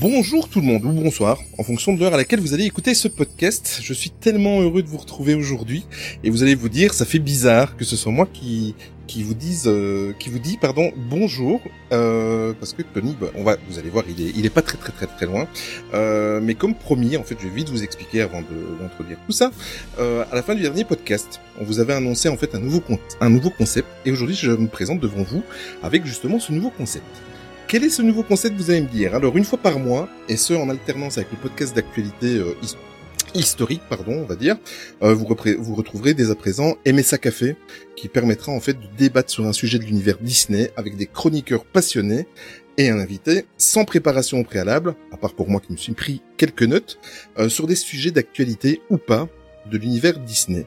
[0.00, 2.94] Bonjour tout le monde, ou bonsoir, en fonction de l'heure à laquelle vous allez écouter
[2.94, 3.80] ce podcast.
[3.82, 5.84] Je suis tellement heureux de vous retrouver aujourd'hui,
[6.24, 8.74] et vous allez vous dire, ça fait bizarre que ce soit moi qui
[9.06, 11.60] qui vous dise, euh, qui vous dit, pardon, bonjour,
[11.92, 14.62] euh, parce que Tony, bah, on va, vous allez voir, il est, il est pas
[14.62, 15.46] très très très très loin,
[15.92, 19.32] euh, mais comme promis, en fait, je vais vite vous expliquer avant de d'introduire tout
[19.32, 19.52] ça.
[19.98, 22.82] Euh, à la fin du dernier podcast, on vous avait annoncé en fait un nouveau
[23.20, 25.42] un nouveau concept, et aujourd'hui, je me présente devant vous
[25.82, 27.04] avec justement ce nouveau concept.
[27.74, 29.16] Quel est ce nouveau concept, vous allez me dire?
[29.16, 32.76] Alors, une fois par mois, et ce en alternance avec le podcast d'actualité euh, his-
[33.34, 34.56] historique, pardon, on va dire,
[35.02, 35.26] euh, vous,
[35.58, 37.56] vous retrouverez dès à présent MSA Café,
[37.96, 41.64] qui permettra en fait de débattre sur un sujet de l'univers Disney avec des chroniqueurs
[41.64, 42.28] passionnés
[42.78, 46.22] et un invité sans préparation au préalable, à part pour moi qui me suis pris
[46.36, 47.00] quelques notes,
[47.40, 49.28] euh, sur des sujets d'actualité ou pas
[49.68, 50.64] de l'univers Disney.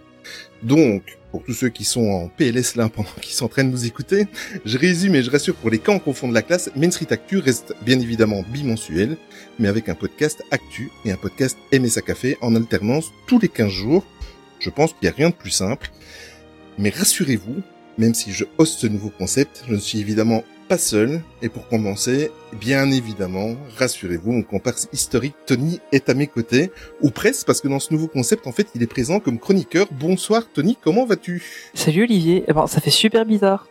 [0.61, 3.69] Donc, pour tous ceux qui sont en PLS là pendant qu'ils sont en train de
[3.69, 4.25] nous écouter,
[4.65, 7.37] je résume et je rassure pour les camps confond de la classe, Main Street Actu
[7.37, 9.17] reste bien évidemment bimensuel,
[9.59, 13.69] mais avec un podcast Actu et un podcast MSA Café en alternance tous les 15
[13.69, 14.03] jours.
[14.59, 15.91] Je pense qu'il n'y a rien de plus simple.
[16.79, 17.61] Mais rassurez-vous,
[17.99, 21.21] même si je hoste ce nouveau concept, je ne suis évidemment pas seul.
[21.41, 27.09] Et pour commencer, bien évidemment, rassurez-vous, mon comparse historique Tony est à mes côtés, ou
[27.09, 29.87] presque, parce que dans ce nouveau concept, en fait, il est présent comme chroniqueur.
[29.91, 31.43] Bonsoir Tony, comment vas-tu?
[31.73, 32.43] Salut Olivier.
[32.47, 33.67] Eh ben, ça fait super bizarre.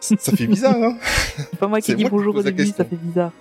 [0.00, 0.96] Ça fait bizarre, hein?
[1.36, 3.32] C'est pas moi qui dis bonjour au début, ça fait bizarre.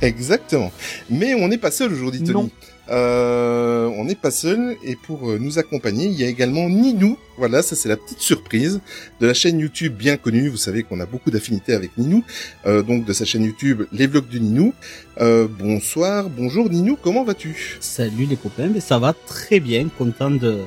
[0.00, 0.72] Exactement.
[1.10, 2.32] Mais on n'est pas seul aujourd'hui, Tony.
[2.32, 2.50] Non.
[2.88, 7.18] Euh, on n'est pas seul et pour euh, nous accompagner, il y a également Ninou.
[7.36, 8.80] Voilà, ça c'est la petite surprise
[9.20, 10.48] de la chaîne YouTube bien connue.
[10.48, 12.22] Vous savez qu'on a beaucoup d'affinités avec Ninou,
[12.66, 14.72] euh, donc de sa chaîne YouTube Les Vlogs de Ninou.
[15.20, 17.76] Euh, bonsoir, bonjour Ninou, comment vas-tu?
[17.80, 20.60] Salut les copains, mais ça va très bien, content de,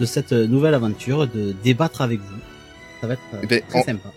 [0.00, 2.40] de cette nouvelle aventure, de débattre avec vous.
[3.00, 4.12] Ça va être euh, Eh ben, très en- sympa.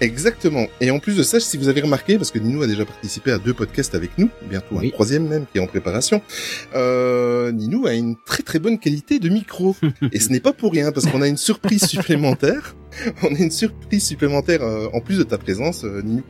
[0.00, 0.66] Exactement.
[0.80, 3.30] Et en plus de ça, si vous avez remarqué, parce que Ninou a déjà participé
[3.32, 4.88] à deux podcasts avec nous, bientôt Oui.
[4.88, 6.20] un troisième même qui est en préparation,
[6.74, 9.76] euh, Ninou a une très très bonne qualité de micro.
[10.12, 12.74] Et ce n'est pas pour rien, parce qu'on a une surprise supplémentaire.
[13.22, 16.22] On a une surprise supplémentaire euh, en plus de ta présence, euh, Ninou.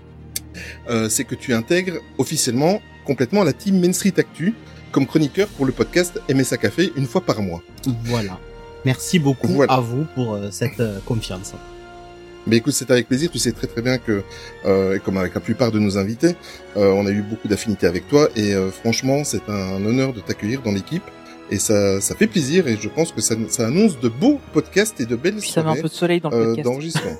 [0.89, 4.55] Euh, c'est que tu intègres officiellement complètement la team Main Street Actu
[4.93, 7.63] comme chroniqueur pour le podcast MSA Café une fois par mois.
[8.05, 8.39] Voilà.
[8.85, 9.73] Merci beaucoup Voilà.
[9.73, 11.55] à vous pour euh, cette euh, confiance.
[12.47, 13.31] Mais écoute, c'est avec plaisir.
[13.31, 14.23] Tu sais très très bien que,
[14.67, 16.37] euh, comme avec la plupart de nos invités,
[16.77, 20.21] euh, on a eu beaucoup d'affinités avec toi et euh, franchement, c'est un honneur de
[20.21, 21.03] t'accueillir dans l'équipe.
[21.51, 25.01] Et ça, ça fait plaisir et je pense que ça, ça annonce de beaux podcasts
[25.01, 26.65] et de belles Puis ça met un soirées peu de soleil dans le euh, podcast.
[26.65, 27.17] d'enregistrement.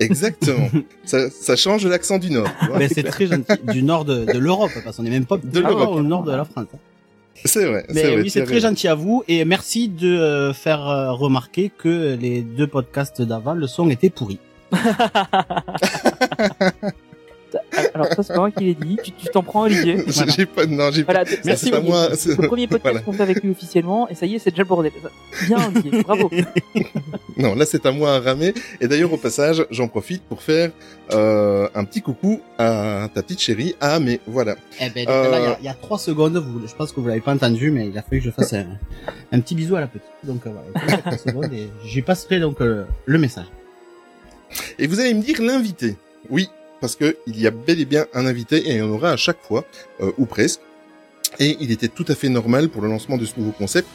[0.00, 0.68] Exactement.
[1.04, 2.48] ça, ça change l'accent du Nord.
[2.76, 3.52] Mais c'est très gentil.
[3.72, 6.44] Du nord de, de l'Europe, parce qu'on est même pas De au nord de la
[6.44, 6.66] France.
[6.72, 6.78] hein.
[7.44, 7.84] C'est vrai.
[7.88, 11.12] Mais c'est vrai, oui, c'est très gentil à vous et merci de euh, faire euh,
[11.12, 14.38] remarquer que les deux podcasts d'avant, le son était pourri.
[17.94, 19.96] Alors ça c'est pas moi qui l'ai dit, tu tu t'en prends Olivier.
[20.06, 20.32] Voilà.
[20.36, 21.30] J'ai pas, non, j'ai Voilà, pas.
[21.46, 21.90] Merci, Olivier.
[21.90, 22.10] moi.
[22.14, 23.00] c'est- Le premier podcast Voilà.
[23.00, 24.92] qu'on fait avec lui officiellement, et ça y est, c'est déjà le bordel.
[25.46, 26.30] Bien Olivier, bravo.
[27.38, 28.52] Non, là c'est à moi à ramer.
[28.82, 30.70] Et d'ailleurs au passage, j'en profite pour faire
[31.12, 33.74] euh, un petit coucou à ta petite chérie.
[33.80, 34.54] Ah mais voilà.
[34.82, 36.92] Eh ben, Euh, là, il y a- il y, a trois secondes, vous, je pense
[36.92, 38.66] que vous l'avez pas entendu, mais il a fallu que je fasse un,
[39.32, 40.06] un petit bisou à la petite.
[40.22, 43.46] Donc euh, voilà, il y a trois secondes et j'y passerai donc euh, le message.
[44.78, 45.96] Et vous allez me dire l'invité.
[46.30, 46.48] Oui,
[46.80, 49.10] parce que il y a bel et bien un invité et il y en aura
[49.10, 49.64] à chaque fois,
[50.00, 50.60] euh, ou presque.
[51.38, 53.88] Et il était tout à fait normal pour le lancement de ce nouveau concept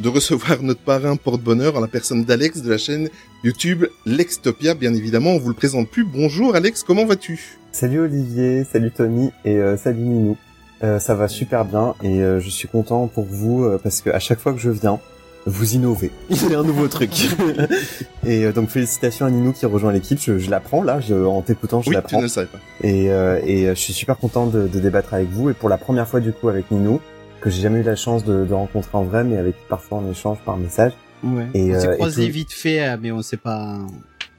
[0.00, 3.08] de recevoir notre parrain porte-bonheur en la personne d'Alex de la chaîne
[3.44, 4.74] YouTube Lextopia.
[4.74, 6.04] Bien évidemment, on vous le présente plus.
[6.04, 7.58] Bonjour Alex, comment vas-tu?
[7.72, 10.36] Salut Olivier, salut Tony et euh, salut Ninou.
[10.82, 14.38] Euh, ça va super bien et je suis content pour vous parce que à chaque
[14.38, 15.00] fois que je viens,
[15.48, 16.10] vous innovez.
[16.30, 17.10] Il y a un nouveau truc.
[18.26, 20.18] et euh, donc félicitations à Ninou qui rejoint l'équipe.
[20.20, 22.18] Je, je l'apprends là, je, en t'écoutant, je Oui, tu l'apprends.
[22.18, 22.58] ne le savais pas.
[22.82, 25.68] Et, euh, et euh, je suis super content de, de débattre avec vous et pour
[25.68, 27.00] la première fois du coup avec Ninou
[27.40, 30.02] que j'ai jamais eu la chance de, de rencontrer en vrai, mais avec qui parfois
[30.04, 30.92] on échange par message.
[31.24, 31.46] Ouais.
[31.54, 33.78] Et, on s'est croisé vite fait, mais on sait pas.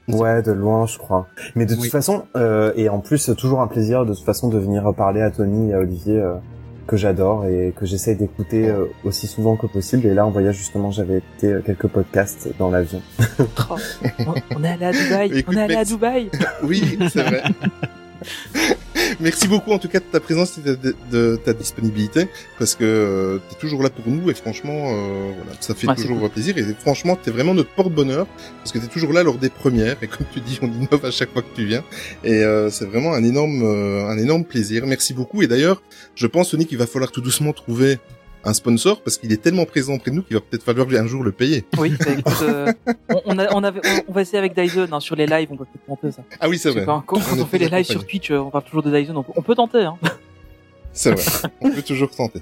[0.08, 1.26] Ouais, de loin, je crois.
[1.54, 1.88] Mais de toute Oui.
[1.88, 5.30] façon, euh, et en plus, toujours un plaisir de toute façon de venir parler à
[5.30, 6.34] Tony et à Olivier, euh,
[6.90, 10.06] que j'adore et que j'essaie d'écouter euh, aussi souvent que possible.
[10.08, 13.00] Et là, en voyage, justement, j'avais écouté euh, quelques podcasts dans l'avion.
[13.70, 13.76] Oh,
[14.56, 16.30] on, est allé à Dubaï, Écoute, on est allé à Dubaï.
[16.64, 17.44] Oui, c'est vrai.
[19.20, 22.28] Merci beaucoup en tout cas de ta présence et de, de- de ta disponibilité
[22.58, 25.94] parce que euh, t'es toujours là pour nous et franchement euh, voilà ça fait Ouais,
[25.96, 28.26] toujours plaisir et franchement t'es vraiment notre porte-bonheur
[28.58, 31.10] parce que t'es toujours là lors des premières et comme tu dis on innove à
[31.10, 31.82] chaque fois que tu viens
[32.24, 34.86] et euh, c'est vraiment un énorme euh, un énorme plaisir.
[34.86, 35.82] Merci beaucoup et d'ailleurs
[36.14, 37.98] je pense Sony qu'il va falloir tout doucement trouver
[38.44, 41.06] un sponsor parce qu'il est tellement présent près de nous qu'il va peut-être falloir un
[41.06, 41.64] jour le payer.
[41.78, 42.72] Oui, bah, écoute, euh,
[43.26, 45.56] on, a, on, avait, on, on va essayer avec Dyson hein, sur les lives, on
[45.56, 46.22] peut peut-être tenter ça.
[46.40, 46.84] Ah oui c'est vrai.
[46.84, 48.06] pas, quand, quand On fait les lives sur.
[48.06, 49.84] Twitch, euh, on parle toujours de Dyson, on peut, on peut tenter.
[49.84, 49.96] Hein.
[50.92, 51.50] C'est vrai.
[51.60, 52.40] on peut toujours tenter.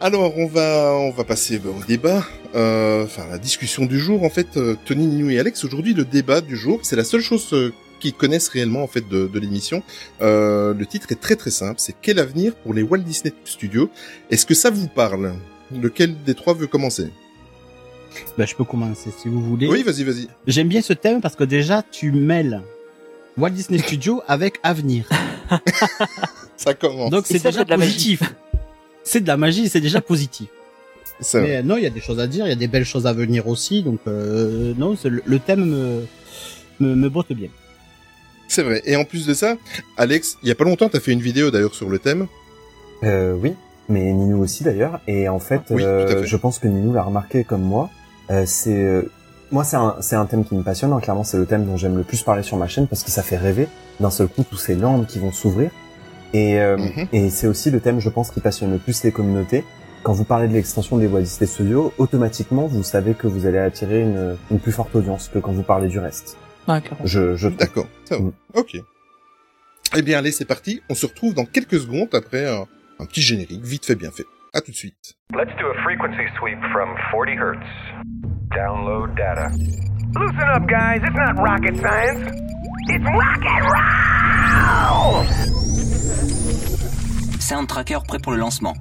[0.00, 2.24] Alors, on va, on va passer bah, au débat,
[2.54, 4.22] euh, enfin la discussion du jour.
[4.22, 7.20] En fait, euh, Tony, Ninou et Alex, aujourd'hui, le débat du jour, c'est la seule
[7.20, 7.72] chose
[8.04, 9.82] qu'ils connaissent réellement en fait de, de l'émission.
[10.20, 11.76] Euh, le titre est très très simple.
[11.78, 13.90] C'est quel avenir pour les Walt Disney Studios?
[14.30, 15.32] Est-ce que ça vous parle?
[15.72, 17.08] Lequel des trois veut commencer?
[18.38, 19.66] Ben, je peux commencer si vous voulez.
[19.66, 20.28] Oui, vas-y, vas-y.
[20.46, 22.62] J'aime bien ce thème parce que déjà, tu mêles
[23.38, 25.08] Walt Disney Studios avec avenir.
[26.56, 27.10] Ça commence.
[27.10, 28.16] Donc c'est déjà c'est de la magie.
[28.16, 28.34] positif.
[29.02, 30.48] C'est de la magie, c'est déjà positif.
[31.34, 32.84] Mais euh, non, il y a des choses à dire, il y a des belles
[32.84, 33.82] choses à venir aussi.
[33.82, 36.06] Donc euh, non, le, le thème me,
[36.80, 37.48] me, me botte bien.
[38.48, 38.82] C'est vrai.
[38.84, 39.56] Et en plus de ça,
[39.96, 42.26] Alex, il y a pas longtemps, t'as fait une vidéo d'ailleurs sur le thème.
[43.02, 43.54] Euh, oui,
[43.88, 45.00] mais Ninou aussi d'ailleurs.
[45.06, 46.26] Et en fait, Oui, euh, fait.
[46.26, 47.90] je pense que Ninou l'a remarqué comme moi.
[48.30, 49.10] Euh, c'est euh,
[49.50, 50.92] moi, c'est un, c'est un thème qui me passionne.
[50.92, 51.00] hein.
[51.00, 53.22] Clairement, c'est le thème dont j'aime le plus parler sur ma chaîne parce que ça
[53.22, 53.68] fait rêver
[54.00, 55.70] d'un seul coup tous ces landes qui vont s'ouvrir.
[56.32, 57.06] Et, euh, Mhm.
[57.12, 59.64] et c'est aussi le thème, je pense, qui passionne le plus les communautés.
[60.02, 63.58] Quand vous parlez de l'extension des Walt Disney Studios, automatiquement, vous savez que vous allez
[63.58, 66.36] attirer une, une plus forte audience que quand vous parlez du reste.
[66.68, 67.06] Ouais, clairement.
[67.06, 68.22] Je, je D'accord, ça va.
[68.24, 68.32] Mm.
[68.54, 68.76] Ok.
[69.96, 70.82] Eh bien, allez, c'est parti.
[70.88, 72.66] On se retrouve dans quelques secondes après un,
[72.98, 74.24] un petit générique, vite fait, bien fait.
[74.52, 75.14] À tout de suite.
[75.32, 77.66] Let's do a frequency sweep from 40 hertz.
[78.54, 79.50] Download data.
[80.14, 81.00] Loosen up, guys.
[81.02, 82.30] It's not rocket science.
[82.88, 85.24] It's rock and roll!
[87.40, 88.74] Sound Tracker prêt pour le lancement.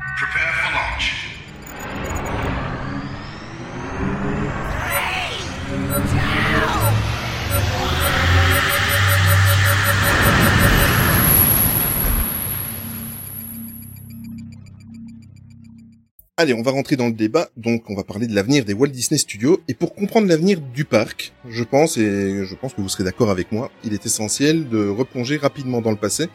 [16.36, 17.50] Allez, on va rentrer dans le débat.
[17.58, 19.62] Donc, on va parler de l'avenir des Walt Disney Studios.
[19.68, 23.30] Et pour comprendre l'avenir du parc, je pense, et je pense que vous serez d'accord
[23.30, 26.28] avec moi, il est essentiel de replonger rapidement dans le passé.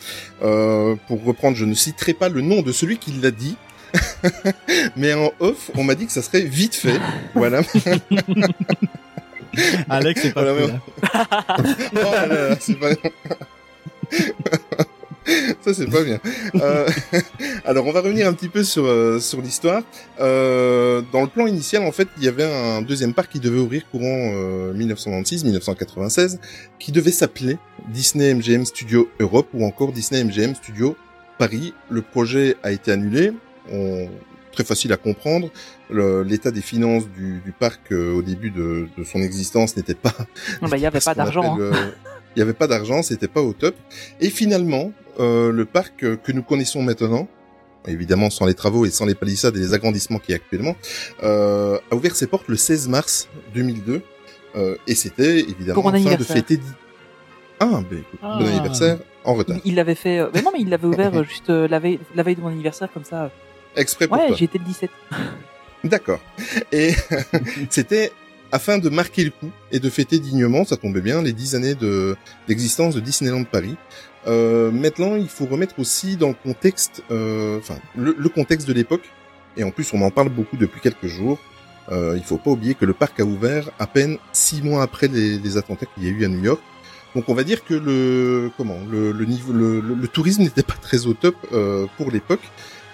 [0.42, 3.56] Euh, pour reprendre, je ne citerai pas le nom de celui qui l'a dit.
[4.96, 7.00] Mais en off, on m'a dit que ça serait vite fait.
[7.34, 7.62] Voilà.
[9.88, 10.80] Alex, c'est pas Voilà, cool,
[11.94, 12.88] mais- là là, c'est pas...
[15.60, 16.18] Ça c'est pas bien.
[16.54, 16.88] Euh,
[17.66, 19.82] alors on va revenir un petit peu sur euh, sur l'histoire.
[20.20, 23.58] Euh, dans le plan initial, en fait, il y avait un deuxième parc qui devait
[23.58, 26.38] ouvrir courant euh, 1996-1996,
[26.78, 27.58] qui devait s'appeler
[27.88, 30.96] Disney MGM Studio Europe ou encore Disney MGM Studio
[31.36, 31.74] Paris.
[31.90, 33.32] Le projet a été annulé.
[33.70, 34.08] On...
[34.58, 35.50] Très facile à comprendre.
[35.88, 40.12] L'état des finances du, du parc euh, au début de, de son existence n'était pas
[40.60, 41.54] Non, bah, il y avait pas d'argent.
[41.54, 41.58] hein.
[41.60, 41.90] euh,
[42.34, 43.76] Il y avait pas d'argent, c'était pas au top.
[44.20, 44.90] Et finalement,
[45.20, 47.28] euh, le parc que nous connaissons maintenant,
[47.86, 50.74] évidemment sans les travaux et sans les palissades et les agrandissements qu'il y a actuellement,
[51.22, 54.02] euh, a ouvert ses portes le 16 mars 2002.
[54.56, 56.58] Euh, et c'était évidemment Pour afin de fêter...
[57.60, 58.38] Ah, ben écoute, Ah.
[58.40, 59.58] bon anniversaire en retard.
[59.64, 60.20] Il- l'avait fait.
[60.34, 63.04] Mais non, mais il l'avait ouvert juste la veille, la veille de mon anniversaire comme
[63.04, 63.30] ça.
[63.78, 64.36] Exprès pour Ouais, toi.
[64.40, 64.90] été le 17.
[65.84, 66.20] D'accord.
[66.72, 66.92] Et
[67.70, 68.12] c'était
[68.52, 71.74] afin de marquer le coup et de fêter dignement, ça tombait bien, les dix années
[71.74, 72.16] de
[72.48, 73.76] d'existence de Disneyland Paris.
[74.26, 78.72] Euh, maintenant, il faut remettre aussi dans le contexte, euh, enfin, le, le contexte de
[78.72, 79.04] l'époque.
[79.56, 81.38] Et en plus, on en parle beaucoup depuis quelques jours.
[81.90, 85.08] Euh, il faut pas oublier que le parc a ouvert à peine six mois après
[85.08, 86.60] les, les attentats qu'il y a eu à New York.
[87.14, 90.62] Donc, on va dire que le comment le, le niveau le, le- le tourisme n'était
[90.62, 92.42] pas très au top euh, pour l'époque.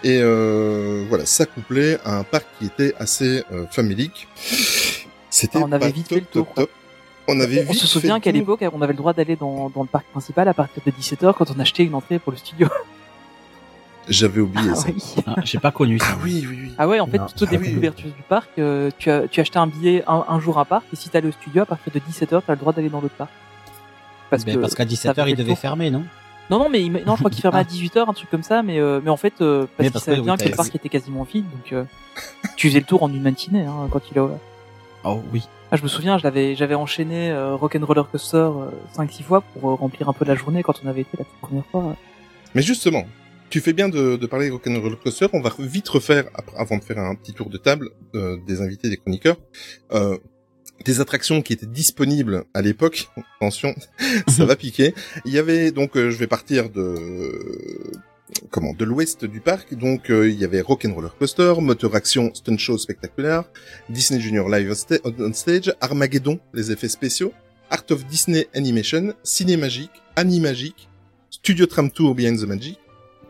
[0.05, 4.29] Et euh, voilà, ça couplait à un parc qui était assez euh, famélique.
[5.31, 6.71] C'était On avait vite top, fait le tour, top, top.
[7.27, 9.81] On avait On vite se souvient qu'à l'époque, on avait le droit d'aller dans, dans
[9.83, 12.69] le parc principal à partir de 17h quand on achetait une entrée pour le studio.
[14.09, 14.89] J'avais oublié Ah ça.
[14.89, 15.03] oui.
[15.27, 16.09] Ah, J'ai pas connu ça.
[16.11, 16.73] Ah oui, oui, oui.
[16.77, 17.27] Ah ouais, en fait, Non.
[17.27, 17.71] tout au début Ah oui.
[17.71, 20.67] de l'ouverture du parc, euh, tu, as, tu achetais un billet un, un jour à
[20.67, 23.01] part, et si t'allais au studio, à partir de 17h, t'as le droit d'aller dans
[23.01, 23.31] l'autre parc.
[24.29, 26.05] Parce Ben, que parce qu'à ça 17h, fait il devait fermer, non?
[26.51, 27.65] Non, non, mais il- non, je crois qu'il fermait à Ah.
[27.65, 30.05] 18h, un truc comme ça, mais, euh, mais en fait, euh, parce Mais qu'il parce
[30.05, 31.85] savait bien que le parc était quasiment vide, donc euh,
[32.57, 34.39] tu faisais le tour en une matinée hein, quand il a ouvert.
[35.05, 35.43] Oh oui.
[35.71, 39.71] Ah, je me souviens, je l'avais, j'avais enchaîné euh, Rock'n'Roller Coaster euh, 5-6 fois pour
[39.71, 41.97] euh, remplir un peu la journée quand on avait été la toute première fois.
[42.55, 43.05] Mais justement,
[43.51, 45.27] tu fais bien de, de parler de Rock'n'Roller Coaster.
[45.33, 48.61] On va vite refaire, après- avant de faire un petit tour de table euh, des
[48.61, 49.37] invités, des chroniqueurs.
[49.93, 50.19] Euh,
[50.85, 53.09] des attractions qui étaient disponibles à l'époque.
[53.37, 53.75] Attention,
[54.29, 54.95] ça va piquer.
[55.25, 57.93] Il y avait donc, euh, je vais partir de
[58.51, 59.75] comment de l'ouest du parc.
[59.75, 63.45] Donc euh, il y avait Rock'n'Roller Coaster, Moteur Action, Stunt Show spectaculaire,
[63.89, 64.75] Disney Junior Live
[65.05, 67.33] on Stage, Armageddon, les effets spéciaux,
[67.71, 70.89] Art of Disney Animation, Ciné Magique, Animagique,
[71.31, 72.79] Studio Tram Tour Behind the Magic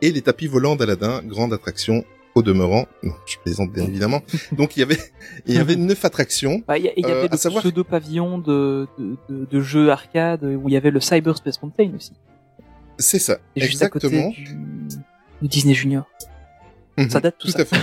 [0.03, 2.05] et les tapis volants d'Aladin, grande attraction
[2.35, 2.87] au demeurant.
[3.03, 4.23] Non, je plaisante bien évidemment.
[4.53, 4.99] Donc il y avait
[5.47, 6.63] il y avait neuf attractions.
[6.67, 9.45] Bah, Il y, il y Euh, avait à le savoir- pseudo pavillon de, de, de,
[9.51, 12.13] de jeux arcade où il y avait le Cyber Space Mountain aussi.
[12.99, 14.31] C'est ça, Et juste à côté exactement.
[15.41, 16.09] du, Disney Junior.
[16.97, 17.61] Mhm, Ça date tout, ça.
[17.63, 17.77] à fait.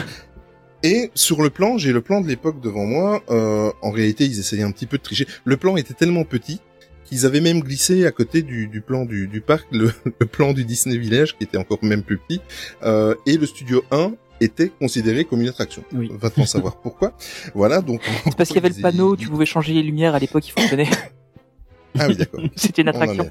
[0.83, 3.21] Et sur le plan, j'ai le plan de l'époque devant moi.
[3.29, 5.27] Euh, en réalité, ils essayaient un petit peu de tricher.
[5.45, 6.59] Le plan était tellement petit
[7.03, 10.53] qu'ils avaient même glissé à côté du, du plan du, du parc le, le plan
[10.53, 12.39] du Disney Village, qui était encore même plus petit.
[12.83, 15.83] Euh, et le studio 1 était considéré comme une attraction.
[15.93, 16.11] Oui.
[16.13, 17.13] Va-t-on savoir pourquoi
[17.53, 18.01] Voilà, donc...
[18.25, 20.51] C'est parce qu'il y avait le panneau, tu pouvais changer les lumières à l'époque, il
[20.51, 20.89] fonctionnait.
[21.99, 22.39] Ah oui, d'accord.
[22.55, 23.29] C'était une attraction.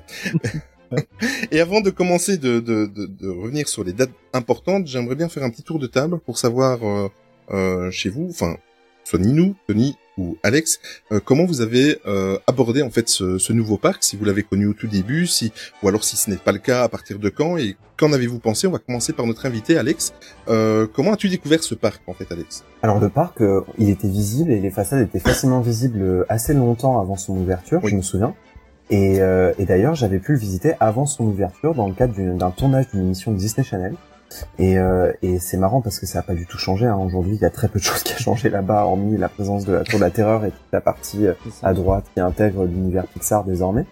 [1.51, 5.31] Et avant de commencer de, de, de, de revenir sur les dates importantes, j'aimerais bien
[5.31, 7.09] faire un petit tour de table pour savoir euh,
[7.53, 8.57] euh, chez vous, enfin,
[9.05, 10.81] soit Ninou, Tony ou Alex,
[11.13, 14.43] euh, comment vous avez euh, abordé en fait ce, ce nouveau parc, si vous l'avez
[14.43, 15.53] connu au tout début, si
[15.83, 18.39] ou alors si ce n'est pas le cas, à partir de quand et qu'en avez-vous
[18.39, 18.67] pensé?
[18.67, 20.13] On va commencer par notre invité Alex.
[20.49, 22.65] Euh, comment as-tu découvert ce parc en fait, Alex?
[22.83, 26.55] Alors le parc, euh, il était visible et les façades étaient facilement visibles euh, assez
[26.55, 27.91] longtemps avant son ouverture, Oui.
[27.91, 28.35] je me souviens.
[28.93, 32.51] Et, euh, et d'ailleurs, j'avais pu le visiter avant son ouverture dans le cadre d'un
[32.51, 33.95] tournage d'une émission de Disney Channel.
[34.59, 36.87] Et, euh, et c'est marrant parce que ça n'a pas du tout changé.
[36.87, 36.97] Hein.
[36.97, 39.65] Aujourd'hui, il y a très peu de choses qui a changé là-bas, hormis la présence
[39.65, 42.65] de la Tour de la Terreur et toute la partie euh, à droite qui intègre
[42.65, 43.87] l'univers Pixar désormais.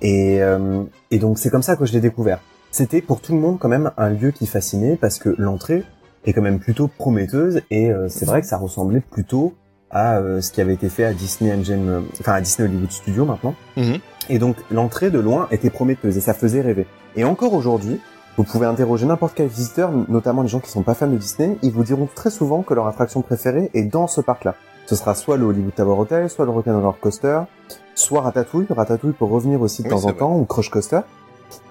[0.00, 2.40] Et, euh, et donc c'est comme ça que je l'ai découvert.
[2.70, 5.84] C'était pour tout le monde quand même un lieu qui fascinait parce que l'entrée
[6.24, 9.54] est quand même plutôt prometteuse et euh, c'est vrai que ça ressemblait plutôt
[9.90, 12.90] à euh, ce qui avait été fait à Disney MGM, euh, enfin à Disney Hollywood
[12.90, 13.54] Studios maintenant.
[13.76, 13.98] Mhm.
[14.30, 16.86] Et donc l'entrée de loin était prometteuse et ça faisait rêver.
[17.14, 18.00] Et encore aujourd'hui,
[18.36, 21.58] vous pouvez interroger n'importe quel visiteur, notamment les gens qui sont pas fans de Disney,
[21.62, 24.54] ils vous diront très souvent que leur attraction préférée est dans ce parc-là.
[24.86, 27.40] Ce sera soit le Hollywood Tower Hotel, soit le Rock'n'Roller Coaster,
[27.94, 28.66] soit Ratatouille.
[28.70, 31.00] Ratatouille peut revenir aussi de Oui, temps en temps, ou Crush Coaster.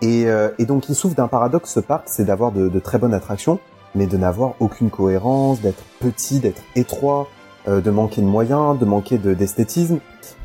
[0.01, 2.99] Et, euh, et donc il souffre d'un paradoxe ce parc, c'est d'avoir de, de très
[2.99, 3.59] bonnes attractions,
[3.95, 7.27] mais de n'avoir aucune cohérence, d'être petit, d'être étroit,
[7.67, 9.99] euh, de manquer de moyens, de manquer de d'esthétisme.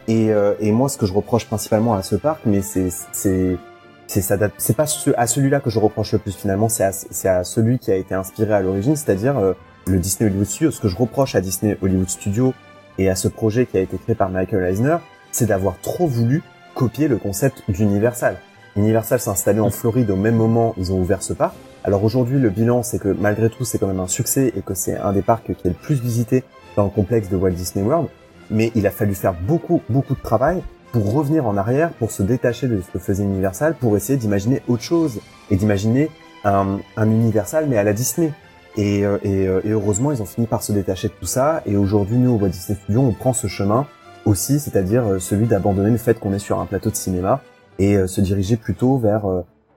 [0.09, 3.59] Et, euh, et moi, ce que je reproche principalement à ce parc, mais c'est
[4.07, 7.79] c'est pas ce- à celui-là que je reproche le plus finalement, c'est à, à celui
[7.79, 9.53] qui a été inspiré à l'origine, c'est-à-dire euh,
[9.87, 10.71] le Disney Hollywood Studios.
[10.71, 12.55] Ce que je reproche à Disney Hollywood Studios
[12.99, 14.97] et à ce projet qui a été créé par Michael Eisner,
[15.33, 16.43] c'est d'avoir trop voulu
[16.75, 18.37] copier le concept d'Universal.
[18.77, 21.55] Universal s'est installé en Floride au même moment, ils ont ouvert ce parc.
[21.85, 24.75] Alors aujourd'hui, le bilan, c'est que malgré tout, c'est quand même un succès et que
[24.75, 26.43] c'est un des parcs qui est le plus visité
[26.77, 28.09] dans le complexe de Walt Disney World.
[28.51, 30.63] Mais il a fallu faire beaucoup, beaucoup de travail
[30.97, 34.63] pour revenir en arrière, pour se détacher de ce que faisait Universal, pour essayer d'imaginer
[34.67, 36.11] autre chose et d'imaginer
[36.43, 38.33] un, un Universal mais à la Disney.
[38.79, 41.61] Et, euh, et, euh, et heureusement, ils ont fini par se détacher de tout ça.
[41.67, 43.87] Et aujourd'hui, nous, au Walt Disney Studios, on prend ce chemin
[44.25, 47.43] aussi, c'est-à-dire euh, celui d'abandonner le fait qu'on est sur un plateau de cinéma
[47.79, 49.27] et se diriger plutôt vers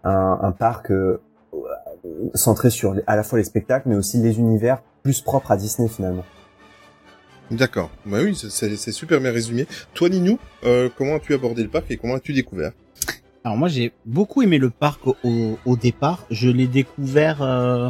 [0.06, 0.90] un, un parc
[2.34, 5.90] centré sur à la fois les spectacles, mais aussi les univers plus propres à Disney
[5.90, 6.24] finalement.
[7.52, 7.90] D'accord.
[8.06, 9.66] Bah oui, c'est- super bien résumé.
[9.94, 12.72] Toi, Ninou, euh, comment as-tu abordé le parc et comment as-tu découvert?
[13.46, 15.16] Alors moi j'ai beaucoup aimé le parc au,
[15.66, 16.26] au, départ.
[16.30, 17.90] Je l'ai découvert euh,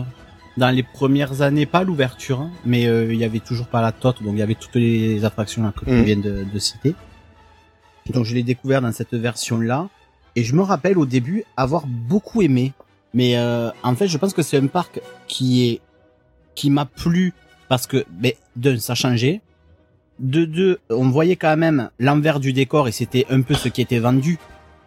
[0.58, 3.92] dans les premières années, pas l'ouverture, hein, mais euh, il y avait toujours pas la
[3.92, 6.04] tote, donc il y avait toutes les attractions là, que tu Mhm.
[6.04, 6.94] viens de, de citer.
[8.14, 9.90] Donc je l'ai découvert dans cette version-là.
[10.36, 12.74] Et je me rappelle au début avoir beaucoup aimé.
[13.16, 15.82] Mais euh, en fait, je pense que c'est un parc qui est
[16.56, 17.34] qui m'a plu
[17.68, 19.42] parce que, ben, d'un, ça changeait.
[20.20, 23.82] De deux, on voyait quand même l'envers du décor et c'était un peu ce qui
[23.82, 24.38] était vendu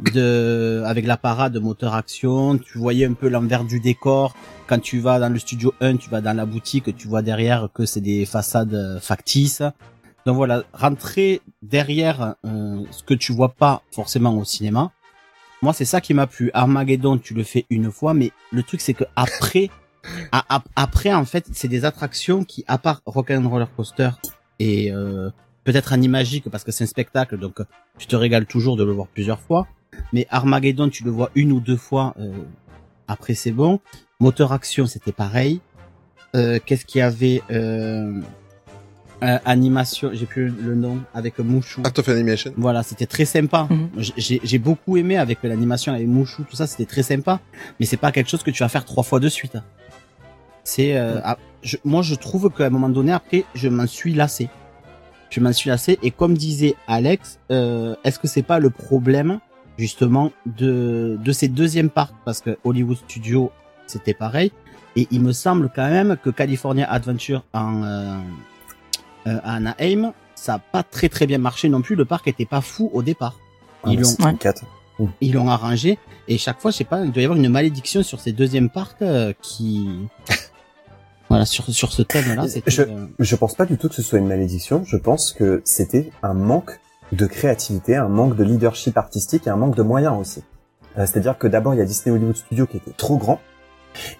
[0.01, 2.59] de avec la parade moteur action.
[2.59, 4.35] Tu voyais un peu l'envers du décor.
[4.67, 7.69] Quand tu vas dans le studio 1, tu vas dans la boutique, tu vois derrière
[7.73, 9.63] que c'est des façades euh, factices.
[10.27, 14.93] Donc voilà, rentrer derrière euh, ce que tu vois pas forcément au cinéma.
[15.63, 16.51] Moi, c'est ça qui m'a plu.
[16.55, 19.71] Armageddon, tu le fais une fois, mais le truc c'est que après,
[20.77, 24.11] après en fait, c'est des attractions qui, à part Rock'n'Roller Coaster
[24.59, 25.31] et euh,
[25.65, 27.65] peut-être Animagique parce que c'est un spectacle, donc euh,
[27.99, 29.67] tu te régales toujours de le voir plusieurs fois.
[30.13, 32.15] Mais Armageddon, tu le vois une ou deux fois.
[32.19, 32.33] euh,
[33.09, 33.81] après, c'est bon.
[34.21, 35.61] Moteur Action, c'était pareil.
[36.35, 38.21] Euh, Qu'est-ce qu'il y avait euh,
[39.23, 41.83] euh, Animation, j'ai plus le nom avec Mouchou.
[41.85, 42.53] Art of Animation.
[42.57, 43.67] Voilà, c'était très sympa.
[43.69, 43.91] Mhm.
[44.17, 47.41] J'ai j'ai beaucoup aimé avec l'animation avec Mouchou, tout ça, c'était très sympa.
[47.79, 49.57] Mais c'est pas quelque chose que tu vas faire trois fois de suite.
[50.65, 54.15] C'est, euh, ah, je- moi, je trouve qu'à un moment donné, après, je m'en suis
[54.15, 54.49] lassé.
[55.31, 55.99] je m'en suis lassé.
[56.03, 59.41] Et comme disait Alex, euh, est-ce que c'est pas le problème
[59.79, 62.15] justement de de ces deuxièmes parcs?
[62.27, 63.51] Parce que Hollywood Studios
[63.87, 64.53] c'était pareil
[64.95, 68.19] et il me semble quand même que California Adventure en euh,
[69.27, 71.95] euh, à Anaheim ça a pas très très bien marché non plus.
[71.97, 73.37] Le parc était pas fou au départ.
[73.87, 74.09] Ils l'ont
[75.01, 77.49] Ah, ils l'ont arrangé et chaque fois je sais pas il doit y avoir une
[77.49, 79.89] malédiction sur ces deuxièmes parcs euh, qui
[81.33, 82.83] voilà sur sur ce thème là Je,
[83.19, 84.83] je pense pas du tout que ce soit une malédiction.
[84.85, 86.79] Je pense que c'était un manque
[87.13, 90.43] de créativité, un manque de leadership artistique et un manque de moyens aussi.
[90.99, 93.39] Euh, C'est-à-dire que d'abord il y a Disney Hollywood Studios qui était trop grand,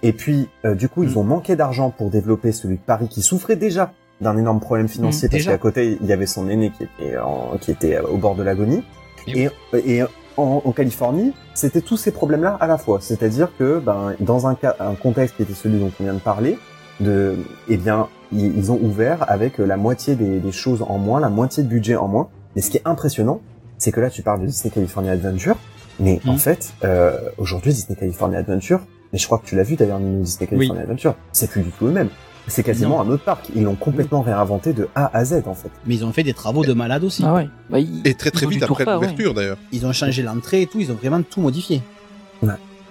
[0.01, 3.21] et puis euh, du coup ils ont manqué d'argent pour développer celui de Paris qui
[3.21, 3.91] souffrait déjà
[4.21, 7.17] d'un énorme problème financier Mmh, parce qu'à côté il y avait son aîné qui était
[7.17, 8.83] en- qui était au bord de l'agonie.
[9.27, 9.49] Et,
[9.85, 10.03] et
[10.37, 12.99] en, en Californie, c'était tous ces problèmes-là à la fois.
[13.01, 16.57] C'est-à-dire que, ben, dans un, un contexte qui était celui dont on vient de parler,
[16.99, 17.35] de,
[17.69, 21.63] eh bien, ils, ont ouvert avec la moitié des, des choses en moins, la moitié
[21.63, 22.29] de budget en moins.
[22.55, 23.41] Mais ce qui est impressionnant,
[23.77, 25.55] c'est que là, tu parles de Disney California Adventure,
[25.99, 28.79] mais en fait, euh, aujourd'hui, Disney California Adventure,
[29.11, 31.69] et je crois que tu l'as vu d'ailleurs, Nino, Disney California Adventure, c'est plus du
[31.71, 32.09] tout le même.
[32.47, 33.09] C'est quasiment Non.
[33.09, 33.49] un autre parc.
[33.55, 35.69] Ils l'ont complètement réinventé de A à Z, en fait.
[35.85, 37.47] mais ils ont fait des travaux de malade aussi Ah ouais.
[37.69, 38.93] Bah, ils- Et très très ils vite après ouais.
[38.93, 39.57] l'ouverture d'ailleurs.
[39.71, 41.81] ils ont changé l'entrée et tout ils ont vraiment tout modifié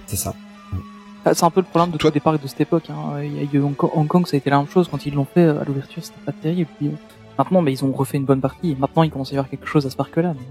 [0.06, 0.34] C'est ça.
[1.24, 2.84] Ah, C'est un peu le problème de tous les parcs de cette époque.
[2.90, 3.20] Hein.
[3.22, 5.04] Il y a eu Hong Kong, Hong Kong, ça a été la même chose quand
[5.06, 6.68] ils l'ont fait euh, à l'ouverture, c'était pas terrible.
[6.78, 6.92] Puis, euh,
[7.38, 8.72] maintenant, mais ils ont refait une bonne partie.
[8.72, 10.34] Et maintenant, il commence à y avoir quelque chose à ce parc-là.
[10.36, 10.44] mais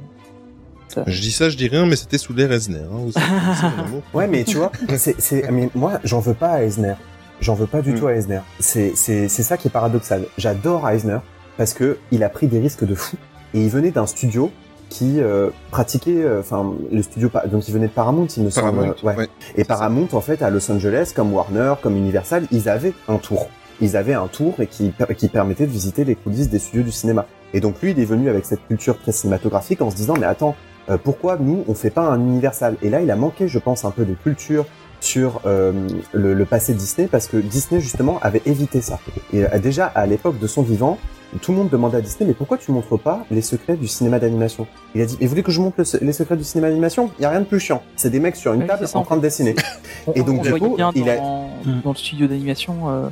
[0.87, 2.79] ça- Je dis ça, je dis rien, mais c'était sous l'ère Eisner.
[2.79, 3.11] Hein.
[4.13, 6.93] Ouais, mais tu vois, c'est, c'est, mais moi, j'en veux pas à Eisner.
[7.41, 7.99] J'en veux pas du Mm.
[7.99, 8.39] tout à Eisner.
[8.59, 10.25] C'est, c'est, c'est ça qui est paradoxal.
[10.37, 11.17] J'adore Eisner
[11.57, 13.17] parce que il a pris des risques de fou
[13.53, 14.51] et il venait d'un studio
[14.91, 18.75] qui euh, pratiquait, euh, enfin, le studio, donc il venait de Paramount, il me semble.
[18.75, 19.15] Paramount, ouais.
[19.15, 19.29] ouais.
[19.55, 23.47] Et Paramount, en fait, à Los Angeles, comme Warner, comme Universal, ils avaient un tour.
[23.79, 26.91] Ils avaient un tour et qui, qui permettait de visiter les coulisses des studios du
[26.91, 27.25] cinéma.
[27.53, 30.27] Et donc lui, il est venu avec cette culture très cinématographique en se disant, mais
[30.27, 30.55] attends,
[30.89, 32.75] euh, pourquoi nous, on fait pas un Universal?
[32.81, 34.65] Et là, il a manqué, je pense, un peu de culture
[34.99, 35.71] sur euh,
[36.11, 38.99] le, le passé Disney parce que Disney justement avait évité ça.
[39.33, 40.99] Et euh, déjà à l'époque de son vivant,
[41.39, 44.19] tout le monde demandait à Disney mais pourquoi tu montres pas les secrets du cinéma
[44.19, 44.67] d'animation?
[44.95, 47.09] Il a dit mais vous voulez que je montre le les secrets du cinéma d'animation?
[47.19, 47.81] Il y a rien de plus chiant.
[47.95, 49.55] C'est des mecs sur une Ouais, table en train de dessiner.
[50.15, 51.49] Et donc, on du coup, il a- dans,
[51.83, 53.09] dans le studio d'animation, euh,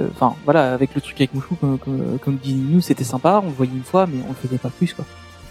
[0.00, 3.40] euh, enfin voilà, avec le truc avec Mouchou, comme, comme, comme dit nous, c'était sympa,
[3.42, 5.04] on le voyait une fois, mais on le faisait pas plus quoi.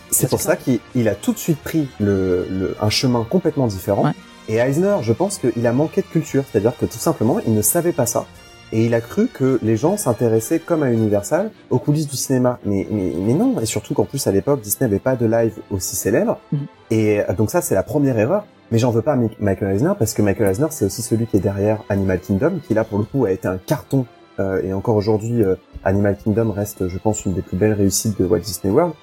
[0.10, 3.67] C'est pour ça qu'il il a tout de suite pris le, le- un chemin complètement
[3.67, 4.03] différent.
[4.05, 4.12] Ouais.
[4.49, 7.62] Et Eisner, je pense qu'il a manqué de culture, c'est-à-dire que tout simplement, il ne
[7.62, 8.25] savait pas ça.
[8.73, 12.60] Et il a cru que les gens s'intéressaient, comme à Universal, aux coulisses du cinéma.
[12.65, 15.53] Mais, mais, mais non, et surtout qu'en plus, à l'époque, Disney n'avait pas de live
[15.71, 16.39] aussi célèbre.
[16.51, 16.60] Mhm.
[16.91, 18.45] Et euh, donc ça, c'est la première erreur.
[18.69, 21.25] Mais j'en veux pas à Mi- Michael Eisner, parce que Michael Eisner, c'est aussi celui
[21.27, 24.06] qui est derrière Animal Kingdom, qui là, pour le coup, a été un carton.
[24.39, 28.19] Euh, et encore aujourd'hui, euh, Animal Kingdom reste, je pense, une des plus belles réussites
[28.19, 28.93] de Walt Disney World.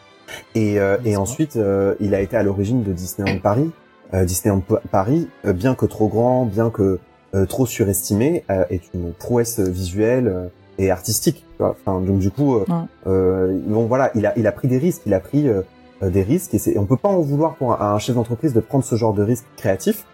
[0.55, 3.71] Et, euh, et ensuite, euh, il a été à l'origine de Disneyland Paris.
[4.13, 6.99] Euh, Disneyland Pa- Paris, euh, bien que trop grand, bien que
[7.47, 10.47] trop surestimé, euh, est une prouesse visuelle euh,
[10.79, 11.37] et artistique.
[11.57, 11.77] tu vois.
[11.85, 12.75] Enfin, donc du coup, euh, Ouais.
[13.07, 15.63] euh, bon voilà, il a, il a pris des risques, il a pris euh,
[16.03, 18.53] euh, des risques, et c'est, on peut pas en vouloir pour un, un chef d'entreprise
[18.53, 20.05] de prendre ce genre de risque créatif,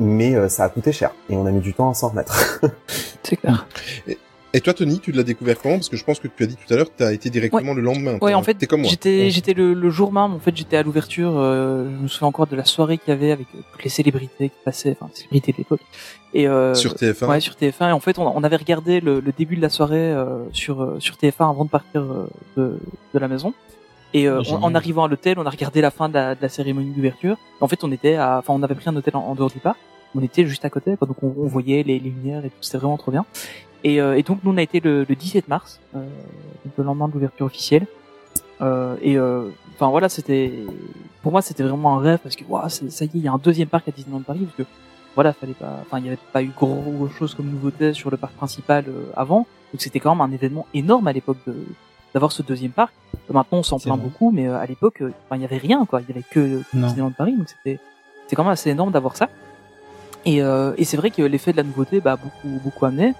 [0.00, 2.60] mais euh, ça a coûté cher et on a mis du temps à s'en remettre.
[3.22, 3.66] C'est clair.
[4.08, 4.18] Et
[4.60, 5.74] toi, Tony, tu l'as découvert comment?
[5.76, 7.74] Parce que je pense que tu as dit tout à l'heure tu as été directement
[7.74, 8.18] le lendemain.
[8.22, 8.90] Ouais, en fait, t'es comme moi.
[8.90, 9.30] j'étais Ouais.
[9.30, 10.32] j'étais le, le jour même.
[10.34, 11.32] En fait, j'étais à l'ouverture.
[11.36, 13.90] euh, je me souviens encore de la soirée qu'il y avait avec euh, toutes les
[13.90, 15.80] célébrités qui passaient, enfin célébrités de l'époque.
[16.34, 17.26] Et euh, Sur TF1.
[17.28, 17.88] Ouais, sur TF1.
[17.88, 20.96] Et en fait, on, on avait regardé le, le début de la soirée euh, sur
[21.00, 22.04] sur TF1 avant de partir
[22.56, 22.78] de,
[23.14, 23.54] de la maison.
[24.12, 26.42] Et euh, Ah, en, arrivant à l'hôtel, on a regardé la fin de la, de
[26.42, 27.36] la cérémonie d'ouverture.
[27.60, 29.58] En fait, on était à, enfin, on avait pris un hôtel en, en dehors du
[29.58, 29.78] parc.
[30.14, 32.56] On était juste à côté, donc on, on voyait les, les lumières et tout.
[32.60, 33.24] C'était vraiment trop bien.
[33.84, 36.04] Et, euh, et donc nous on a été le, le 17 mars, euh,
[36.78, 37.86] le lendemain de l'ouverture officielle.
[38.60, 39.18] Euh, et
[39.74, 40.52] enfin voilà, c'était
[41.22, 43.32] pour moi c'était vraiment un rêve parce que c'est- ça y est, il y a
[43.32, 44.62] un deuxième parc à Disneyland Paris parce que
[45.14, 48.16] voilà, fallait pas, enfin il y avait pas eu gros chose comme nouveauté sur le
[48.16, 51.54] parc principal euh, avant, donc c'était quand même un événement énorme à l'époque de
[52.14, 52.92] d'avoir ce deuxième parc.
[53.28, 54.04] Maintenant on s'en plaint vrai.
[54.08, 56.62] beaucoup, mais euh, à l'époque, euh, il y avait rien quoi, il y avait que.
[56.86, 57.78] Disneyland Paris, donc c'était
[58.28, 59.28] c'est quand même assez énorme d'avoir ça.
[60.24, 63.12] Et, et c'est vrai que l'effet de la nouveauté bah beaucoup beaucoup amené.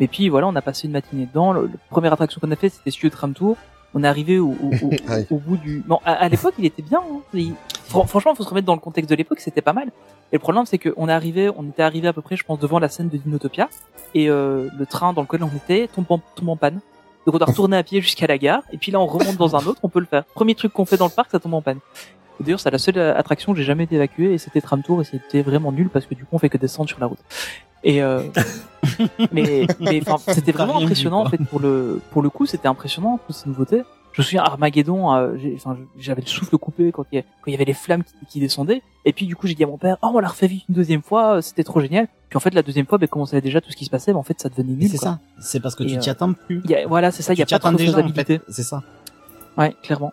[0.00, 1.52] Mais puis voilà, on a passé une matinée dedans.
[1.52, 3.56] Le première attraction qu'on a fait, c'était Studio Tram Tour.
[3.92, 5.26] On est arrivé au, au, au, Aïe.
[5.30, 5.82] au bout du.
[5.86, 7.00] Bon, à, à l'époque, il était bien.
[7.00, 7.20] Hein.
[7.34, 7.54] Il-
[7.86, 9.88] fran- Franchement, faut se remettre dans le contexte de l'époque, c'était pas mal.
[10.32, 12.58] Et le problème, c'est qu'on est arrivé, on était arrivé à peu près, je pense,
[12.60, 13.68] devant la scène de Dinotopia,
[14.14, 16.80] et euh, le train dans lequel on était tombe en, tombe en panne.
[17.26, 19.54] Donc on doit retourner à pied jusqu'à la gare, et puis là on remonte dans
[19.56, 20.24] un autre, on peut le faire.
[20.24, 21.78] Premier truc qu'on fait dans le parc, ça tombe en panne.
[22.40, 25.04] D'ailleurs, c'est la seule attraction que j'ai jamais été évacuée, et c'était Tram Tour, et
[25.04, 27.18] c'était vraiment nul parce que du coup, on fait que descendre sur la route.
[27.84, 28.22] Et euh,
[29.32, 33.36] mais mais c'était vraiment impressionnant en fait pour le pour le coup, c'était impressionnant toutes
[33.36, 33.82] ces nouveautés.
[34.12, 35.34] je me souviens Armageddon, euh,
[35.98, 38.12] j'avais le souffle coupé quand il y, a- quand il y avait les flammes qui,
[38.28, 38.82] qui descendaient.
[39.06, 40.74] Et puis du coup, j'ai dit à mon père, oh, on l'a refait vite une
[40.74, 42.06] deuxième fois, euh, c'était trop génial.
[42.28, 43.90] Puis en fait, la deuxième fois, ben, comme on savait déjà tout ce qui se
[43.90, 44.88] passait, ben, en fait, ça devenait nul.
[44.90, 45.20] c'est ça.
[45.40, 46.60] C'est parce que Et, tu t'y euh, attends plus.
[46.68, 48.12] Y a- voilà, c'est ça, il y a Tu t'y pas de attends déjà, en
[48.12, 48.42] fait.
[48.48, 48.82] C'est ça.
[49.56, 50.12] Ouais, clairement.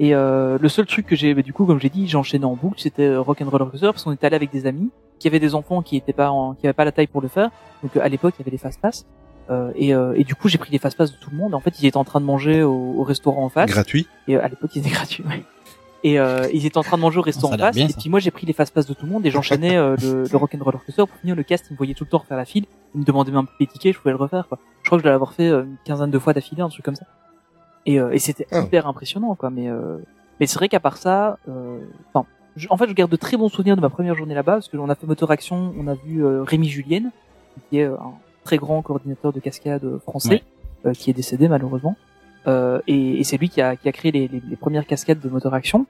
[0.00, 2.56] Et euh, le seul truc que j'ai, bah, du coup, comme j'ai dit, j'enchaînais en
[2.56, 5.54] boucle, c'était euh, Rock'n'Roller Coaster, parce qu'on était allé avec des amis qui avaient des
[5.54, 7.50] enfants qui étaient pas, en, qui avaient pas la taille pour le faire.
[7.82, 9.06] Donc euh, à l'époque, il y avait les fast pass.
[9.50, 11.54] Euh, et, euh, et du coup, j'ai pris les fast pass de tout le monde.
[11.54, 13.70] En fait, ils étaient en train de manger au, au restaurant en face.
[13.70, 14.08] Gratuit.
[14.28, 15.24] Et euh, à l'époque, ils étaient gratuits.
[15.24, 15.44] Ouais.
[16.04, 17.76] Et euh, ils étaient en train de manger au restaurant en face.
[17.76, 19.76] bien, et puis moi, j'ai pris les fast pass de tout le monde et j'enchaînais
[19.76, 21.06] euh, le, le Rock'n'Roller Coaster.
[21.06, 22.64] Pour finir le cast, ils me voyaient tout le temps refaire la file.
[22.96, 24.48] Ils me demandaient même les tickets, je pouvais le refaire.
[24.48, 24.58] Quoi.
[24.82, 26.96] Je crois que je dois l'avoir fait une quinzaine de fois d'affilée, un truc comme
[26.96, 27.06] ça.
[27.86, 28.60] Et, euh, et c'était Ah.
[28.60, 29.50] hyper impressionnant, quoi.
[29.50, 29.98] Mais euh,
[30.40, 31.78] mais c'est vrai qu'à part ça, euh,
[32.12, 34.54] enfin, je- en fait, je garde de très bons souvenirs de ma première journée là-bas
[34.54, 37.10] parce que on a fait moteur action, on a vu euh, Rémi Julienne,
[37.70, 38.12] qui est euh, un
[38.44, 40.42] très grand coordinateur de cascade français,
[40.86, 41.96] euh, qui est décédé malheureusement.
[42.48, 45.20] Euh, et, et c'est lui qui a, qui a créé les, les, les premières cascades
[45.20, 45.86] de moteur action,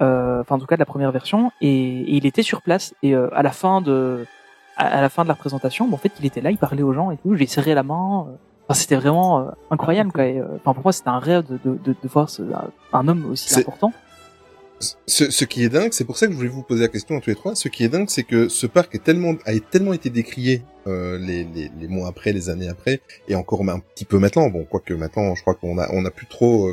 [0.00, 1.52] euh, enfin en tout cas de la première version.
[1.60, 1.68] Et,
[2.00, 4.24] et il était sur place et euh, à la fin de
[4.76, 6.82] à, à la fin de la représentation, bon, en fait, il était là, il parlait
[6.82, 7.34] aux gens et tout.
[7.34, 8.28] J'ai serré la main.
[8.70, 10.12] Enfin, c'était vraiment euh, incroyable.
[10.12, 10.26] Quoi.
[10.26, 12.70] Et, euh, enfin, pour moi, c'était un rêve de, de, de, de voir ce, un,
[12.92, 13.92] un homme aussi important.
[15.06, 17.16] Ce, ce qui est dingue, c'est pour ça que je voulais vous poser la question
[17.16, 17.56] à tous les trois.
[17.56, 21.18] Ce qui est dingue, c'est que ce parc est tellement, a tellement été décrié euh,
[21.18, 24.48] les, les, les mois après, les années après, et encore un petit peu maintenant.
[24.48, 26.72] Bon, quoique maintenant, je crois qu'on a, on a plus trop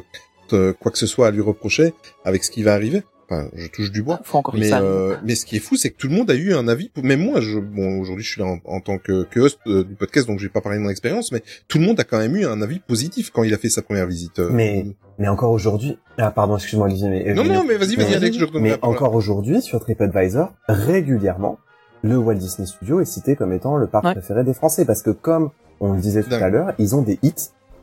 [0.49, 3.03] quoi que ce soit à lui reprocher avec ce qui va arriver.
[3.29, 4.21] Enfin, je touche du bois.
[4.23, 4.79] Faut encore Mais, ça.
[4.81, 6.89] euh, mais ce qui est fou, c'est que tout le monde a eu un avis.
[7.03, 9.83] Même moi, je, bon, aujourd'hui, je suis là en, en tant que, que host euh,
[9.83, 12.05] du podcast, donc je vais pas parler de mon expérience, mais tout le monde a
[12.05, 14.39] quand même eu un avis positif quand il a fait sa première visite.
[14.39, 14.85] euh, Mais,
[15.19, 18.37] mais encore aujourd'hui, ah pardon, excuse-moi Olivier, mais Non, non, mais vas-y, vas-y, Mais- Alex,
[18.37, 21.59] je redonne Mais encore aujourd'hui, sur TripAdvisor, régulièrement,
[22.03, 24.13] le Walt Disney Studio est cité comme étant le parc Ouais.
[24.13, 26.43] préféré des Français, parce que comme on le disait tout Dingue.
[26.43, 27.33] à l'heure, ils ont des hits.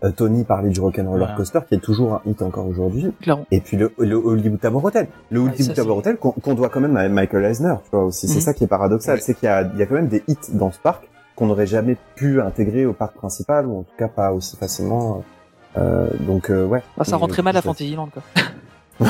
[0.04, 1.34] Euh, Tony parlait du Rock'n'Roller Voilà.
[1.34, 3.06] Coaster, qui est toujours un hit encore aujourd'hui.
[3.50, 5.06] Et puis le, le Hollywood Tower Hotel.
[5.30, 8.04] Le Ouais, Hollywood ça, Tower Hotel qu'on doit quand même à Michael Eisner, tu vois
[8.04, 8.28] aussi.
[8.28, 8.40] C'est Mhm.
[8.42, 9.20] ça qui est paradoxal, Ouais.
[9.20, 11.46] c'est qu'il y a, il y a quand même des hits dans ce parc qu'on
[11.46, 15.24] n'aurait jamais pu intégrer au parc principal, ou en tout cas pas aussi facilement.
[15.78, 16.82] Euh, donc euh, ouais.
[16.98, 18.22] Ah, ça Mais, rentrait mal à Fantasyland, quoi.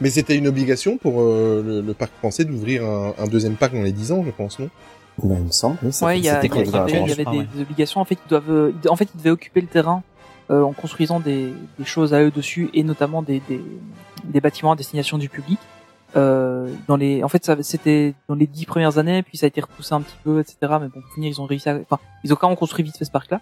[0.00, 3.72] Mais c'était une obligation pour euh, le, le parc français d'ouvrir un, un deuxième parc
[3.74, 4.68] dans les 10 ans, je pense, non?
[5.22, 5.90] Ben, il me semble, oui.
[6.02, 7.46] Ouais, il y, avait, avait Ah des, ouais.
[7.54, 8.00] des obligations.
[8.00, 10.02] En fait, ils doivent, euh, en fait, ils devaient occuper le terrain
[10.50, 13.60] euh, en construisant des, des choses à eux dessus et notamment des, des,
[14.24, 15.58] des bâtiments à destination du public.
[16.16, 19.48] Euh, dans les, en fait, ça, c'était dans les dix premières années, puis ça a
[19.48, 20.56] été repoussé un petit peu, etc.
[20.80, 22.96] Mais bon, pour finir, ils ont réussi à, enfin, ils ont quand même construit vite
[22.96, 23.40] fait ce parc-là.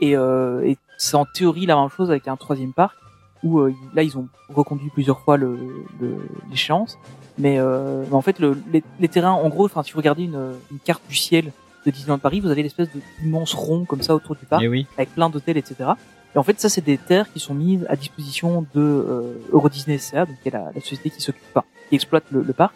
[0.00, 2.96] Et, euh, et c'est en théorie la même chose avec un troisième parc
[3.44, 5.58] où euh, là, ils ont reconduit plusieurs fois le,
[6.00, 6.98] le- l'échéance.
[7.38, 10.24] Mais, euh, mais en fait, le, les, les terrains, en gros, enfin, si vous regardez
[10.24, 11.52] une, une carte du ciel
[11.86, 14.68] de Disneyland Paris, vous avez l'espèce de immense rond comme ça autour du parc, Eh
[14.68, 14.86] oui.
[14.96, 15.90] avec plein d'hôtels, etc.
[16.34, 19.68] Et en fait, ça, c'est des terres qui sont mises à disposition de euh, Euro
[19.68, 22.52] Disney SCA, donc qui est la, la société qui s'occupe, enfin, qui exploite le, le
[22.52, 22.74] parc.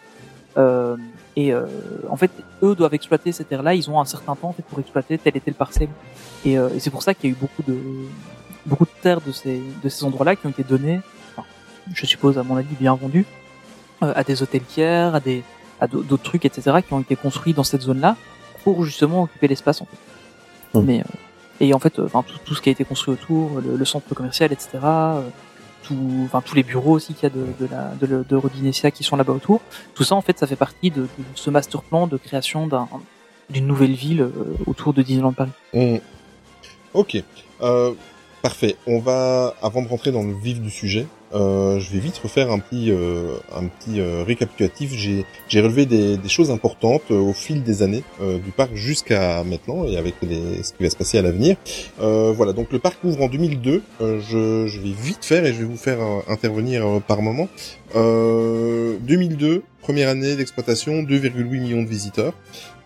[0.57, 0.95] Euh,
[1.35, 1.65] et euh,
[2.09, 3.73] en fait, eux doivent exploiter ces terres-là.
[3.75, 5.89] Ils ont un certain temps en fait pour exploiter telle et telle parcelle.
[6.45, 7.77] Et, euh, et c'est pour ça qu'il y a eu beaucoup de
[8.65, 11.01] beaucoup de terres de ces de ces endroits-là qui ont été données,
[11.35, 11.45] enfin,
[11.93, 13.25] je suppose à mon avis bien vendues,
[14.03, 15.43] euh, à des hôtelières, à des
[15.81, 16.77] à d'au- d'autres trucs, etc.
[16.85, 18.15] qui ont été construits dans cette zone-là
[18.63, 20.79] pour justement occuper l'espace en fait.
[20.79, 20.83] Mm.
[20.85, 21.03] Mais euh,
[21.59, 23.85] et en fait, euh, enfin tout, tout ce qui a été construit autour, le, le
[23.85, 24.79] centre commercial, etc.
[25.83, 28.35] tout, enfin tous les bureaux aussi qu'il y a de de la de, le- de
[28.35, 29.61] Rodinesia qui sont là-bas autour.
[29.95, 32.87] Tout ça en fait, ça fait partie de, de ce master plan de création d'un
[33.49, 34.29] d'une nouvelle ville
[34.65, 35.51] autour de Disneyland Paris.
[35.73, 35.99] On-
[36.93, 37.21] Ok.
[37.61, 37.91] Euh,
[38.43, 38.75] parfait.
[38.87, 42.51] On va, avant de rentrer dans le vif du sujet, euh, je vais vite refaire
[42.51, 44.91] un petit, euh, un petit euh, récapitulatif.
[44.93, 49.43] J'ai, relevé des, des choses importantes euh, au fil des années euh, du parc jusqu'à
[49.45, 51.55] maintenant et avec les, ce qui va se passer à l'avenir.
[51.97, 52.51] Voilà.
[52.51, 53.81] Donc le parc ouvre en 2002.
[54.01, 57.47] Euh, je, je vais vite faire et je vais vous faire intervenir par moment.
[57.95, 62.33] Euh, 2002, première année d'exploitation, 2,8 millions de visiteurs.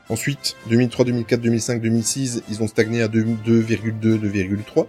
[0.09, 4.85] Ensuite, 2003, 2004, 2005, 2006, ils ont stagné à 2, 2,2, 2,3.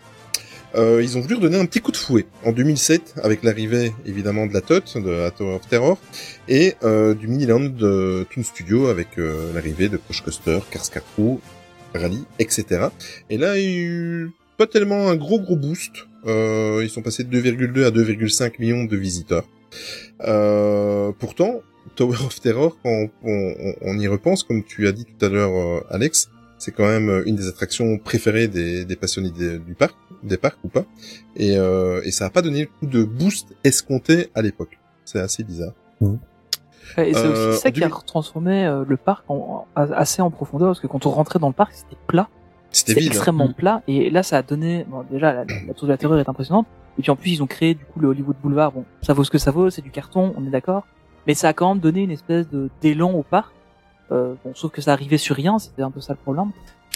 [0.74, 4.46] Euh, ils ont voulu redonner un petit coup de fouet en 2007 avec l'arrivée évidemment
[4.46, 5.98] de la TOT, de la Tower of Terror,
[6.46, 11.38] et euh, du Miniland de Toon Studio avec euh, l'arrivée de Crush Coaster, Cars Crew,
[11.94, 12.88] Rally, etc.
[13.30, 15.92] Et là, il y a eu pas tellement un gros gros boost.
[16.26, 19.44] Euh, ils sont passés de 2,2 à 2,5 millions de visiteurs.
[20.22, 21.62] Euh, pourtant,
[21.96, 25.28] Tower of Terror, quand on, on- on y repense, comme tu as dit tout à
[25.28, 26.28] l'heure, euh, Alex,
[26.58, 30.68] c'est quand même une des attractions préférées des, des passionnés du parc, des parcs ou
[30.68, 30.84] pas.
[31.36, 34.78] Et, euh, et ça a pas donné le coup de boost escompté à l'époque.
[35.04, 35.72] C'est assez bizarre.
[36.96, 39.80] Et c'est Euh, aussi ça en qui a 2000 transformé euh, le parc en, en-
[39.92, 42.28] assez en profondeur, parce que quand on rentrait dans le parc, c'était plat.
[42.70, 43.06] C'était hein.
[43.06, 43.82] extrêmement plat.
[43.88, 44.84] Et là, ça a donné.
[44.88, 46.66] Bon, déjà, la, la tour de la terreur est impressionnante.
[46.98, 48.72] Et puis en plus, ils ont créé du coup le Hollywood Boulevard.
[48.72, 50.86] Bon, ça vaut ce que ça vaut, c'est du carton, on est d'accord.
[51.26, 53.52] Mais ça a quand même donné une espèce de d'élan au parc.
[54.10, 56.50] Euh, bon, sauf que ça arrivait sur rien, c'était un peu ça le problème.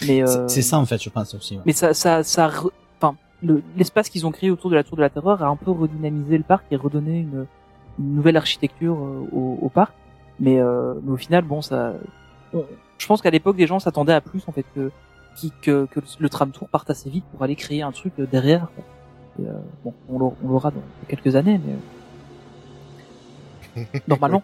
[0.07, 1.55] Mais C'est- euh, C'est ça en fait, je pense aussi.
[1.55, 1.61] ouais.
[1.65, 2.51] mais ça, ça, ça,
[3.43, 5.71] le- l'espace qu'ils ont créé autour de la Tour de la Terreur a un peu
[5.71, 7.45] redynamisé le parc et redonné une,
[7.99, 9.93] une nouvelle architecture euh, au, au parc.
[10.39, 11.93] Mais, euh, mais au final, bon, ça,
[12.53, 12.65] on-
[12.97, 14.89] je pense qu'à l'époque, les gens s'attendaient à plus en fait que,
[15.61, 18.67] que, que le tram tour parte assez vite pour aller créer un truc euh, derrière.
[18.75, 18.83] quoi.
[19.39, 19.53] Et, euh,
[19.83, 21.59] bon, on l'aura- dans quelques années,
[23.75, 24.43] mais normalement.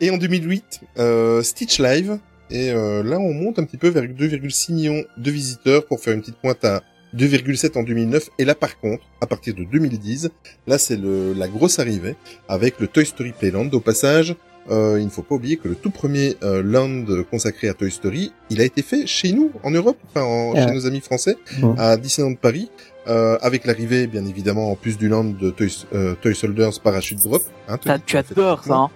[0.00, 2.18] Et en 2008, euh, Stitch Live.
[2.50, 6.14] Et euh, là, on monte un petit peu vers 2,6 millions de visiteurs pour faire
[6.14, 6.80] une petite pointe à
[7.14, 8.30] 2,7 en 2009.
[8.38, 10.28] Et là, par contre, à partir de 2010,
[10.66, 12.14] là, c'est le, la grosse arrivée
[12.48, 13.68] avec le Toy Story Playland.
[13.72, 14.34] Au passage,
[14.70, 17.90] euh, il ne faut pas oublier que le tout premier euh, land consacré à Toy
[17.90, 20.66] Story, il a été fait chez nous, en Europe, enfin en- Ouais.
[20.66, 21.36] chez nos amis français,
[21.78, 22.70] à Disneyland Paris.
[23.08, 27.22] Euh, avec l'arrivée, bien évidemment, en plus du land de Toy, euh, Toy Soldiers Parachute
[27.22, 27.42] Drop.
[27.68, 28.90] Hein, Ah, Tony, tu adores ça, hein.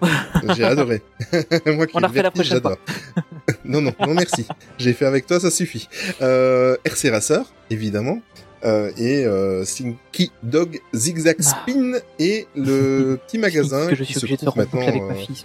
[0.57, 1.03] j'ai adoré.
[1.67, 2.79] Moi qui On le refait la prochaine j'adore.
[3.65, 4.47] non, non, non, merci.
[4.79, 5.89] J'ai fait avec toi, ça suffit.
[6.23, 8.21] Euh, RC Racer, évidemment.
[8.65, 14.21] Euh, et euh, Slinky Dog Zigzag Spin et le petit magasin que je qui suis
[14.21, 15.43] se obligé de en boucle maintenant avec ma euh, fille.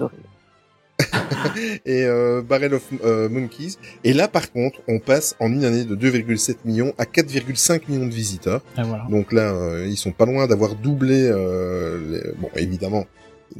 [1.85, 3.77] et euh, Barrel of euh, Monkeys.
[4.03, 8.07] Et là, par contre, on passe en une année de 2,7 millions à 4,5 millions
[8.07, 8.61] de visiteurs.
[8.77, 9.05] Et voilà.
[9.09, 11.23] Donc là, euh, ils sont pas loin d'avoir doublé.
[11.31, 13.05] euh, les- Bon, évidemment,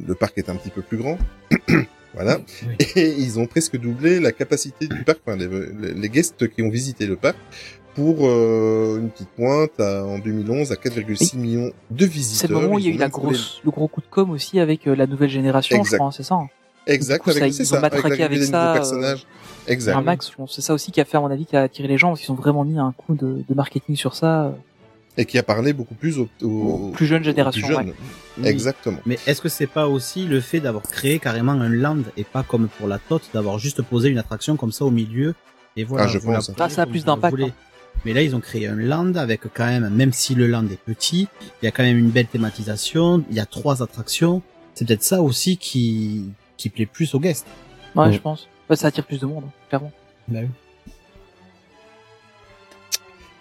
[0.06, 1.18] le parc est un petit peu plus grand.
[2.14, 2.38] voilà.
[2.96, 5.48] Et ils ont presque doublé la capacité du parc, enfin, les,
[5.94, 7.36] les- guests qui ont visité le parc,
[7.94, 12.40] pour euh, une petite pointe à- en 2011 à 4,6 millions de visiteurs.
[12.48, 14.30] C'est le moment où il y a eu la grosse, le gros coup de com
[14.30, 15.98] aussi avec euh, la nouvelle génération, je Exact.
[15.98, 16.38] crois, c'est ça.
[16.86, 16.92] Hein.
[16.92, 18.72] Exact, coup, avec, ils ça, matraqué avec avec ça.
[18.74, 19.26] personnages.
[19.68, 19.96] euh, Exact.
[19.96, 20.54] Un max, je pense.
[20.54, 22.20] C'est ça aussi qui a fait, à mon avis, qui a attiré les gens, parce
[22.20, 24.44] qu'ils ont vraiment mis un coup de, de marketing sur ça.
[24.44, 24.50] euh.
[25.18, 27.86] Et qui a parlé beaucoup plus aux, aux- plus jeunes générations, plus jeunes.
[27.88, 27.94] ouais.
[28.38, 28.46] Oui.
[28.48, 28.98] Exactement.
[29.06, 32.42] Mais est-ce que c'est pas aussi le fait d'avoir créé carrément un land et pas
[32.42, 35.34] comme pour la Tote, d'avoir juste posé une attraction comme ça au milieu
[35.76, 36.04] et voilà.
[36.04, 36.48] Ah, je pense.
[36.48, 37.48] posez Ah, ça a plus d'impact, hein.
[38.04, 40.78] Mais là, ils ont créé un land avec quand même, même si le land est
[40.78, 41.28] petit,
[41.62, 44.42] il y a quand même une belle thématisation, il y a trois attractions.
[44.74, 47.46] C'est peut-être ça aussi qui, qui plaît plus aux guests.
[47.94, 48.48] Ouais, je pense.
[48.68, 49.92] Ouais, ça attire plus de monde, hein, clairement.
[50.28, 50.48] Bah oui.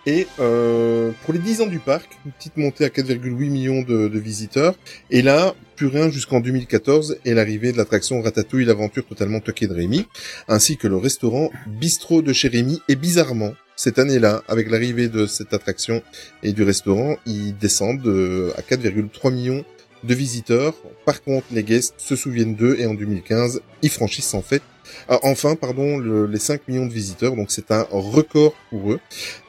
[0.08, 4.08] Et euh, pour les 10 ans du parc, une petite montée à 4,8 millions de,
[4.08, 4.76] de visiteurs.
[5.10, 9.74] Et là, plus rien jusqu'en 2014 et l'arrivée de l'attraction Ratatouille, l'aventure totalement toquée de
[9.74, 10.06] Rémi,
[10.48, 12.82] ainsi que le restaurant Bistrot de chez Rémi.
[12.88, 16.04] Et bizarrement, cette année-là, avec l'arrivée de cette attraction
[16.44, 19.66] et du restaurant, ils descendent euh, à 4,3 millions
[20.06, 20.74] de visiteurs.
[21.06, 24.62] Par contre, les guests se souviennent d'eux et en 2015, ils franchissent en fait
[25.10, 29.00] ah, enfin, pardon, le- les 5 millions de visiteurs, donc c'est un record pour eux.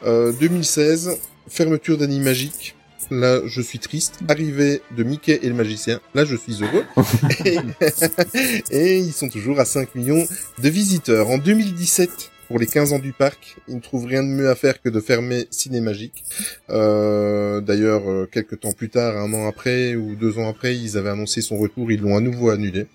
[0.04, 2.74] Euh, 2016, fermeture d'Animagique.
[3.10, 4.14] Là, je suis triste.
[4.28, 6.00] Arrivée de Mickey et le magicien.
[6.14, 6.84] Là, je suis heureux.
[7.44, 7.58] et,
[8.70, 10.26] et ils sont toujours à 5 millions
[10.60, 11.28] de visiteurs.
[11.28, 12.10] En 2017,
[12.48, 14.88] pour les 15 ans du parc, ils ne trouvent rien de mieux à faire que
[14.88, 16.24] de fermer Cinémagique.
[16.70, 20.96] Euh, D'ailleurs, euh, quelques temps plus tard, un an après ou deux ans après, ils
[20.96, 21.90] avaient annoncé son retour.
[21.90, 22.86] Ils l'ont à nouveau annulé.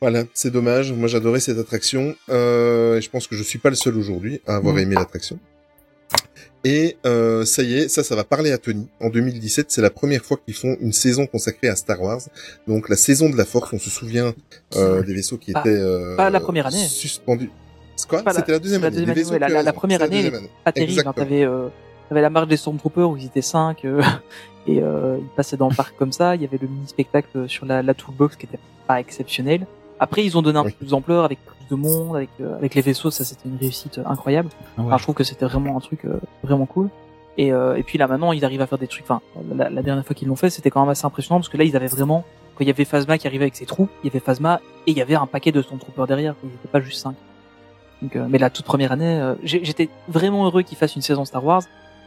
[0.00, 0.92] Voilà, c'est dommage.
[0.92, 2.14] Moi, j'adorais cette attraction.
[2.30, 5.38] Euh, et je pense que je suis pas le seul aujourd'hui à avoir aimé l'attraction.
[6.66, 8.86] Et euh, ça y est, ça, ça va parler à Tony.
[9.00, 12.22] En 2017, c'est la première fois qu'ils font une saison consacrée à Star Wars.
[12.66, 13.70] Donc la saison de la Force.
[13.74, 14.34] On se souvient
[14.76, 16.86] euh, des vaisseaux qui Pas- étaient euh, pas la première année.
[16.86, 17.50] suspendus.
[18.08, 19.04] Quoi C'était la deuxième année.
[19.04, 20.50] la deuxième année, ouais, la, que- la- la première année, année.
[20.64, 21.02] pas terrible.
[21.06, 21.12] Hein.
[21.14, 21.68] T'avais, euh,
[22.08, 24.02] t'avais la marche des Stormtroopers où ils étaient cinq euh,
[24.66, 26.34] et euh, ils passaient dans le parc comme ça.
[26.36, 29.66] Il y avait le mini spectacle sur la, la toolbox qui était pas exceptionnel.
[30.00, 32.74] Après, ils ont donné un peu plus d'ampleur avec plus de monde, avec euh, avec
[32.74, 33.10] les vaisseaux.
[33.10, 34.48] Ça, c'était une réussite euh, incroyable.
[34.76, 34.86] Ah ouais.
[34.88, 36.88] Enfin, je trouve que c'était vraiment un truc euh, vraiment cool.
[37.38, 39.04] Et, euh, et puis là maintenant, ils arrivent à faire des trucs.
[39.04, 39.20] Enfin,
[39.56, 41.64] la, la dernière fois qu'ils l'ont fait, c'était quand même assez impressionnant parce que là,
[41.64, 44.10] ils avaient vraiment quand il y avait Phasma qui arrivait avec ses troupes, il y
[44.10, 46.36] avait Phasma et il y avait un paquet de Stormtroopers derrière.
[46.44, 47.16] Ils n'étaient pas juste cinq.
[48.02, 51.02] Donc, euh, mais la toute première année, euh, j'ai- j'étais vraiment heureux qu'ils fassent une
[51.02, 51.62] saison Star Wars.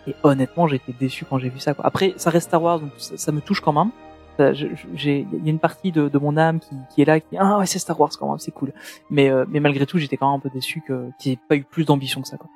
[0.08, 1.74] Et honnêtement, j'ai été déçu quand j'ai vu ça.
[1.74, 1.86] Quoi.
[1.86, 3.92] Après, ça reste Star Wars, donc ça, ça me touche quand même.
[4.40, 7.38] Il y a une partie de, de mon âme qui, qui est là, qui dit
[7.40, 8.72] ah ouais c'est Star Wars quand même, c'est cool.
[9.10, 11.40] Mais euh, mais malgré tout, j'étais quand même un peu déçu que qu'il n'y ait
[11.50, 12.38] pas eu plus d'ambition que ça.
[12.38, 12.48] Quoi.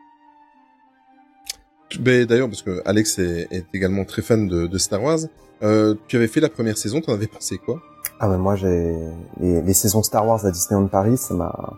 [2.00, 5.20] Ben, D'ailleurs, parce que Alex est, est également très fan de, de Star Wars.
[5.64, 7.82] Euh, tu avais fait la première saison, t'en avais pensé quoi?
[8.20, 8.96] Ah mais moi j'ai
[9.40, 11.74] les, les saisons Star Wars à Disneyland Paris, ça m'a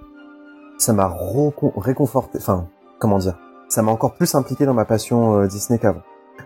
[0.83, 1.15] ça m'a
[1.77, 2.37] réconforté.
[2.39, 2.67] Enfin,
[2.99, 3.37] comment dire
[3.69, 6.01] Ça m'a encore plus impliqué dans ma passion euh, Disney qu'avant.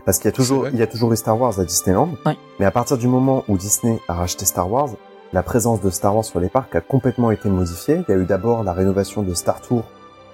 [0.06, 2.10] Parce qu'il y a toujours il y a toujours eu Star Wars à Disneyland.
[2.26, 2.38] Ouais.
[2.60, 4.89] Mais à partir du moment où Disney a racheté Star Wars,
[5.34, 8.04] la présence de Star Wars sur les parcs a complètement été modifiée.
[8.08, 9.84] Il y a eu d'abord la rénovation de Star Tour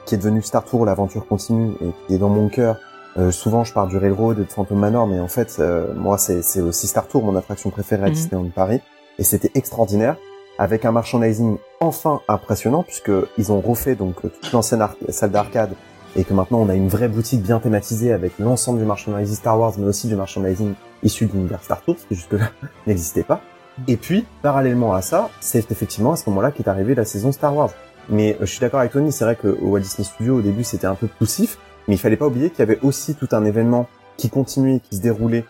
[0.05, 2.75] qui est devenu Star Tour, l'aventure continue, et qui est dans mon cœur.
[3.17, 6.17] Euh, souvent, je parle du Railroad et de Phantom Manor, mais en fait, euh, moi,
[6.17, 8.13] c'est aussi Star Tour, mon attraction préférée à Mhm.
[8.13, 8.81] Disneyland Paris,
[9.17, 10.17] et c'était extraordinaire,
[10.63, 15.71] avec un merchandising enfin impressionnant, puisque ils ont refait donc euh, toute l'ancienne salle d'arcade,
[16.15, 19.59] et que maintenant on a une vraie boutique bien thématisée avec l'ensemble du merchandising Star
[19.59, 20.73] Wars, mais aussi du merchandising
[21.03, 22.49] issu de l'univers Star Tour, ce qui jusque-là
[22.87, 23.41] n'existait pas.
[23.89, 27.53] Et puis, parallèlement à ça, c'est effectivement à ce moment-là qu'est arrivée la saison Star
[27.53, 27.71] Wars.
[28.07, 30.41] Mais euh, je suis d'accord avec Tony, c'est vrai que au Walt Disney Studios, au
[30.41, 31.57] début, c'était un peu poussif,
[31.89, 34.95] mais il fallait pas oublier qu'il y avait aussi tout un événement qui continuait, qui
[34.95, 35.43] se déroulait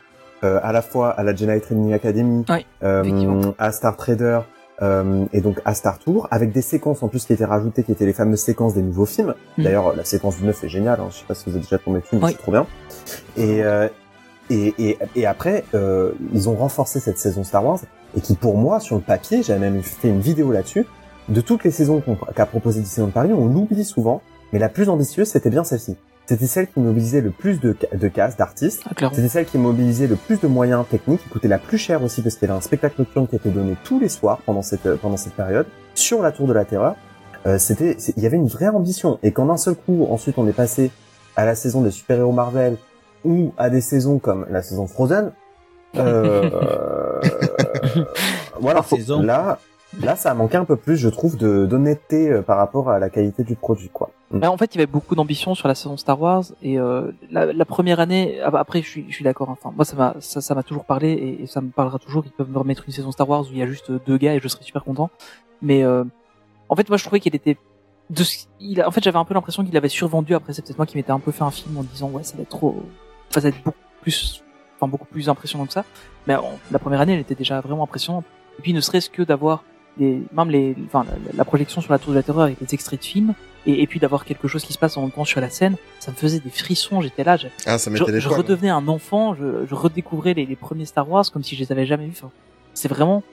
[0.43, 4.39] euh, à la fois à la Jedi Training Academy, Oui, euh, à Star Trader,
[4.83, 7.91] euh, et donc à Star Tour, avec des séquences en plus qui étaient rajoutées, qui
[7.91, 9.33] étaient les fameuses séquences des nouveaux films.
[9.57, 9.63] Mhm.
[9.63, 11.77] D'ailleurs, la séquence du 9 est géniale, hein, je sais pas si vous êtes déjà
[11.79, 12.31] tombé dessus, mais Oui.
[12.33, 12.67] c'est trop bien.
[13.37, 13.87] Et, euh,
[14.51, 17.79] et, et, et après, euh, ils ont renforcé cette saison Star Wars,
[18.15, 20.85] et qui pour moi, sur le papier, j'avais même fait une vidéo là-dessus,
[21.29, 22.03] de toutes les saisons
[22.35, 25.95] qu'a proposé Disneyland Paris, on l'oublie souvent, mais la plus ambitieuse, c'était bien celle-ci.
[26.25, 30.07] C'était celle qui mobilisait le plus de, de cases, d'artistes, Ah, c'était celle qui mobilisait
[30.07, 32.57] le plus de moyens techniques, qui coûtait la plus cher aussi parce qu'il y avait
[32.57, 35.65] un spectacle nocturne qui était donné tous les soirs pendant cette euh, pendant cette période
[35.95, 36.95] sur la Tour de la Terreur.
[37.45, 40.47] Euh, c'était il y avait une vraie ambition et quand d'un seul coup ensuite on
[40.47, 40.91] est passé
[41.35, 42.77] à la saison des super-héros Marvel
[43.25, 45.33] ou à des saisons comme la saison Frozen
[45.97, 46.49] euh,
[48.61, 49.21] voilà, faut- Saison.
[49.21, 49.59] là
[50.01, 52.99] là ça a manqué un peu plus je trouve de d'honnêteté euh, par rapport à
[52.99, 54.09] la qualité du produit quoi.
[54.31, 57.11] Bah, en fait, il y avait beaucoup d'ambition sur la saison Star Wars et euh,
[57.29, 58.39] la, la première année.
[58.43, 59.49] ah Après, je suis, je suis d'accord.
[59.51, 62.23] Enfin, moi, ça m'a, ça, ça m'a toujours parlé et, ça me parlera toujours.
[62.25, 64.33] Ils peuvent me remettre une saison Star Wars où il y a juste deux gars
[64.33, 65.11] et je serais super content.
[65.61, 66.03] Mais euh,
[66.67, 67.57] en fait, moi, je trouvais qu'il était.
[68.09, 68.23] De,
[68.59, 70.33] il a- en fait, j'avais un peu l'impression qu'il avait survendu.
[70.33, 72.35] Après, c'est peut-être moi qui m'étais un peu fait un film en disant ouais, ça
[72.35, 72.81] va être trop,
[73.29, 74.43] ça va être beaucoup plus,
[74.79, 75.85] enfin, beaucoup plus impressionnant que ça.
[76.25, 76.35] Mais
[76.71, 78.25] la première année, elle était déjà vraiment impressionnante.
[78.57, 79.63] Et puis, ne serait-ce que d'avoir
[79.97, 82.73] les, même les, enfin, la, la projection sur la Tour de la Terreur avec les
[82.73, 83.33] extraits de films
[83.65, 85.75] et, et puis d'avoir quelque chose qui se passe en même temps sur la scène,
[85.99, 87.01] ça me faisait des frissons.
[87.01, 90.55] J'étais là, je, Ah, ça je, je redevenais un enfant, je, je redécouvrais les, les
[90.55, 92.15] premiers Star Wars comme si je les avais jamais vus.
[92.17, 92.31] Enfin,
[92.73, 93.23] c'est vraiment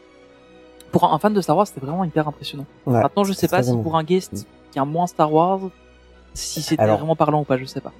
[0.92, 2.66] pour un, un fan de Star Wars, c'était vraiment hyper impressionnant.
[2.86, 5.60] Ouais, Maintenant, je sais pas très si pour un guest qui a moins Star Wars,
[6.34, 7.92] si c'était Alors- vraiment parlant ou pas, je sais pas.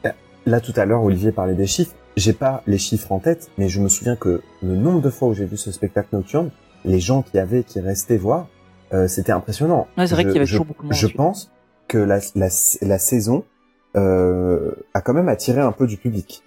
[0.46, 1.94] Là, tout à l'heure, Olivier parlait des chiffres.
[2.16, 5.28] J'ai pas les chiffres en tête, mais je me souviens que le nombre de fois
[5.28, 6.50] où j'ai vu ce spectacle nocturne,
[6.84, 8.48] les gens qui avaient, qui restaient voir,
[8.92, 9.86] euh, c'était impressionnant.
[9.98, 11.16] Ouais, c'est vrai Je- qu'il y avait je- toujours beaucoup de monde Je ensuite.
[11.16, 11.50] pense
[11.88, 12.48] que la, la,
[12.82, 13.44] la saison
[13.96, 16.42] euh, a quand même attiré un peu du public.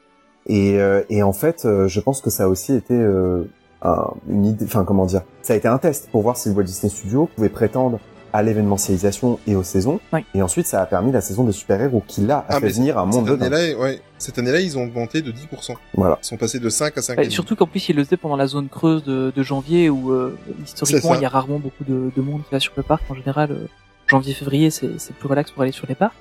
[0.46, 3.43] Et, euh, et en fait, euh, je pense que ça a aussi été euh,
[3.82, 6.56] un- une idée, enfin comment dire, ça a été un test pour voir si le
[6.56, 8.00] Walt Disney Studio pouvait prétendre
[8.34, 10.00] à l'événementialisation et aux saisons.
[10.12, 10.22] Oui.
[10.34, 12.98] Et ensuite, ça a permis la saison des super-héros qui là a Ah, fait venir
[12.98, 13.54] un monde Cette de dingue.
[13.54, 15.76] année-là, ouais, cette année-là, ils ont augmenté de 10%.
[15.93, 16.17] Voilà.
[16.22, 17.17] Ils sont passés de 5 à 5.
[17.17, 20.12] Ouais, surtout qu'en plus, il le faisait pendant la zone creuse de, de janvier où
[20.12, 23.04] euh, historiquement il y a rarement beaucoup de, de monde qui va sur le parc.
[23.10, 23.67] En général, euh,
[24.08, 26.15] janvier-février, c'est c'est plus relax pour aller sur les parcs.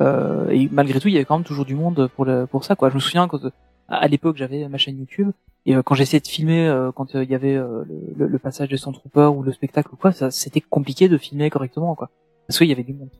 [0.00, 2.64] Euh, et malgré tout, il y avait quand même toujours du monde pour le pour
[2.64, 2.76] ça.
[2.76, 2.90] Quoi.
[2.90, 3.40] Je me souviens quand
[3.88, 5.30] à l'époque j'avais ma chaîne YouTube
[5.66, 7.84] et euh, quand j'essayais de filmer euh, quand euh, il y avait euh,
[8.16, 11.94] le, passage de Stormtrooper ou le spectacle ou quoi, ça c'était compliqué de filmer correctement
[11.94, 12.10] quoi.
[12.46, 13.10] Parce qu'il y avait du monde.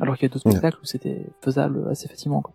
[0.00, 0.52] Alors qu'il y a d'autres Ouais.
[0.52, 2.40] spectacles où c'était faisable assez facilement.
[2.42, 2.54] Quoi.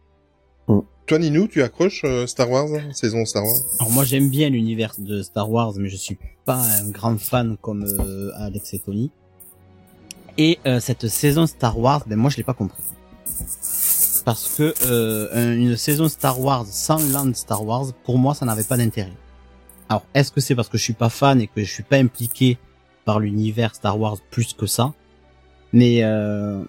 [1.09, 3.55] Toi, Ninou, tu accroches euh, Star Wars, saison Star Wars?
[3.79, 7.57] Alors moi j'aime bien l'univers de Star Wars, mais je suis pas un grand fan
[7.59, 9.09] comme euh, Alex et Tony.
[10.37, 12.83] Et euh, cette saison Star Wars, ben moi je l'ai pas compris.
[14.29, 18.45] Parce que euh, un- une saison Star Wars sans land Star Wars, pour moi ça
[18.45, 19.17] n'avait pas d'intérêt.
[19.89, 21.95] Alors est-ce que c'est parce que je suis pas fan et que je suis pas
[21.97, 22.59] impliqué
[23.05, 24.93] par l'univers Star Wars plus que ça?
[25.73, 26.63] Mais euh,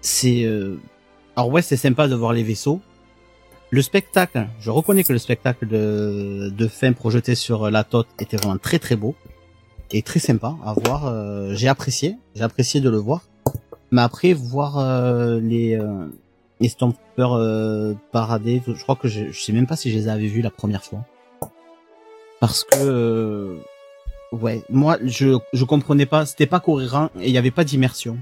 [0.00, 0.80] c'est euh...
[1.36, 2.80] alors ouais c'est sympa de voir les vaisseaux,
[3.70, 8.36] le spectacle, je reconnais que le spectacle de, de fin projeté sur la tote était
[8.36, 9.14] vraiment très très beau
[9.92, 11.06] et très sympa à voir.
[11.06, 13.20] euh, j'ai apprécié, j'ai apprécié de le voir.
[13.92, 16.06] Mais après voir euh, les euh,
[16.60, 20.08] les Stormtroopers euh, parader, je crois que je, je sais même pas si je les
[20.08, 21.00] avais vus la première fois.
[22.40, 23.56] Parce que euh,
[24.32, 28.18] ouais, moi je je comprenais pas, c'était pas cohérent et il y avait pas d'immersion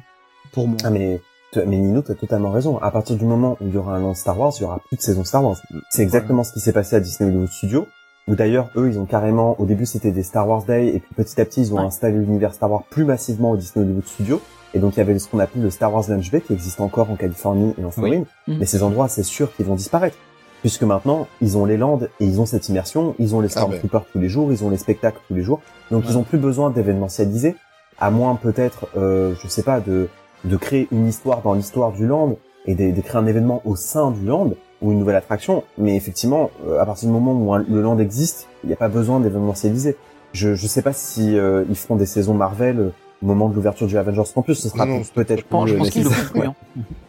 [0.53, 0.79] pour moi.
[0.85, 1.21] Ah mais
[1.55, 2.79] mais Nino, t'as totalement raison.
[2.79, 4.81] À partir du moment où il y aura un an Star Wars, il y aura
[4.87, 5.57] plus de saison Star Wars.
[5.91, 7.87] C'est exactement ce qui s'est passé à Disney Hollywood Studios.
[8.29, 11.13] Où d'ailleurs, eux, ils ont carrément, au début, c'était des Star Wars Day, et puis
[11.15, 11.83] petit à petit, ils ont Ouais.
[11.85, 14.41] installé l'univers Star Wars plus massivement au Disney Hollywood Studios.
[14.75, 16.81] Et donc, il y avait ce qu'on appelle le Star Wars Lunch Bay, qui existe
[16.81, 18.25] encore en Californie et en Floride.
[18.49, 18.57] Mhm.
[18.59, 20.17] Mais ces endroits, c'est sûr qu'ils vont disparaître.
[20.63, 23.61] Puisque maintenant, ils ont les landes et ils ont cette immersion, ils ont les Ah
[23.67, 23.79] ben.
[23.79, 25.61] Stormtroopers tous les jours, ils ont les spectacles tous les jours.
[25.91, 26.11] Donc, Ouais.
[26.11, 27.57] ils ont plus besoin d'événementialiser,
[27.99, 30.09] à moins peut-être, euh, je sais pas, de,
[30.45, 33.75] de créer une histoire dans l'histoire du land et de, de créer un événement au
[33.77, 35.65] sein du land ou une nouvelle attraction.
[35.79, 38.77] Mais effectivement, euh, à partir du moment où un- le land existe, il n'y a
[38.77, 39.97] pas besoin d'événementialiser.
[40.33, 42.91] Je je sais pas si euh, ils feront des saisons Marvel euh,
[43.23, 44.59] au moment de l'ouverture du Avengers Campus.
[44.61, 46.29] Ce sera peut-être plus je pense qu'ils le nécessaire.
[46.33, 46.49] font plus.
[46.49, 46.55] hein.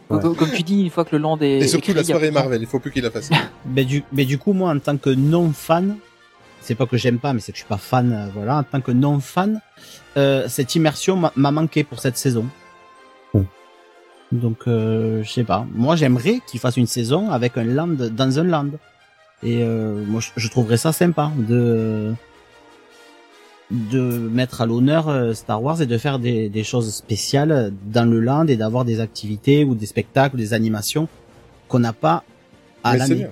[0.08, 1.58] Comme- Comme tu dis, une fois que le land est.
[1.58, 3.30] Et surtout écrit, la a soirée Marvel, il faut plus qu'il la fasse.
[3.66, 5.96] Mais du, mais du coup, moi, en tant que non fan,
[6.60, 8.62] c'est pas que j'aime pas, mais c'est que je suis pas fan, euh, voilà, en
[8.62, 9.60] tant que non fan,
[10.16, 12.44] euh, cette immersion m'a m'a manqué pour cette saison.
[13.32, 13.42] Hmm.
[14.32, 15.66] Donc, euh, je sais pas.
[15.74, 18.68] Moi, j'aimerais qu'il fasse une saison avec un land dans un land.
[19.42, 22.12] Et euh, moi, je, je trouverais ça sympa de
[23.70, 28.08] de mettre à l'honneur euh, Star Wars et de faire des, des choses spéciales dans
[28.08, 31.08] le land et d'avoir des activités ou des spectacles, des animations
[31.68, 32.24] qu'on n'a pas
[32.82, 33.14] à l'année.
[33.14, 33.30] bien.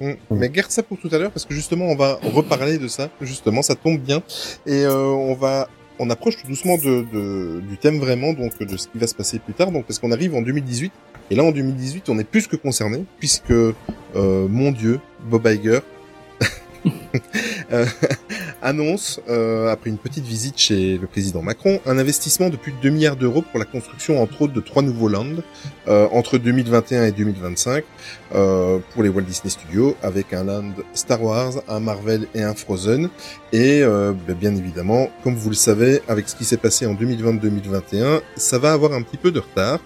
[0.00, 0.14] Mm.
[0.30, 3.10] Mais garde ça pour tout à l'heure parce que justement on va reparler de ça.
[3.20, 4.22] Justement, ça tombe bien
[4.66, 5.68] et euh, on va
[5.98, 9.14] on approche tout doucement de, de du thème vraiment donc de ce qui va se
[9.14, 9.70] passer plus tard.
[9.70, 10.92] Donc parce qu'on arrive en 2018
[11.30, 13.74] et là en 2018 on est plus que concerné puisque euh,
[14.14, 15.80] mon Dieu Bob Iger
[17.72, 17.86] euh,
[18.62, 22.78] annonce, euh, après une petite visite chez le président Macron, un investissement de plus de
[22.82, 25.26] 2 milliards d'euros pour la construction, entre autres, de trois nouveaux lands
[25.88, 27.84] euh, entre 2021 et 2025
[28.34, 32.54] euh, pour les Walt Disney Studios, avec un land Star Wars, un Marvel et un
[32.54, 33.08] Frozen.
[33.52, 36.94] Et euh, ben, bien évidemment, comme vous le savez, avec ce qui s'est passé en
[36.94, 39.80] 2020-2021, ça va avoir un petit peu de retard.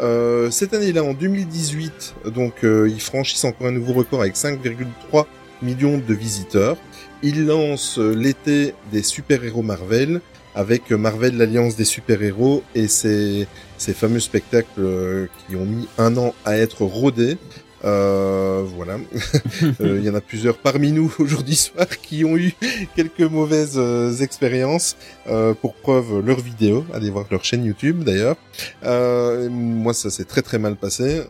[0.00, 5.26] Euh, cette année-là, en 2018, donc ils franchissent encore un nouveau record avec 5,3
[5.62, 6.76] millions de visiteurs.
[7.22, 10.20] Ils lancent euh, l'été des super-héros Marvel
[10.54, 13.46] avec euh, Marvel l'Alliance des super-héros et ces,
[13.78, 17.36] ces fameux spectacles euh, qui ont mis un an à être rodés.
[17.84, 18.96] Euh, voilà.
[19.80, 22.54] Il y en a plusieurs parmi nous aujourd'hui soir qui ont eu
[22.96, 23.78] quelques mauvaises
[24.22, 24.96] expériences.
[25.26, 26.84] Euh, pour preuve, leurs vidéos.
[26.94, 28.36] Allez voir leur chaîne YouTube d'ailleurs.
[28.82, 31.22] Moi, ça s'est très très mal passé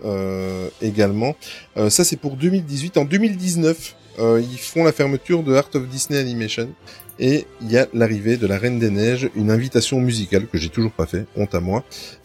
[0.80, 1.34] également.
[1.88, 2.98] Ça, c'est pour 2018.
[2.98, 6.68] En 2019, euh, ils font la fermeture de Art of Disney Animation.
[7.20, 10.68] Et il y a l'arrivée de la Reine des Neiges, une invitation musicale que j'ai
[10.68, 11.84] toujours pas fait, honte à moi.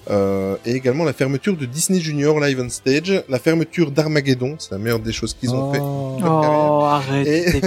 [0.10, 4.72] Euh, et également la fermeture de Disney Junior Live on Stage, la fermeture d'Armageddon, c'est
[4.72, 5.80] la meilleure des choses qu'ils ont fait.
[5.80, 6.52] Oh, carrière.
[6.52, 7.62] arrête, Et-.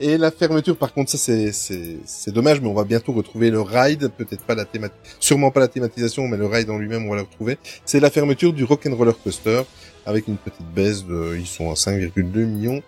[0.00, 3.50] Et la fermeture, par contre, ça c'est c'est c'est dommage, mais on va bientôt retrouver
[3.50, 4.88] le ride, peut-être pas la thémat,
[5.20, 7.58] sûrement pas la thématisation, mais le ride en lui-même, on va le retrouver.
[7.84, 9.62] C'est la fermeture du Rock'n'Roller Coaster
[10.06, 12.82] avec une petite baisse de, ils sont à 5,2 millions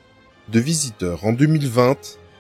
[0.48, 1.24] de visiteurs.
[1.24, 1.96] En 2020,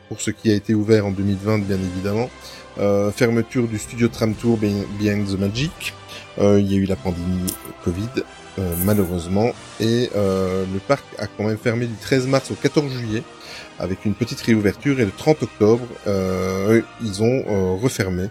[0.08, 2.30] pour ce qui a été ouvert en 2020, bien évidemment,
[2.78, 5.94] euh, fermeture du studio Tram Tour Be- Behind the Magic.
[6.38, 7.52] Euh, il y a eu la pandémie
[7.84, 8.22] Covid,
[8.58, 9.50] euh, malheureusement,
[9.80, 13.22] et le parc a quand même fermé du 13 mars au 14 juillet
[13.80, 15.86] avec une petite réouverture et le 30 octobre,
[17.02, 18.24] ils ont refermé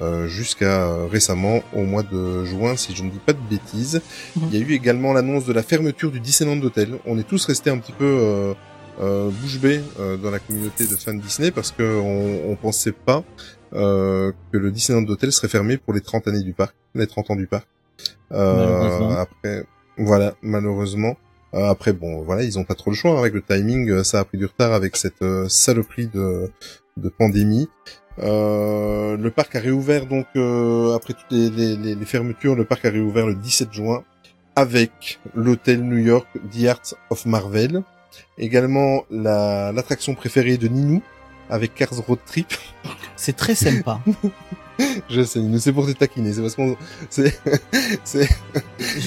[0.00, 4.02] euh, jusqu'à euh, récemment au mois de juin, si je ne dis pas de bêtises.
[4.36, 4.42] Mhm.
[4.50, 6.98] Il y a eu également l'annonce de la fermeture du Disneyland Hotel.
[7.06, 8.54] On est tous restés un petit peu euh,
[9.00, 13.24] euh, bouche bée euh, dans la communauté de fans Disney parce que on, pensait pas
[13.74, 17.32] euh, que le Disneyland Hotel serait fermé pour les 30 années du parc, les 30
[17.32, 17.66] ans du parc.
[18.32, 19.66] Euh, après,
[19.98, 21.16] voilà, malheureusement.
[21.54, 24.02] Euh, après, bon, voilà, ils ont pas trop le choix avec le timing.
[24.04, 26.50] Ça a pris du retard avec cette saloperie de,
[26.96, 27.68] de pandémie.
[28.22, 32.54] Euh, le parc a réouvert donc euh, après toutes les, fermetures.
[32.54, 34.04] Le parc a réouvert le 17 juin
[34.56, 37.82] avec l'hôtel New York The Art of Marvel.
[38.38, 41.02] Également la l'attraction préférée de Ninou
[41.50, 42.52] avec Cars Road Trip.
[43.16, 44.00] C'est très sympa.
[45.08, 46.32] Je sais, Ninou, c'est pour te taquiner.
[46.32, 46.76] C'est parce qu'on
[47.08, 47.38] c'est
[48.04, 48.28] c'est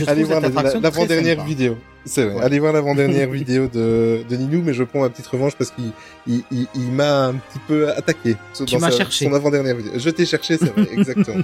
[0.07, 1.77] Allez voir la- la- l'avant-dernière vidéo.
[2.05, 2.35] C'est vrai.
[2.35, 2.41] Ouais.
[2.41, 5.91] Allez voir l'avant-dernière vidéo de, de Ninou, mais je prends ma petite revanche parce qu'il
[6.25, 8.38] il, il, il m'a un petit peu attaqué.
[8.65, 9.25] Tu m'as cherché.
[9.25, 9.91] Son avant-dernière vidéo.
[9.97, 11.43] Je t'ai cherché, c'est vrai, exactement.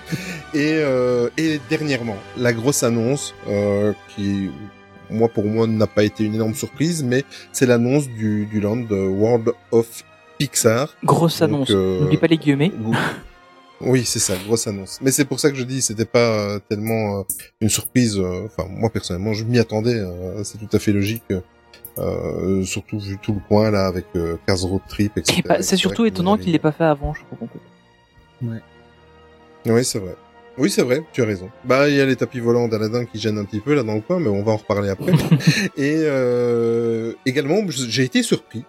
[0.53, 4.51] Et, euh, et dernièrement, la grosse annonce euh, qui,
[5.09, 8.77] moi pour moi, n'a pas été une énorme surprise, mais c'est l'annonce du, du land
[8.77, 10.05] de World of
[10.47, 10.93] Pixar.
[11.03, 11.71] Grosse Donc, annonce.
[11.71, 12.71] euh, N'oublie pas les guillemets.
[13.81, 14.99] Oui, c'est ça, grosse annonce.
[15.01, 17.23] Mais c'est pour ça que je dis, c'était pas euh, tellement euh,
[17.61, 18.17] une surprise.
[18.17, 19.95] euh, Enfin, moi personnellement, je m'y attendais.
[19.95, 21.23] euh, c'est tout à fait logique.
[21.99, 25.39] Euh, surtout vu tout le coin là avec euh, Cars Road Trip, etc.
[25.39, 28.51] Et bah, c'est surtout étonnant qu'il l'ait pas fait avant, je en fait.
[29.71, 30.15] Oui, c'est vrai.
[30.57, 31.49] Oui, c'est vrai, tu as raison.
[31.65, 33.95] Bah, il y a les tapis volants d'Aladin qui gênent un petit peu là dans
[33.95, 35.11] le coin, mais on va en reparler après.
[35.77, 38.63] Et euh, également, j'ai été surpris.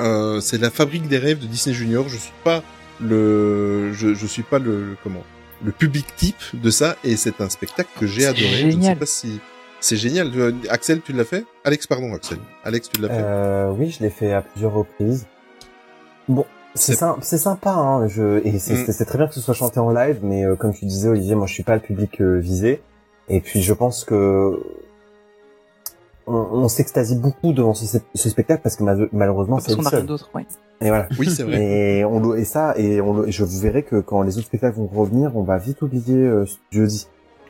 [0.00, 2.08] Euh, c'est la fabrique des rêves de Disney Junior.
[2.08, 2.62] Je suis pas
[3.00, 5.22] le, je, je suis pas le, le- comment,
[5.64, 8.44] le public type de ça, et c'est un spectacle que j'ai adoré.
[8.46, 8.96] Je ne sais génial.
[8.98, 9.40] pas si
[9.80, 10.30] c'est génial.
[10.36, 11.44] Euh, Axel, tu l'as fait?
[11.64, 12.38] Alex, pardon, Axel.
[12.64, 15.26] Alex, tu l'as fait Euh, oui, je l'ai fait à plusieurs reprises.
[16.28, 16.44] Bon,
[16.74, 19.04] c'est sympa, c'est sympa, hein, je, et c'est Mm.
[19.06, 21.46] très bien que ce soit chanté en live, mais euh, comme tu disais, Olivier, moi
[21.46, 22.82] je suis pas le public euh, visé,
[23.28, 24.60] et puis je pense que
[26.28, 30.06] on, on s'extasie beaucoup devant ce, ce spectacle parce que ma- malheureusement c'est le seul.
[30.06, 30.46] d'autre, ouais.
[30.80, 31.08] Et voilà.
[31.18, 31.62] Oui, c'est vrai.
[31.62, 34.38] Et on le- et ça et on le- et je vous verrai que quand les
[34.38, 37.08] autres spectacles vont revenir, on va vite oublier euh, jeudi.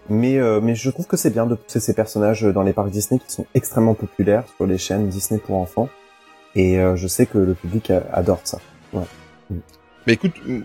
[0.09, 2.91] Mais euh, mais je trouve que c'est bien de pousser ces personnages dans les parcs
[2.91, 5.89] Disney qui sont extrêmement populaires sur les chaînes Disney pour enfants.
[6.55, 8.59] Et euh, je sais que le public adore ça.
[8.95, 9.03] Ouais.
[9.51, 10.61] Bah écoute, euh,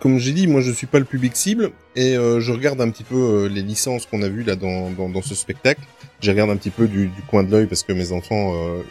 [0.00, 2.90] comme j'ai dit, moi je suis pas le public cible et euh, je regarde un
[2.90, 5.80] petit peu euh, les licences qu'on a vues là dans, dans, dans ce spectacle.
[6.20, 8.82] Je regarde un petit peu du, du coin de l'œil parce que mes enfants euh,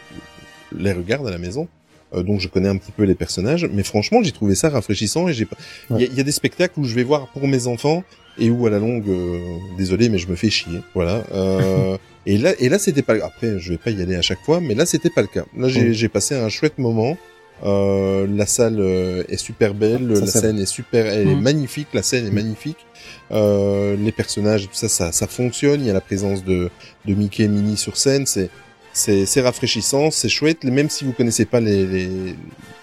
[0.76, 1.68] les regardent à la maison.
[2.14, 5.28] Euh, donc je connais un petit peu les personnages, mais franchement j'ai trouvé ça rafraîchissant
[5.28, 5.56] et j'ai pas.
[5.90, 8.04] Il y, a, il y a des spectacles où je vais voir pour mes enfants
[8.38, 9.38] et où à la longue, euh,
[9.78, 11.24] désolé mais je me fais chier, voilà.
[11.32, 11.96] Euh,
[12.26, 13.14] et là et là c'était pas.
[13.24, 15.44] Après je vais pas y aller à chaque fois, mais là c'était pas le cas.
[15.56, 17.16] Là j'ai j'ai passé un chouette moment.
[17.62, 21.40] Euh, la salle euh, est super belle, Ça, la scène est super, elle est Mhm.
[21.40, 22.78] magnifique, la scène est magnifique.
[23.30, 25.80] Euh, les personnages, et tout ça, ça, ça fonctionne.
[25.80, 26.68] Il y a la présence de,
[27.06, 28.26] de Mickey et Minnie sur scène.
[28.26, 28.50] C'est,
[28.92, 30.64] c'est, c'est rafraîchissant, c'est chouette.
[30.64, 32.08] Même si vous connaissez pas les, les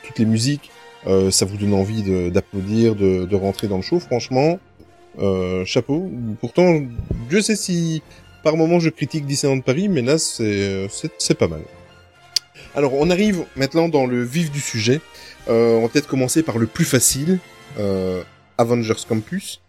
[0.07, 0.71] toutes les musiques,
[1.07, 3.99] euh, ça vous donne envie de, d'applaudir, de, de rentrer dans le show.
[3.99, 4.59] Franchement,
[5.19, 6.09] euh, chapeau.
[6.39, 6.81] Pourtant,
[7.29, 8.01] Dieu sait si
[8.43, 11.61] par moment je critique Disneyland Paris, mais là c'est, c'est, c'est pas mal.
[12.73, 15.01] Alors, on arrive maintenant dans le vif du sujet.
[15.49, 17.39] Euh, on va peut-être commencer par le plus facile,
[17.79, 18.23] euh,
[18.57, 19.61] Avengers Campus,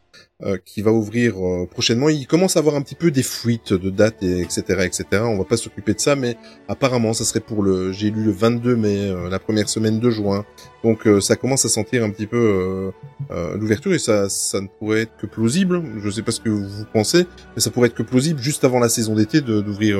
[0.45, 2.09] euh, qui va ouvrir euh, prochainement.
[2.09, 5.05] Il commence à avoir un petit peu des fuites de dates, et etc., etc.
[5.24, 6.36] On va pas s'occuper de ça, mais
[6.68, 7.93] apparemment, ça serait pour le.
[7.93, 10.45] J'ai lu le 22 mai, euh, la première semaine de juin.
[10.84, 12.93] Donc, euh, ça commence à sentir un petit peu
[13.30, 15.82] euh, l'ouverture et ça, ça ne pourrait être que plausible.
[16.03, 18.78] Je sais pas ce que vous pensez, mais ça pourrait être que plausible juste avant
[18.78, 19.99] la saison d'été d'ouvrir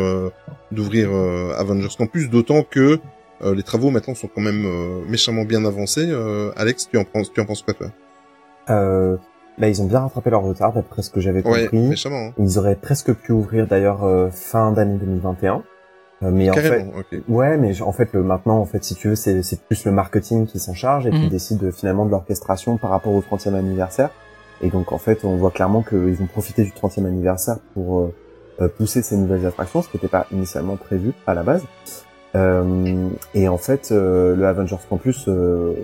[0.72, 1.11] d'ouvrir
[1.57, 2.99] Avengers Campus, d'autant que
[3.45, 6.09] euh, les travaux maintenant sont quand même euh, méchamment bien avancés.
[6.09, 7.88] Euh, Alex, tu en penses, tu en penses quoi toi?
[9.59, 11.88] Bah, ils ont bien rattrapé leur retard d'après ce que j'avais Ouais, compris.
[11.88, 12.26] méchamment.
[12.28, 12.32] hein.
[12.38, 15.62] Ils auraient presque pu ouvrir d'ailleurs euh, fin d'année 2021.
[16.22, 17.18] Euh, mais en fait, Carrément, ok.
[17.28, 19.90] ouais, mais en fait, le maintenant, en fait, si tu veux, c'est c'est plus le
[19.92, 21.28] marketing qui s'en charge et qui Mhm.
[21.28, 24.11] décide euh, finalement de l'orchestration par rapport au 30e anniversaire.
[24.61, 28.14] Et donc, en fait, on voit clairement qu'ils vont profiter du 30e anniversaire pour euh,
[28.61, 31.62] euh, pousser ces nouvelles attractions, ce qui n'était pas initialement prévu à la base.
[32.34, 35.74] Euh, et en fait, euh, le Avengers Campus, euh,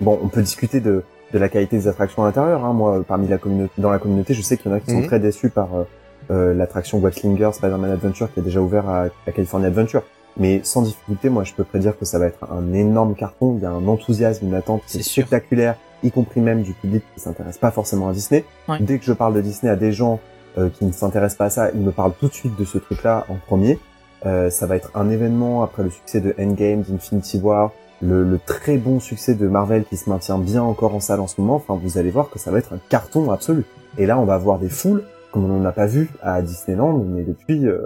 [0.00, 2.64] bon, on peut discuter de, de la qualité des attractions à l'intérieur.
[2.64, 2.72] Hein.
[2.72, 4.98] Moi, parmi la communauté, dans la communauté, je sais qu'il y en a qui sont
[4.98, 5.06] Mhm.
[5.06, 5.84] très déçus par euh,
[6.30, 10.02] euh, l'attraction Watlinger Spider-Man Adventure qui est déjà ouvert à, à California Adventure.
[10.38, 13.54] Mais sans difficulté, moi, je peux prédire que ça va être un énorme carton.
[13.56, 17.02] Il y a un enthousiasme, une attente qui est spectaculaire, y compris même du public
[17.14, 18.44] qui s'intéresse pas forcément à Disney.
[18.68, 18.76] Ouais.
[18.80, 20.20] Dès que je parle de Disney à des gens
[20.58, 22.76] euh, qui ne s'intéressent pas à ça, ils me parlent tout de suite de ce
[22.78, 23.78] truc-là en premier.
[24.26, 27.72] Euh, ça va être un événement après le succès de Endgame, d'Infinity War,
[28.02, 31.26] le, le très bon succès de Marvel qui se maintient bien encore en salle en
[31.26, 31.56] ce moment.
[31.56, 33.64] Enfin, vous allez voir que ça va être un carton absolu.
[33.98, 36.96] Et là, on va voir des foules comme on n'en a pas vu à Disneyland,
[37.04, 37.78] mais depuis, euh,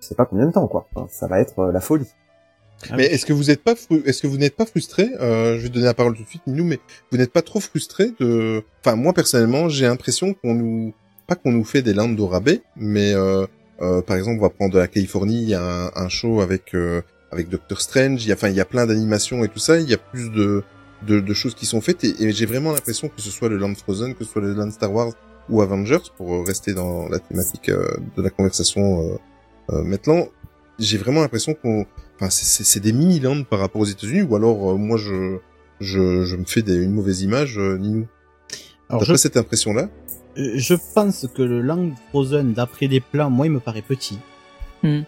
[0.00, 0.86] je sais pas combien de temps, quoi.
[0.94, 2.06] Enfin, ça va être euh, la folie.
[2.96, 5.62] Mais est-ce que vous êtes pas fru- est-ce que vous n'êtes pas frustré euh, Je
[5.62, 6.78] vais donner la parole tout de suite, nous, mais
[7.10, 8.62] vous n'êtes pas trop frustré de.
[8.84, 10.92] Enfin, moi personnellement, j'ai l'impression qu'on nous
[11.28, 13.46] pas qu'on nous fait des landes au rabais, mais euh,
[13.80, 16.40] euh, par exemple, on va prendre de la Californie, il y a un, un show
[16.40, 17.02] avec euh,
[17.32, 19.78] avec Doctor Strange, il y a enfin il y a plein d'animations et tout ça,
[19.80, 20.62] il y a plus de
[21.06, 23.56] de, de choses qui sont faites et, et j'ai vraiment l'impression que ce soit le
[23.56, 25.12] Land Frozen, que ce soit le Land Star Wars
[25.48, 29.16] ou Avengers pour euh, rester dans la thématique euh, de la conversation euh,
[29.72, 30.28] euh, maintenant,
[30.78, 34.22] j'ai vraiment l'impression qu'on Enfin, c'est- c'est c'est des mini lands par rapport aux États-Unis,
[34.22, 35.38] ou alors euh, moi je,
[35.80, 38.06] je je me fais des, une mauvaise image, euh, Ninou.
[38.88, 39.88] Alors, T'as je, pas cette impression-là?
[40.36, 44.18] Je pense que le Land Frozen, d'après les plans, moi, il me paraît petit.
[44.84, 45.00] Hmm.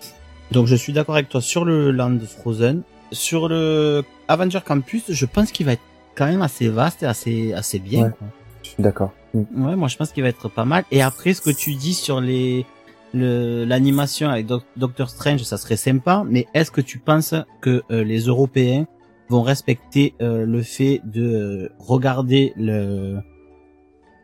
[0.52, 2.82] Donc, je suis d'accord avec toi sur le Land Frozen.
[3.12, 5.82] Sur le Avenger Campus, je pense qu'il va être
[6.14, 8.04] quand même assez vaste et assez, assez bien.
[8.04, 8.10] Ouais.
[8.18, 8.26] quoi.
[8.62, 9.12] Je suis d'accord.
[9.34, 9.66] Mm.
[9.66, 10.84] Ouais, moi je pense qu'il va être pas mal.
[10.90, 12.64] Et après, ce que tu dis sur les
[13.12, 16.24] le- l'animation avec Doc- Doctor Strange, ça serait sympa.
[16.26, 18.86] Mais est-ce que tu penses que euh, les Européens
[19.28, 23.18] vont respecter euh, le fait de euh, regarder le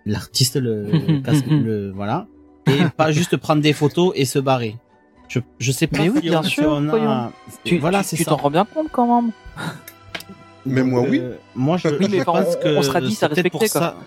[0.07, 2.27] l'artiste, le, le casque, le voilà,
[2.67, 4.77] et pas juste prendre des photos et se barrer?
[5.31, 5.99] Je je sais pas.
[6.01, 7.31] Mais oui, si bien on- sûr, on a-.
[7.65, 8.31] Tu, voilà, tu- c'est tu ça.
[8.33, 9.31] t'en rends bien compte quand même.
[10.67, 11.21] Mais moi, oui.
[11.21, 13.35] Euh, moi, je, Oui, mais je enfin, pense on- que on sera dit, ça c'est
[13.43, 13.95] peut-être pour respecté, quoi.
[14.01, 14.05] ça.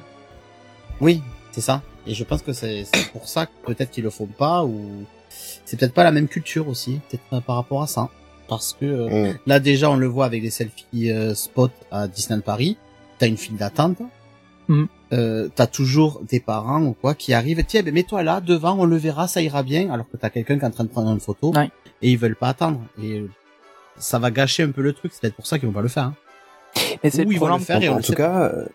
[1.02, 1.82] Oui, c'est ça.
[2.06, 5.06] Et je pense que c'est c'est pour ça que peut-être qu'ils le font pas ou
[5.66, 8.10] c'est peut-être pas la même culture aussi, peut-être pas par rapport à ça.
[8.50, 12.08] Parce que euh, On- là déjà on le voit avec des selfies euh, spots à
[12.10, 12.78] Disneyland Paris,
[13.18, 14.00] t'as une file d'attente,
[14.68, 14.88] Mhm.
[15.14, 18.86] Euh, t'as toujours des parents ou quoi qui arrivent, tiens ben mets-toi là devant, on
[18.86, 21.12] le verra, ça ira bien, alors que t'as quelqu'un qui est en train de prendre
[21.12, 21.70] une photo Ouais.
[22.02, 23.30] et ils veulent pas attendre et euh,
[23.98, 25.88] ça va gâcher un peu le truc, c'est peut-être pour ça qu'ils vont pas le
[25.88, 26.06] faire.
[26.06, 26.16] Hein.
[27.04, 27.60] Mais c'est ils vont le problème.
[27.60, 28.18] faire et on en le tout pas.
[28.18, 28.66] cas, euh,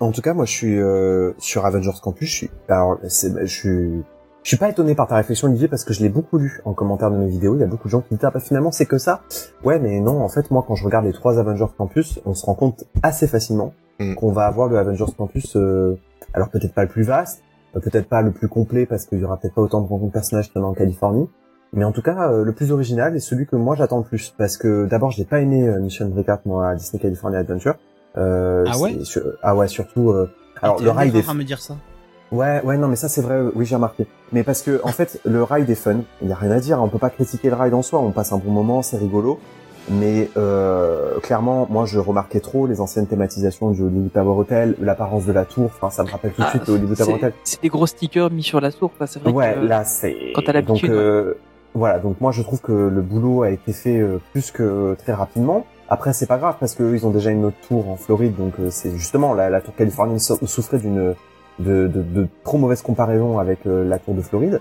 [0.00, 2.28] en tout cas, moi, je suis euh, sur Avengers Campus.
[2.28, 4.02] Je suis, alors, c'est, je suis,
[4.42, 6.74] Je suis pas étonné par ta réflexion Olivier parce que je l'ai beaucoup lu en
[6.74, 7.54] commentaire de mes vidéos.
[7.54, 9.22] Il y a beaucoup de gens qui disent ah bah finalement c'est que ça.
[9.62, 12.44] Ouais mais non en fait moi quand je regarde les trois Avengers Campus, on se
[12.44, 14.14] rend compte assez facilement Mm.
[14.16, 15.54] qu'on va avoir le Avengers Campus.
[15.56, 15.94] euh,
[16.32, 17.42] alors peut-être pas le plus vaste,
[17.76, 20.12] euh, peut-être pas le plus complet parce qu'il y aura peut-être pas autant de rencontres
[20.12, 21.28] personnages qu'il y en a en Californie.
[21.72, 24.32] Mais en tout cas, euh, le plus original et celui que moi j'attends le plus.
[24.38, 27.74] Parce que d'abord, j'ai pas aimé euh, Mission Breakout, moi, à Disney California Adventure.
[28.16, 30.10] Euh, Ah ouais sur- Ah ouais, surtout...
[30.10, 30.30] euh,
[30.62, 31.34] Alors, le ride est...
[31.34, 31.76] me dire ça.
[32.32, 34.06] Ouais, ouais, non, mais ça c'est vrai, oui, j'ai remarqué.
[34.32, 36.00] Mais parce que, en fait, le ride est fun.
[36.22, 38.00] Il y a rien à dire, on peut pas critiquer le ride en soi.
[38.00, 39.38] On passe un bon moment, c'est rigolo.
[39.90, 45.26] Mais euh, clairement, moi, je remarquais trop les anciennes thématisations du Hollywood Tower Hotel, l'apparence
[45.26, 45.66] de la tour.
[45.66, 47.32] Enfin, ça me rappelle tout de Ah, suite le Hollywood Tower Hotel.
[47.44, 49.06] C'est des gros stickers mis sur la tour, quoi.
[49.06, 50.32] C'est vrai Ouais, que là c'est.
[50.34, 51.34] quand t'as l'habitude, Donc euh,
[51.74, 55.12] voilà, donc moi je trouve que le boulot a été fait euh, plus que très
[55.12, 55.66] rapidement.
[55.90, 58.36] Après c'est pas grave parce que eux, ils ont déjà une autre tour en Floride,
[58.36, 61.14] donc euh, c'est justement la, la tour californienne sou- souffrait d'une
[61.58, 64.60] de, de, de trop mauvaise comparaison avec euh, la tour de Floride.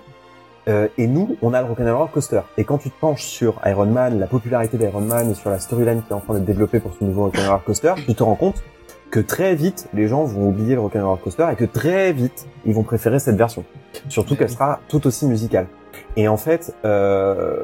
[0.68, 2.42] Euh, et nous, on a le Rock'n'Roller Coaster.
[2.58, 5.60] Et quand tu te penches sur Iron Man, la popularité d'Iron Man et sur la
[5.60, 8.36] storyline qui est en train d'être développée pour ce nouveau Rock'n'Roller Coaster, tu te rends
[8.36, 8.64] compte
[9.12, 12.74] que très vite, les gens vont oublier le Rock'n'Roller Coaster et que très vite, ils
[12.74, 13.64] vont préférer cette version.
[14.10, 15.68] Surtout qu'elle sera tout aussi musicale.
[16.16, 17.56] Et en fait, euh,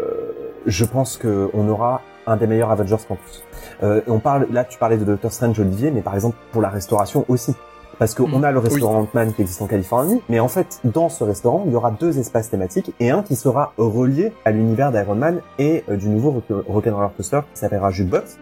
[0.66, 3.44] je pense que on aura un des meilleurs Avengers Campus.
[3.82, 6.70] Euh, on parle, là, tu parlais de Doctor Strange, Olivier, mais par exemple pour la
[6.70, 7.56] restauration aussi.
[8.00, 11.24] Parce qu'on a le restaurant Ant-Man qui existe en Californie, mais en fait, dans ce
[11.26, 15.16] restaurant, il y aura deux espaces thématiques et un qui sera relié à l'univers d'Iron
[15.16, 18.38] Man et euh, du nouveau Rock- Rock'n'Roller Coaster qui s'appellera Jukebox.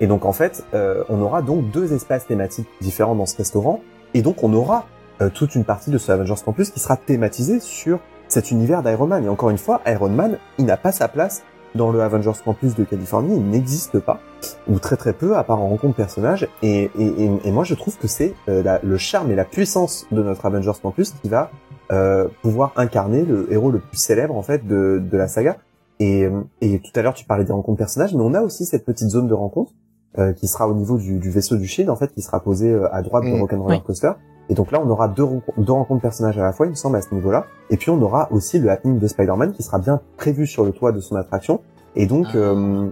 [0.00, 3.80] Et donc, en fait, euh, on aura donc deux espaces thématiques différents dans ce restaurant
[4.14, 4.86] et donc on aura
[5.20, 9.06] euh, toute une partie de ce Avengers Campus qui sera thématisée sur cet univers d'Iron
[9.06, 9.24] Man.
[9.24, 11.44] Et encore une fois, Iron Man, il n'a pas sa place
[11.74, 14.20] dans le Avengers Campus de Californie, il n'existe pas,
[14.68, 16.48] ou très très peu, à part en rencontre personnage.
[16.62, 20.22] Et, et, et, moi, je trouve que c'est euh, le charme et la puissance de
[20.22, 21.50] notre Avengers Campus qui va
[21.92, 25.56] euh, pouvoir incarner le héros le plus célèbre en fait de, de la saga.
[26.00, 26.28] Et,
[26.60, 29.08] et tout à l'heure, tu parlais des rencontres personnages, mais on a aussi cette petite
[29.08, 29.72] zone de rencontre
[30.18, 32.72] euh, qui sera au niveau du, du vaisseau du Shield, en fait, qui sera posée
[32.72, 33.40] euh, à droite de Mm.
[33.40, 33.82] Rock'n'Roller Oui.
[33.84, 34.12] Coaster.
[34.48, 35.26] Et donc là, on aura deux,
[35.56, 37.46] deux rencontres personnages à la fois, il me semble, à ce niveau-là.
[37.70, 40.72] Et puis, on aura aussi le happening de Spider-Man qui sera bien prévu sur le
[40.72, 41.60] toit de son attraction.
[41.96, 42.88] Et donc, euh,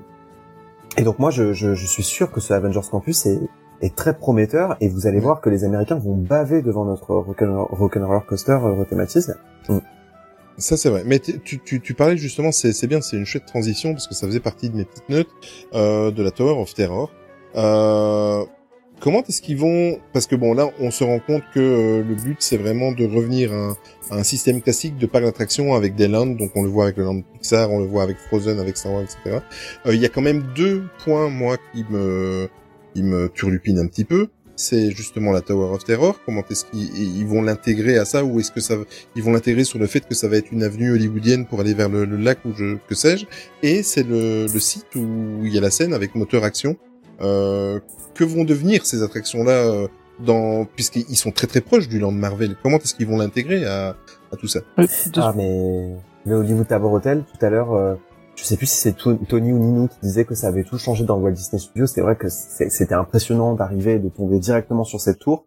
[0.99, 3.41] et donc moi, je, je, je suis sûr que ce Avengers Campus est,
[3.81, 4.77] est très prometteur.
[4.81, 9.33] Et vous allez voir que les Américains vont baver devant notre Rock'n'Roller Coaster euh, rethématisé.
[9.69, 9.79] Mm.
[10.59, 11.03] Ça c'est vrai.
[11.05, 14.15] Mais tu, tu, tu parlais justement, c'est c'est bien, c'est une chouette transition parce que
[14.15, 15.29] ça faisait partie de mes petites notes
[15.75, 17.11] euh, de la Tower of Terror.
[17.57, 18.45] Euh,
[19.01, 22.15] comment est-ce qu'ils vont Parce que bon là, on se rend compte que euh, le
[22.15, 23.77] but c'est vraiment de revenir à,
[24.11, 26.27] un- système classique de parc d'attraction avec des lands.
[26.27, 28.93] Donc on le voit avec le land Pixar, on le voit avec Frozen, avec Star
[28.93, 29.39] Wars, etc.
[29.87, 32.49] Euh, Il y a quand même deux points moi qui me
[32.95, 34.29] qui me turlupinent un petit peu
[34.59, 36.19] c'est justement la Tower of Terror.
[36.25, 38.25] Comment est-ce qu'ils ils vont l'intégrer à ça?
[38.25, 38.75] Ou est-ce que ça
[39.15, 41.75] ils vont l'intégrer sur le fait que ça va être une avenue hollywoodienne pour aller
[41.75, 43.27] vers le, le lac ou je que sais-je?
[43.63, 46.75] Et c'est le, le site où il y a la scène avec moteur action.
[47.23, 47.81] Euh,
[48.15, 49.89] que vont devenir ces attractions-là euh,
[50.21, 52.57] dans puisqu'ils sont très très proches du land Marvel?
[52.63, 53.97] Comment est-ce qu'ils vont l'intégrer à,
[54.33, 54.61] à tout ça?
[55.17, 55.97] Ah mais
[56.27, 57.95] le Hollywood Tower Hotel tout à l'heure, euh,
[58.35, 60.77] je sais plus si c'est To- Tony ou Nino qui disait que ça avait tout
[60.77, 61.87] changé dans le Walt Disney Studios.
[61.87, 65.47] C'est vrai que c'était impressionnant d'arriver et de tomber directement sur cette tour.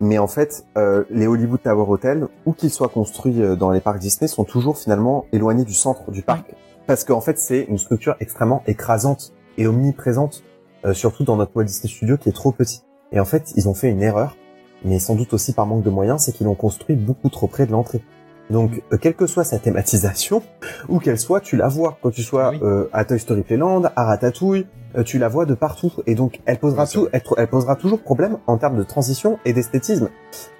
[0.00, 3.80] Mais en fait, euh, les Hollywood Tower Hotel, où qu'ils soient construits euh, dans les
[3.80, 6.54] parcs Disney, sont toujours finalement éloignés du centre du parc.
[6.86, 10.44] Parce qu'en fait, c'est une structure extrêmement écrasante et omniprésente,
[10.84, 12.82] euh, surtout dans notre Walt Disney Studio qui est trop petit.
[13.12, 14.36] Et en fait, ils ont fait une erreur,
[14.84, 17.66] mais sans doute aussi par manque de moyens, c'est qu'ils l'ont construit beaucoup trop près
[17.66, 18.02] de l'entrée.
[18.50, 20.42] Donc, euh, quelle que soit sa thématisation,
[20.88, 21.98] où qu'elle soit, tu la vois.
[22.02, 24.66] Quand tu sois euh, à Toy Story Playland, à Ratatouille,
[24.96, 25.92] euh, tu la vois de partout.
[26.06, 29.52] Et donc, elle posera tout, elle, elle posera toujours problème en termes de transition et
[29.52, 30.08] d'esthétisme.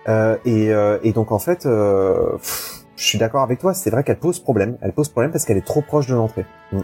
[0.09, 3.73] Euh, et, euh, et donc, en fait, euh, pff, je suis d'accord avec toi.
[3.73, 4.77] C'est vrai qu'elle pose problème.
[4.83, 6.45] Elle pose problème parce qu'elle est trop proche de l'entrée.
[6.73, 6.81] Mm.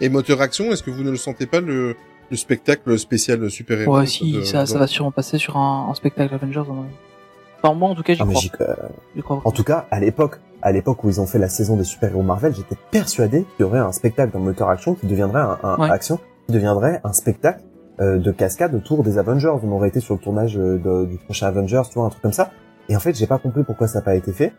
[0.00, 1.96] Et moteur action, est-ce que vous ne le sentez pas le
[2.30, 5.94] le spectacle spécial super héros Ouais, si, ça, ça va sûrement passer sur un, un
[5.94, 6.60] spectacle Avengers.
[6.68, 6.94] à mon avis.
[7.62, 8.40] Enfin, moi, en tout cas, j'y Ah, crois.
[8.40, 9.40] j'y- euh, crois.
[9.44, 12.22] En tout cas, à l'époque, à l'époque où ils ont fait la saison des super-héros
[12.22, 15.76] Marvel, j'étais persuadé qu'il y aurait un spectacle dans moteur action qui deviendrait un, un-
[15.78, 15.90] Ouais.
[15.90, 17.62] action, qui deviendrait un spectacle
[18.00, 19.52] euh, de cascade autour des Avengers.
[19.62, 22.22] On aurait été sur le tournage euh, de- du prochain Avengers, tu vois, un truc
[22.22, 22.52] comme ça.
[22.88, 24.52] Et en fait, j'ai pas compris pourquoi ça n'a pas été fait.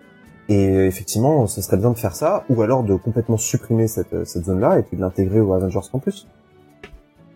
[0.49, 4.13] Et euh, effectivement, ce serait bien de faire ça, ou alors de complètement supprimer cette,
[4.13, 6.27] euh, cette zone-là et puis de l'intégrer au Avengers Campus.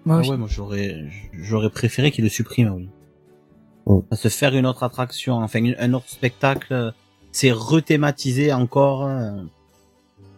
[0.10, 2.90] Ah ouais, moi j'aurais j'aurais préféré qu'il le supprime, oui.
[3.86, 4.00] Mm.
[4.12, 6.94] À se faire une autre attraction, enfin un autre spectacle,
[7.32, 9.06] c'est rethématisé encore.
[9.06, 9.32] euh.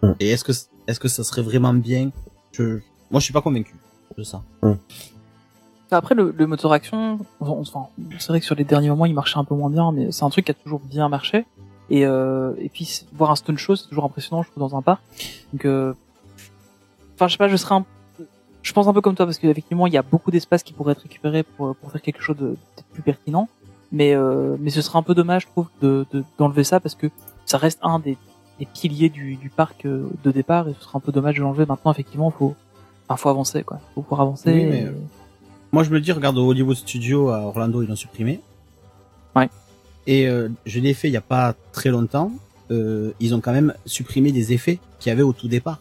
[0.03, 0.13] Mm.
[0.19, 0.51] Et est-ce que
[0.87, 2.11] est-ce que ça serait vraiment bien?
[2.51, 2.79] Je,
[3.11, 3.75] Moi, je suis pas convaincu
[4.17, 4.43] de ça.
[5.91, 7.87] Après, le, le moteur action, enfin,
[8.19, 10.23] c'est vrai que sur les derniers moments, il marchait un peu moins bien, mais c'est
[10.23, 11.45] un truc qui a toujours bien marché.
[11.89, 14.81] Et, euh, et puis voir un stone show, c'est toujours impressionnant, je trouve, dans un
[14.81, 15.01] parc.
[15.53, 15.93] Donc, euh,
[17.15, 17.85] enfin, je sais pas, je serais un,
[18.65, 20.93] je pense un peu comme toi parce qu'effectivement, il y a beaucoup d'espace qui pourrait
[20.93, 23.47] être récupéré pour pour faire quelque chose de peut-être plus pertinent.
[23.91, 26.95] Mais euh, mais ce serait un peu dommage, je trouve, de de- d'enlever ça parce
[26.95, 27.07] que
[27.45, 28.17] ça reste un des
[28.59, 31.41] des piliers du du parc euh, de départ et ce serait un peu dommage de
[31.41, 31.65] l'enlever.
[31.67, 32.55] Maintenant, effectivement, faut
[33.07, 33.79] enfin, faut avancer quoi.
[33.93, 34.51] Faut pouvoir avancer.
[34.51, 34.91] Oui, mais, et- euh,
[35.71, 38.39] Moi, je me le dis, regarde, au Hollywood Studio à Orlando, ils l'ont supprimé.
[39.35, 39.49] Ouais.
[40.07, 42.31] Et euh, je l'ai fait il y a pas très longtemps.
[42.71, 45.79] Euh, ils ont quand même supprimé des effets qu'il y avait au tout départ.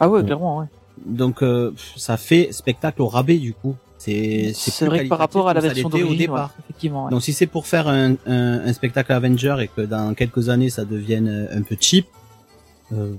[0.00, 0.66] Ah ouais, clairement, ouais.
[1.06, 3.76] Donc euh, ça fait spectacle au rabais du coup.
[3.98, 4.52] C'est
[4.86, 6.48] vrai que par rapport à la version d'origine, au départ.
[6.56, 7.04] ouais, effectivement.
[7.04, 7.10] ouais.
[7.10, 10.70] Donc si c'est pour faire un, un, un spectacle Avenger et que dans quelques années
[10.70, 12.06] ça devienne euh, un peu cheap,
[12.92, 13.12] euh,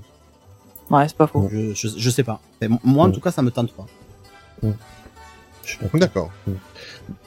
[0.90, 1.48] Ouais, c'est pas faux.
[1.52, 2.40] je, je, je sais pas.
[2.84, 3.12] Moi en Ouais.
[3.14, 3.86] tout cas ça me tente pas.
[5.94, 6.30] D'accord.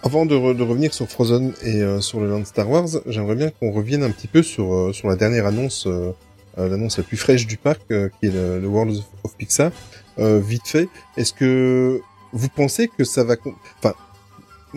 [0.04, 3.36] Avant de, re- de revenir sur Frozen et euh, sur le land Star Wars, j'aimerais
[3.36, 6.12] bien qu'on revienne un petit peu sur euh, sur la dernière annonce, euh,
[6.58, 9.72] l'annonce la plus fraîche du parc, euh, qui est le, le World of Pixar.
[10.20, 10.88] Euh, vite fait,
[11.18, 12.02] est-ce que
[12.32, 13.36] vous pensez que ça va,
[13.80, 13.94] enfin,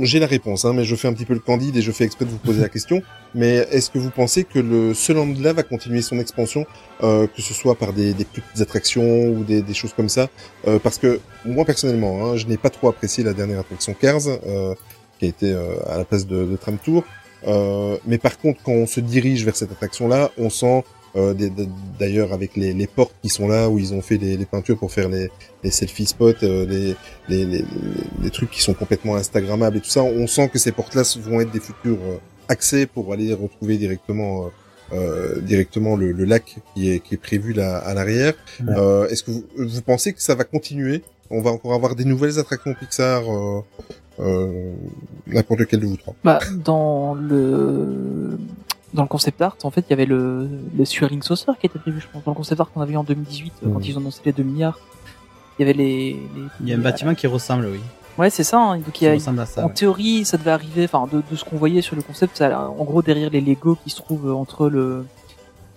[0.00, 2.04] j'ai la réponse, hein, mais je fais un petit peu le candide et je fais
[2.04, 3.02] exprès de vous poser la question.
[3.34, 6.66] Mais est-ce que vous pensez que le ce land-là va continuer son expansion,
[7.02, 10.28] euh, que ce soit par des, des petites attractions ou des, des choses comme ça?
[10.66, 14.28] Euh, Parce que moi personnellement, hein, je n'ai pas trop apprécié la dernière attraction Cars,
[14.28, 14.74] euh,
[15.18, 17.04] qui a été euh, à la place de, de Tram Tour.
[17.46, 20.84] Euh, mais par contre, quand on se dirige vers cette attraction-là, on sent
[21.16, 24.16] euh, des- des- d'ailleurs avec les, les portes qui sont là où ils ont fait
[24.18, 25.30] les, les peintures pour faire les,
[25.64, 26.96] les selfie spots, euh, les,
[27.28, 27.64] les, les, les-
[28.22, 31.40] les trucs qui sont complètement instagrammables et tout ça, on sent que ces portes-là vont
[31.40, 32.16] être des futurs euh,
[32.48, 34.48] accès pour aller retrouver directement euh,
[34.94, 38.32] euh, directement le, le lac qui est, qui est prévu là à l'arrière.
[38.60, 38.72] Ouais.
[38.76, 41.02] Euh, Est-ce que vous, vous pensez que ça va continuer?
[41.30, 43.60] On va encore avoir des nouvelles attractions Pixar euh,
[44.20, 44.72] euh,
[45.26, 46.14] N'importe lequel de vous trois.
[46.24, 48.38] Bah, dans le
[48.94, 51.78] dans le concept art, en fait, il y avait le, le Swirling Saucer qui était
[51.78, 53.96] prévu, je pense, dans le concept art qu'on avait eu en 2018, euh, quand ils
[53.96, 54.78] ont annoncé les 2 milliards.
[55.58, 56.18] Il y avait les, les-
[56.60, 57.80] Il y a un bâtiment qui ressemble, oui.
[58.16, 58.58] Ouais, c'est ça.
[58.58, 58.78] hein.
[58.78, 59.30] Donc, il y a, ça.
[59.30, 59.72] en ouais.
[59.74, 62.84] théorie, ça devait arriver, enfin, de, de ce qu'on voyait sur le concept, ça, en
[62.84, 65.04] gros, derrière les Lego qui se trouvent entre le,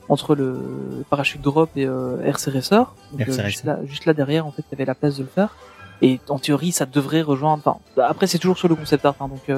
[0.09, 2.93] entre le parachute drop et euh, RC Racer.
[3.11, 5.17] Donc, RC euh, juste, là, juste là derrière, en fait, il y avait la place
[5.17, 5.55] de le faire.
[6.01, 7.61] Et en théorie, ça devrait rejoindre.
[7.67, 9.55] Enfin, après, c'est toujours sur le concept art, hein, donc.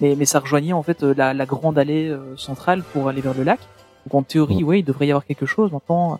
[0.00, 3.20] Mais, mais ça rejoignait en fait euh, la, la grande allée euh, centrale pour aller
[3.20, 3.60] vers le lac.
[4.06, 5.70] Donc en théorie, oui, il devrait y avoir quelque chose.
[5.72, 6.18] Maintenant,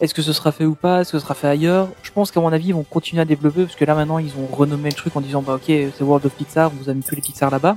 [0.00, 1.00] est-ce que ce sera fait ou pas?
[1.00, 1.88] Est-ce que ce sera fait ailleurs?
[2.02, 4.32] Je pense qu'à mon avis, ils vont continuer à développer parce que là maintenant, ils
[4.36, 7.04] ont renommé le truc en disant bah ok, c'est World of Pixar, vous avez mis
[7.04, 7.76] tous les Pixar là-bas.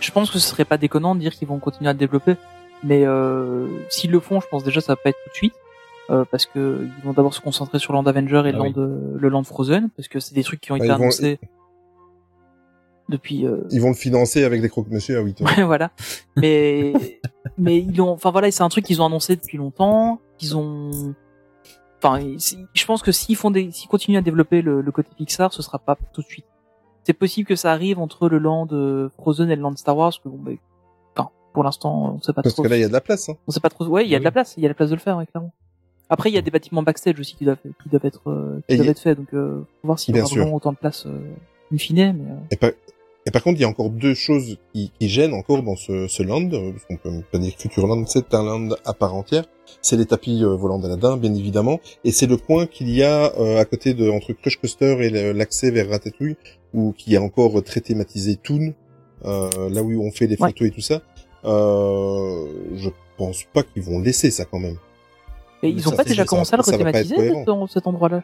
[0.00, 2.36] Je pense que ce serait pas déconnant de dire qu'ils vont continuer à développer,
[2.84, 5.54] mais euh, s'ils le font, je pense déjà ça va pas être tout de suite.
[6.10, 9.18] euh, parce que ils vont d'abord se concentrer sur Land Avenger et Ah Land, oui.
[9.18, 11.38] le Land Frozen, parce que c'est des trucs qui ont Bah, été vont- annoncés
[13.08, 15.50] depuis euh, Ils vont le financer avec des croque-monsieur à 8 euros.
[15.56, 15.90] Ouais, voilà.
[16.36, 16.92] Mais,
[17.58, 21.14] mais ils ont, enfin voilà, c'est un truc qu'ils ont annoncé depuis longtemps, qu'ils ont,
[22.02, 22.20] enfin,
[22.74, 25.62] je pense que s'ils font des, s'ils continuent à développer le, le côté Pixar, ce
[25.62, 26.46] sera pas tout de suite.
[27.04, 28.66] C'est possible que ça arrive entre le land
[29.16, 30.58] Frozen et le land Star Wars, parce que bon, mais,
[31.16, 32.64] enfin, pour l'instant, on sait pas Parce trop.
[32.64, 33.28] que là, il y a de la place.
[33.28, 33.36] Hein.
[33.46, 33.86] On sait pas trop.
[33.86, 34.32] Ouais, il y a de la Oui.
[34.32, 35.52] place, il y a la place de le faire, ouais, clairement.
[36.08, 38.76] Après, il y a des bâtiments backstage aussi qui doivent, qui doivent être, euh, qui
[38.76, 40.42] doivent y- être faits, donc euh, faut voir s'il y aura sûr.
[40.42, 41.18] vraiment autant de place euh,
[41.72, 42.30] in fine, mais.
[42.30, 42.56] euh, Et
[43.26, 46.06] et par contre, il y a encore deux choses qui, qui gênent encore dans ce,
[46.08, 49.44] ce land, euh, parce qu'on peut pas dire Futureland, c'est un land à part entière.
[49.82, 53.32] C'est les tapis euh, volants d'Aladin, bien évidemment, et c'est le coin qu'il y a
[53.38, 56.36] euh, à côté de entre Crush Coaster et l'accès vers Ratatouille,
[56.72, 58.74] où qui est encore très thématisé Toon,
[59.24, 60.48] euh, là où on fait les Ouais.
[60.50, 61.02] photos et tout ça.
[61.44, 62.46] Euh,
[62.76, 64.76] je pense pas qu'ils vont laisser ça quand même.
[65.62, 67.32] Mais ils ont ça, pas déjà commencé à le rethématiser
[67.68, 68.22] cet endroit-là?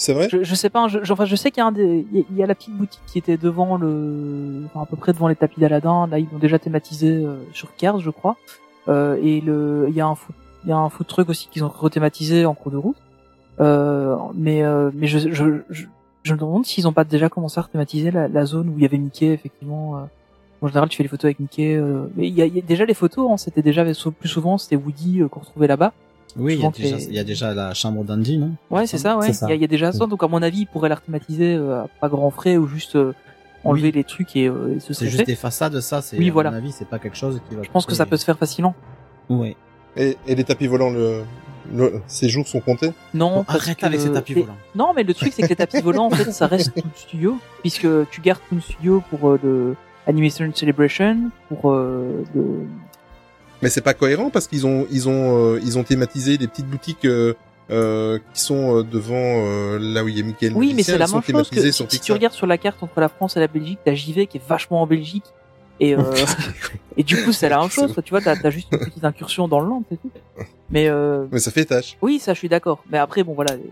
[0.00, 2.06] C'est vrai je, je sais pas, je, enfin, je sais qu'il y a un des,
[2.10, 5.28] il y a- la petite boutique qui était devant le, enfin, à peu près devant
[5.28, 6.06] les tapis d'Aladin.
[6.06, 8.36] Là, ils l'ont déjà thématisé euh, sur Cars, je crois.
[8.88, 10.34] Euh, et le, il y a un food,
[10.64, 12.96] il y a un food truck aussi qu'ils ont rethématisé en cours de route.
[13.60, 15.84] Euh, mais, euh, mais je, je, je,
[16.22, 18.86] je me demande s'ils ont pas déjà commencé à rethématiser la, zone où il y
[18.86, 19.98] avait Mickey, effectivement.
[19.98, 20.00] euh.
[20.62, 21.76] En général, tu fais les photos avec Mickey.
[21.76, 23.30] euh, mais il y a, y a déjà les photos.
[23.30, 25.92] Hein, c'était déjà plus souvent, c'était Woody qu'on retrouvait là-bas.
[26.36, 28.52] Oui, il y, a déjà, il y a déjà la chambre d'Andy, non?
[28.70, 29.28] Ouais, c'est ça, ouais.
[29.30, 30.06] Il y, a- il y a déjà ça.
[30.06, 32.96] Donc, à mon avis, ils pourraient la thématiser euh, à pas grand frais ou juste
[32.96, 33.12] euh,
[33.64, 33.92] enlever Oui.
[33.92, 35.24] les trucs et, euh, et ce C'est juste fait.
[35.24, 36.02] des façades, ça.
[36.02, 36.50] C'est, Oui, à voilà.
[36.50, 37.62] mon avis, c'est pas quelque chose qui va.
[37.62, 38.74] Je pense que ça peut se faire facilement.
[39.28, 39.56] Ouais.
[39.96, 41.22] et, et les tapis volants, le,
[41.72, 42.92] le, ces jours sont comptés?
[43.14, 44.56] Non, Bon, arrête que avec ces tapis volants.
[44.74, 47.38] Non, mais le truc, c'est que les tapis volants, en fait, ça reste Toon Studio,
[47.60, 49.76] puisque tu gardes Toon Studio pour euh, le
[50.06, 52.66] Animation Celebration, pour euh, le...
[53.62, 56.66] Mais c'est pas cohérent parce qu'ils ont ils ont euh, ils ont thématisé les petites
[56.66, 57.34] boutiques euh,
[57.70, 60.48] euh, qui sont euh, devant euh, là où il y a Mickey.
[60.48, 62.98] le Oui, mais c'est la même chose que si, tu regardes sur la carte entre
[63.00, 65.24] la France et la Belgique, t'as JV qui est vachement en Belgique,
[65.78, 66.02] Et, euh,
[66.96, 67.94] et du coup, c'est la même chose.
[68.04, 70.10] Tu vois, t'as as juste une petite incursion dans le land, c'est tout.
[70.70, 71.96] Mais, euh, Mais ça fait tâche.
[72.02, 72.82] oui, ça, je suis d'accord.
[72.90, 73.54] Mais après, bon, voilà.
[73.56, 73.70] les-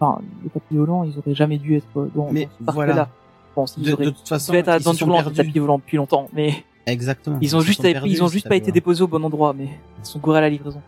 [0.00, 2.94] Enfin, les tapis volants, ils auraient jamais dû être dans, Mais dans ce voilà.
[2.94, 3.10] parc-là.
[3.56, 5.34] Bon, s'ils De- auraient de toute façon, dû être à ils se sont perdus.
[5.34, 6.28] tapis volants depuis longtemps.
[6.32, 6.54] Mais
[6.88, 7.38] Exactement.
[7.40, 9.68] ils ont juste, perdus, ils ont juste pas été déposés au bon endroit, mais
[10.02, 10.80] ils sont gourés à la livraison.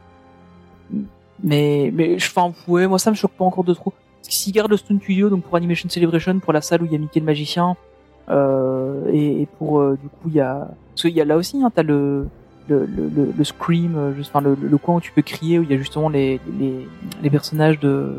[1.42, 3.92] Mais, mais, je- enfin, ouais, moi, ça me choque pas encore de trop.
[4.18, 6.84] Parce que s'ils gardent le Stone Studio, donc pour Animation Celebration, pour la salle où
[6.84, 7.76] il y a Mickey le magicien,
[8.28, 11.36] euh, et, et pour, euh, du coup, il y a, parce qu'il y a là
[11.36, 12.26] aussi, hein, t'as le,
[12.68, 15.58] le, le, le, le scream, euh, juste, enfin, le, le coin où tu peux crier,
[15.58, 16.86] où il y a justement les, les,
[17.22, 18.12] les personnages de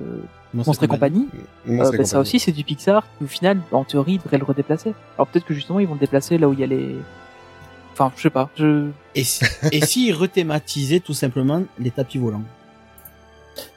[0.54, 1.28] Monstres et compagnie.
[1.70, 4.94] Euh, bah, ça aussi, c'est du Pixar, qui au final, en théorie, devrait le redéplacer.
[5.18, 6.96] Alors peut-être que justement, ils vont le déplacer là où il y a les,
[8.02, 12.44] enfin, je sais pas, je, Et si, et s'ils rethématisaient tout simplement les tapis volants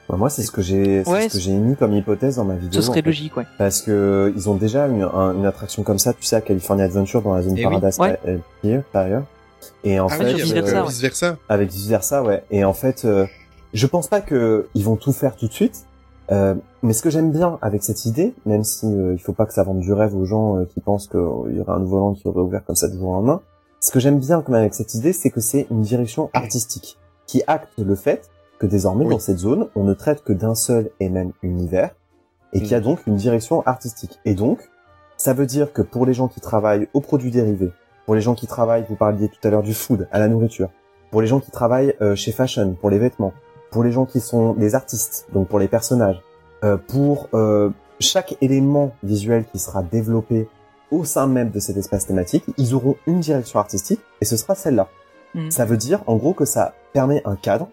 [0.09, 2.45] Bah, moi, c'est ce que j'ai, c'est Ouais, ce que j'ai émis comme hypothèse dans
[2.45, 2.79] ma vidéo.
[2.79, 3.01] ce serait en fait.
[3.07, 3.45] logique, ouais.
[3.57, 6.85] Parce que ils ont déjà une, un- une attraction comme ça, tu sais, à California
[6.85, 8.19] Adventure dans la zone Eh oui, Paradise ouais.
[8.27, 9.23] euh, Pier, par ailleurs.
[9.83, 10.87] Et en Ah fait, oui, vice avec, versa, euh, ouais.
[10.89, 11.37] vice versa.
[11.49, 12.43] avec vice versa, ouais.
[12.51, 13.25] Et en fait, euh,
[13.73, 15.85] je pense pas que ils vont tout faire tout de suite.
[16.31, 19.45] Euh, mais ce que j'aime bien avec cette idée, même si euh, il faut pas
[19.45, 21.99] que ça vende du rêve aux gens euh, qui pensent qu'il y aurait un nouveau
[21.99, 23.41] land qui aurait ouvert comme ça du jour au lendemain,
[23.85, 26.97] ce que j'aime bien quand même avec cette idée, c'est que c'est une direction artistique
[27.27, 29.11] qui acte le fait que désormais Oui.
[29.11, 31.91] dans cette zone, on ne traite que d'un seul et même univers
[32.51, 34.19] et qu'il y a donc une direction artistique.
[34.25, 34.71] Et donc,
[35.17, 37.71] ça veut dire que pour les gens qui travaillent aux produits dérivés,
[38.07, 40.71] pour les gens qui travaillent, vous parliez tout à l'heure du food, à la nourriture,
[41.11, 43.33] pour les gens qui travaillent euh, chez Fashion, pour les vêtements,
[43.69, 46.23] pour les gens qui sont des artistes, donc pour les personnages,
[46.63, 47.69] euh, pour euh,
[47.99, 50.47] chaque élément visuel qui sera développé
[50.91, 54.55] au sein même de cet espace thématique, ils auront une direction artistique et ce sera
[54.55, 54.89] celle-là.
[55.33, 55.51] Mhm.
[55.51, 57.67] Ça veut dire en gros que ça permet un cadre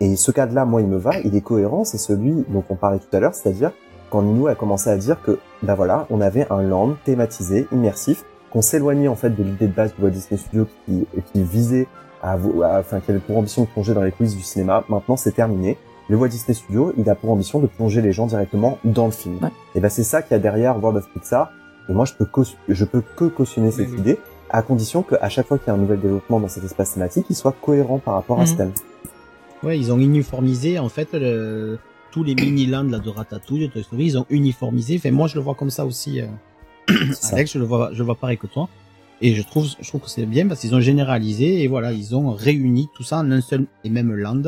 [0.00, 2.98] et ce cadre-là, moi, il me va, il est cohérent, c'est celui dont on parlait
[2.98, 3.72] tout à l'heure, c'est-à-dire
[4.10, 8.24] quand Nino a commencé à dire que, bah voilà, on avait un land thématisé, immersif,
[8.52, 11.88] qu'on s'éloignait en fait de l'idée de base du Walt Disney Studio qui, qui visait
[12.22, 12.36] à,
[12.78, 14.84] enfin, qui avait pour ambition de plonger dans les coulisses du cinéma.
[14.88, 15.76] Maintenant, c'est terminé.
[16.08, 19.12] Le Walt Disney Studio, il a pour ambition de plonger les gens directement dans le
[19.12, 19.38] film.
[19.42, 19.50] Ouais.
[19.74, 21.50] Et ben c'est ça qu'il y a derrière World of Pixar.
[21.88, 22.26] Et moi, je peux
[22.68, 23.98] je peux que cautionner cette oui.
[23.98, 24.18] idée,
[24.50, 27.26] à condition qu'à chaque fois qu'il y a un nouvel développement dans cet espace thématique,
[27.30, 28.46] il soit cohérent par rapport à Mhm.
[28.46, 28.72] ce thème.
[29.62, 31.78] Ouais, ils ont uniformisé en fait le-
[32.12, 34.96] tous les mini-lands là de Ratatouille, de Toy Story, ils ont uniformisé.
[34.96, 36.20] Enfin, moi, je le vois comme ça aussi.
[36.20, 36.26] euh,
[37.12, 37.28] ça.
[37.36, 38.68] Alex, je le vois, je le vois pareil que toi.
[39.22, 42.14] Et je trouve, je trouve que c'est bien parce qu'ils ont généralisé et voilà, ils
[42.14, 44.42] ont réuni tout ça en un seul et même land.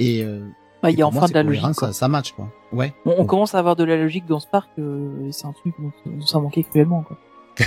[0.00, 0.40] Et euh,
[0.82, 1.88] Bah, il y a moi, enfin de la logique, quoi.
[1.88, 2.48] Ça, ça match quoi.
[2.72, 2.94] Ouais.
[3.04, 5.52] On, on commence à avoir de la logique dans ce parc, euh, et c'est un
[5.52, 7.16] truc dont, dont ça manquait cruellement, quoi.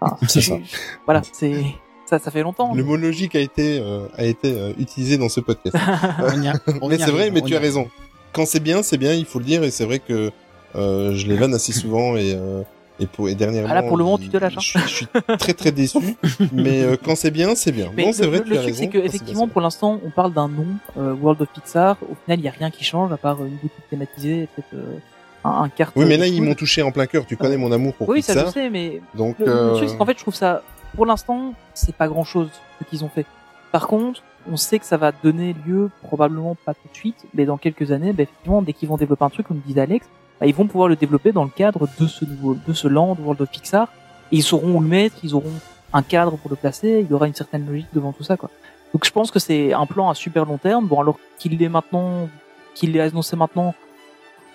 [0.00, 0.58] Enfin, C'est ça.
[1.06, 1.64] Voilà, c'est,
[2.06, 2.74] ça, ça fait longtemps.
[2.74, 5.76] Le mot logique a été euh, a été euh, utilisé dans ce podcast.
[6.80, 7.88] On mais c'est vrai, mais tu as raison.
[8.32, 10.30] Quand c'est bien, c'est bien, il faut le dire, et c'est vrai que
[10.74, 12.62] euh, je les vanne assez souvent et euh,
[13.00, 13.68] et pour et dernièrement.
[13.70, 14.60] Ah là, pour le moment, tu te lâches, hein.
[14.60, 15.06] Je, je suis
[15.38, 15.98] très très déçu,
[16.52, 17.90] mais euh, quand c'est bien, c'est bien.
[17.96, 20.10] Mais non, c'est vrai, le- tu le as truc, c'est que effectivement, pour l'instant, on
[20.10, 20.66] parle d'un nom,
[20.98, 21.96] euh, World of Pixar.
[22.02, 24.98] Au final, il n'y a rien qui change à part une boutique thématisée, peut-être euh,
[25.44, 25.92] un, un carte.
[25.96, 27.26] Oui, mais là, ils m'ont touché en plein cœur.
[27.26, 28.48] Tu connais mon amour pour Oui, ça Pixar.
[28.48, 30.62] je sais, mais Donc, le, le euh, truc, c'est qu'en fait, je trouve ça,
[30.94, 33.26] pour l'instant, c'est pas grand chose ce qu'ils ont fait.
[33.72, 37.44] Par contre, on sait que ça va donner lieu, probablement pas tout de suite, mais
[37.46, 40.06] dans quelques années, bah, effectivement, dès qu'ils vont développer un truc, comme disait Alex,
[40.40, 43.16] bah, ils vont pouvoir le développer dans le cadre de ce nouveau, de ce land
[43.20, 43.88] World of Pixar,
[44.32, 45.52] et ils sauront où le mettre, ils auront
[45.92, 48.50] un cadre pour le placer, il y aura une certaine logique devant tout ça, quoi.
[48.92, 50.86] Donc je pense que c'est un plan à super long terme.
[50.86, 52.28] Bon, alors qu'il l'est maintenant,
[52.74, 53.74] qu'il l'ait annoncé maintenant,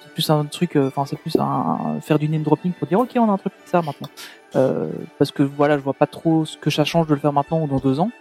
[0.02, 3.00] c'est plus un truc, euh, enfin c'est plus un, faire du name dropping pour dire
[3.00, 4.08] ok on a un truc Pixar maintenant.
[4.56, 7.34] Euh, parce que voilà, je vois pas trop ce que ça change de le faire
[7.34, 8.12] maintenant ou dans deux ans.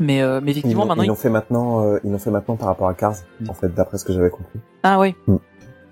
[0.00, 1.02] Mais, euh, mais Ils effectivement l'ont maintenant.
[1.02, 3.16] ils il- l'ont fait maintenant, euh, ils l'ont fait maintenant par rapport à Cars,
[3.48, 4.60] en fait, d'après ce que j'avais compris.
[4.82, 5.14] Ah ouais.
[5.26, 5.36] Mm.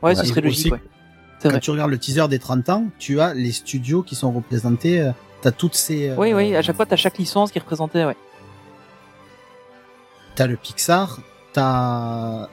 [0.03, 0.67] Ouais, ce serait logique.
[0.67, 0.81] aussi, Ouais.
[1.43, 1.61] Quand vrai.
[1.61, 5.01] tu regardes le teaser des 30 ans, tu as les studios qui sont représentés.
[5.01, 6.09] euh, T'as toutes ces.
[6.11, 6.57] euh, Oui, oui.
[6.57, 8.05] À chaque fois, t'as chaque licence qui est représentée.
[8.05, 8.17] Ouais.
[10.35, 11.21] T'as le Pixar,
[11.53, 12.49] t'as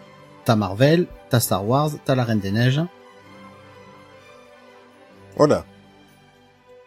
[0.46, 2.82] t'as Marvel, t'as Star Wars, t'as la Reine des Neiges.
[5.38, 5.66] Voilà.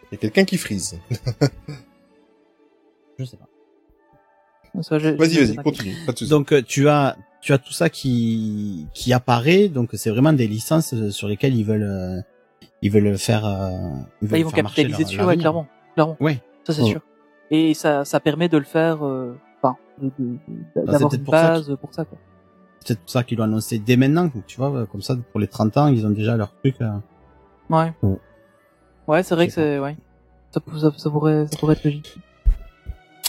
[0.03, 0.99] Il y a quelqu'un qui frise.
[3.19, 3.47] Je sais pas.
[4.75, 5.95] Vas-y, vas-y, continue.
[6.05, 6.29] Pas de soucis.
[6.29, 9.67] Donc euh, tu as tu as tout ça qui qui apparaît.
[9.69, 12.21] Donc c'est vraiment des licences euh, sur lesquelles ils veulent euh,
[12.81, 13.45] ils veulent faire.
[13.45, 13.69] euh,
[14.21, 15.67] ils, Bah, veulent ils vont faire capitaliser dessus, ouais, clairement.
[15.93, 16.17] Clairement.
[16.19, 16.41] Ouais.
[16.63, 16.89] Ça, c'est Ouais.
[16.89, 17.01] sûr.
[17.49, 21.93] Et ça, ça permet de le faire, enfin, c'est d'avoir une pour ça base pour
[21.93, 22.17] ça, quoi.
[22.81, 24.29] C'est peut-être pour ça qu'ils l'ont annoncé dès maintenant.
[24.47, 26.75] Tu vois, comme ça pour les 30 ans, ils ont déjà leur truc.
[26.81, 26.89] euh.
[27.69, 27.93] Ouais.
[28.03, 28.13] Mm.
[29.07, 29.95] Ouais, c'est vrai que c'est, ouais.
[30.51, 30.61] Ça,
[30.97, 32.17] ça pourrait, ça pourrait être logique.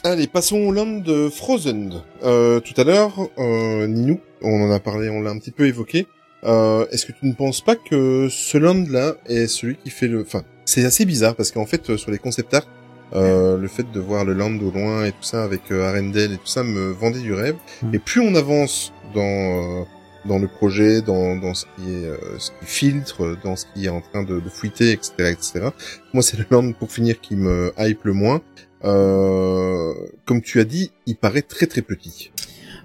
[0.09, 2.01] Allez, passons au land de Frozen.
[2.25, 5.67] Euh, tout à l'heure, euh, Ninou, on en a parlé, on l'a un petit peu
[5.67, 6.07] évoqué.
[6.45, 10.23] Euh, Est-ce que tu ne penses pas que ce land-là est celui qui fait le...
[10.23, 12.67] Enfin, c'est assez bizarre parce qu'en fait, euh, sur les concept art,
[13.15, 16.33] Euh, le fait de voir le land au loin et tout ça avec euh, Arendelle
[16.33, 17.57] et tout ça me vendait du rêve.
[17.83, 17.95] Mm.
[17.95, 19.85] Et plus on avance dans euh,
[20.27, 23.87] dans le projet, dans, dans ce qui est euh, ce qui filtre, dans ce qui
[23.87, 25.69] est en train de, de fuiter, etc., etc.
[26.13, 28.43] Moi, c'est le land pour finir qui me hype le moins.
[28.85, 29.93] Euh,
[30.25, 32.31] comme tu as dit, il paraît très très petit,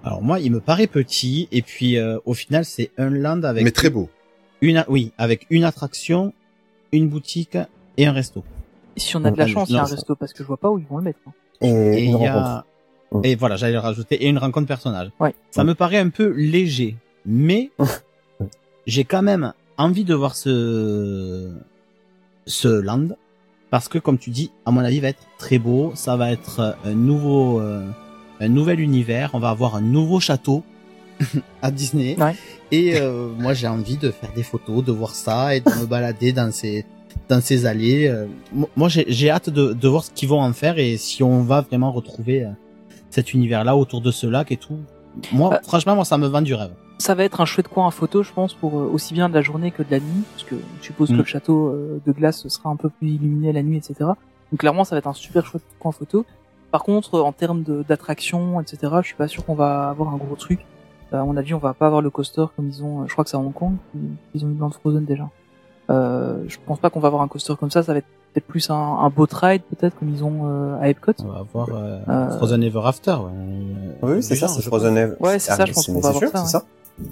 [0.04, 3.64] Alors moi, il me paraît petit et puis euh, au final, c'est un land avec
[3.64, 4.10] mais très beau.
[4.62, 6.34] une oui, avec une attraction,
[6.92, 7.58] une boutique
[7.98, 8.44] et un resto.
[8.98, 10.48] Si on a de la Non, chance, il y a un resto parce que je
[10.48, 11.20] vois pas où ils vont le mettre.
[11.28, 11.34] hein.
[11.62, 12.66] Et, y a
[13.24, 15.12] et voilà, j'allais le rajouter et une rencontre personnage.
[15.20, 15.36] Ouais.
[15.52, 16.96] Ça me paraît un peu léger,
[17.28, 17.70] mais
[18.88, 21.54] j'ai quand même envie de voir ce
[22.48, 23.10] ce land
[23.74, 25.92] parce que comme tu dis, à mon avis, va être très beau.
[25.96, 27.90] Ça va être euh, un nouveau euh,
[28.40, 29.32] un nouvel univers.
[29.34, 30.62] On va avoir un nouveau château
[31.64, 32.16] à Disney.
[32.20, 32.36] Ouais.
[32.72, 35.86] Et euh, moi, j'ai envie de faire des photos, de voir ça et de me
[35.88, 36.86] balader dans ces
[37.30, 38.08] dans ces allées.
[38.08, 40.98] Euh, mo- moi, j'ai j'ai hâte de, de voir ce qu'ils vont en faire et
[40.98, 42.50] si on va vraiment retrouver euh,
[43.10, 44.78] cet univers-là autour de ce lac et tout.
[45.32, 46.74] Moi, Euh, franchement, moi, ça me vend du rêve.
[47.04, 49.34] Ça va être un chouette coin à photo, je pense, pour euh, aussi bien de
[49.34, 51.14] la journée que de la nuit, parce que je suppose Mm.
[51.16, 53.94] que le château euh, de glace sera un peu plus illuminé la nuit, etc.
[54.00, 56.26] Donc clairement, ça va être un super chouette coin à photo.
[56.72, 60.18] Par contre, en termes de- d'attraction, etc., je suis pas sûr qu'on va avoir un
[60.18, 60.66] gros truc.
[61.12, 63.02] Euh, à mon avis, on va pas avoir le coaster comme ils ont.
[63.02, 63.74] euh, Je crois que c'est à Hong Kong
[64.32, 65.28] qu'ils ont eu dans le Frozen déjà.
[65.90, 67.84] Euh, je pense pas qu'on va avoir un coaster comme ça.
[67.84, 70.88] Ça va être peut-être plus un, un boat ride, peut-être comme ils ont euh, à
[70.88, 71.12] Epcot.
[71.20, 73.12] On va avoir euh, Euh, Frozen Ever After.
[73.22, 74.14] Ouais.
[74.16, 75.04] Oui, c'est ça, c'est Frozen pense.
[75.04, 75.16] Ever.
[75.20, 76.64] Ouais, c'est ça, je pense mais qu'on va avoir sûr, ça, c'est ça.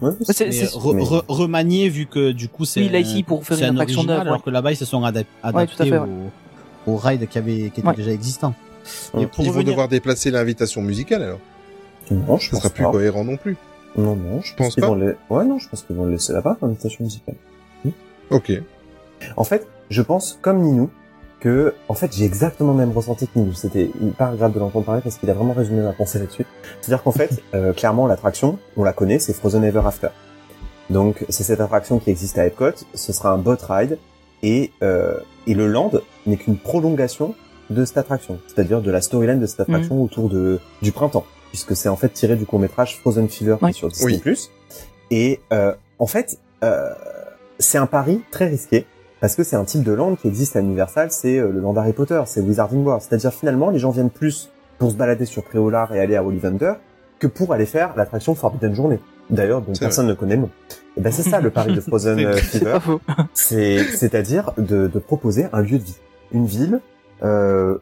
[0.01, 3.57] Ouais, c'est- re- re- remanié vu que du coup c'est Oui, là, ici, pour faire
[3.57, 4.43] une un attraction original, neuve, alors ouais.
[4.45, 7.87] que là-bas ils se sont adap- adaptés fait, au, au ride qui avait qui était
[7.87, 7.95] Ouais.
[7.95, 8.53] déjà existant.
[9.13, 9.23] Ouais.
[9.23, 11.39] Et pour Ils vont devoir déplacer l'invitation musicale alors.
[12.11, 12.91] Non, je Ce pense sera plus pas.
[12.91, 13.57] cohérent non plus.
[13.97, 15.13] Non, non, je pense qu'ils pas les...
[15.29, 17.35] Ouais, non, je pense qu'ils vont le laisser là-bas, l'invitation musicale.
[18.29, 18.51] Ok.
[19.35, 20.89] En fait, je pense, comme Ninou,
[21.41, 23.53] que, en fait, j'ai exactement le même ressenti que Ninou.
[23.53, 26.45] C'était hyper agréable de l'entendre parler parce qu'il a vraiment résumé ma pensée là-dessus.
[26.79, 30.09] C'est-à-dire qu'en fait, euh, clairement, l'attraction, on la connaît, c'est Frozen Ever After.
[30.89, 32.71] Donc, c'est cette attraction qui existe à Epcot.
[32.93, 33.97] Ce sera un boat ride
[34.43, 35.17] et, euh,
[35.47, 35.91] et le land
[36.25, 37.35] n'est qu'une prolongation
[37.69, 38.39] de cette attraction.
[38.47, 41.25] C'est-à-dire de la storyline de cette attraction autour de, du printemps.
[41.49, 43.73] Puisque c'est en fait tiré du court-métrage Frozen Fever qui est Ouais.
[43.73, 44.21] sur Disney+.
[44.25, 44.49] Oui.
[45.11, 46.89] Et, euh, en fait, euh,
[47.59, 48.85] c'est un pari très risqué
[49.21, 51.75] parce que c'est un type de land qui existe à Universal, c'est euh, le land
[51.77, 53.01] Harry Potter, c'est Wizarding World.
[53.01, 54.49] C'est-à-dire finalement, les gens viennent plus
[54.79, 56.73] pour se balader sur Préolard et aller à Ollivander
[57.19, 58.99] que pour aller faire l'attraction Forbidden Journey.
[59.29, 60.49] D'ailleurs, dont personne ne connaît le nom.
[60.97, 62.79] Et ben c'est ça le pari de Frozen euh, Fever,
[63.33, 65.97] c'est c'est-à-dire de, de proposer un lieu de vie,
[66.33, 66.81] une ville,
[67.23, 67.77] euh,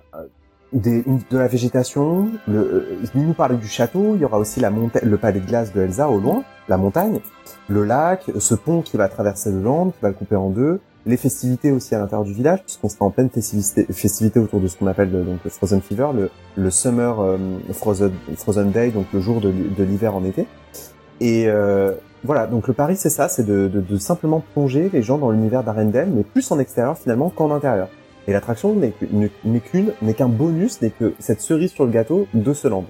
[0.73, 2.27] des, une- de la végétation.
[2.47, 2.85] Le, euh,
[3.15, 4.13] il nous parlait du château.
[4.15, 7.19] Il y aura aussi la le palais de glace de Elsa au loin, la montagne,
[7.67, 10.79] le lac, ce pont qui va traverser le land, qui va le couper en deux.
[11.05, 14.67] Les festivités aussi à l'intérieur du village, puisqu'on sera en pleine festivité, festivité autour de
[14.67, 17.37] ce qu'on appelle le, donc le Frozen Fever, le, le Summer euh,
[17.71, 20.45] Frozen, Frozen Day, donc le jour de, l'hi- de l'hiver en été.
[21.21, 21.93] Et euh,
[22.25, 25.31] voilà, donc le pari c'est ça, c'est de, de, de simplement plonger les gens dans
[25.31, 27.87] l'univers d'Arendelle, mais plus en extérieur finalement qu'en intérieur.
[28.27, 32.53] Et l'attraction n'est qu'une, n'est qu'un bonus, n'est que cette cerise sur le gâteau de
[32.53, 32.85] ce land.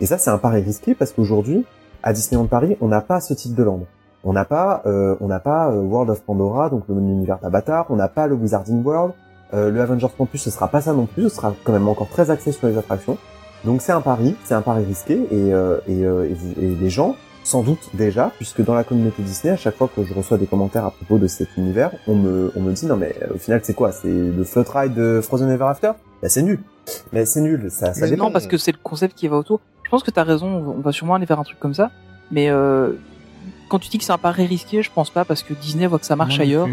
[0.00, 1.64] Et ça c'est un pari risqué parce qu'aujourd'hui,
[2.02, 3.80] à Disneyland Paris, on n'a pas ce type de land.
[4.24, 7.86] On n'a pas, euh, on n'a pas euh, World of Pandora, donc le univers d'Avatar.
[7.90, 9.12] On n'a pas le Wizarding World.
[9.54, 11.24] Euh, le Avengers Campus, ce sera pas ça non plus.
[11.28, 13.18] Ce sera quand même encore très axé sur les attractions.
[13.64, 16.74] Donc c'est un pari, c'est un pari risqué et, euh, et, euh, et, vous- et
[16.74, 17.14] les gens,
[17.44, 20.46] sans doute déjà, puisque dans la communauté Disney, à chaque fois que je reçois des
[20.46, 23.38] commentaires à propos de cet univers, on me, on me dit non mais euh, au
[23.38, 23.92] final c'est quoi?
[23.92, 25.92] C'est le float ride de Frozen Ever After?
[26.22, 26.60] Bah c'est nul.
[27.12, 28.24] Mais c'est nul, ça, ça dépend.
[28.26, 29.60] Non, parce que c'est le concept qui va autour.
[29.84, 31.90] Je pense que t'as raison, on va- sûrement aller faire un truc comme ça.
[32.32, 32.92] Mais euh,
[33.72, 35.98] quand tu dis que c'est un pari risqué, je pense pas parce que Disney voit
[35.98, 36.68] que ça marche non ailleurs.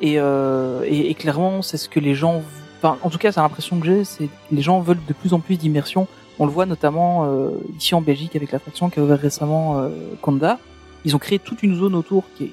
[0.00, 2.42] Et, euh, et, et clairement, c'est ce que les gens...
[2.78, 5.32] Enfin, en tout cas, c'est l'impression que j'ai, c'est que les gens veulent de plus
[5.32, 6.08] en plus d'immersion.
[6.40, 9.90] On le voit notamment euh, ici en Belgique avec l'attraction qui a ouvert récemment euh,
[10.20, 10.58] Conda.
[11.04, 12.52] Ils ont créé toute une zone autour qui est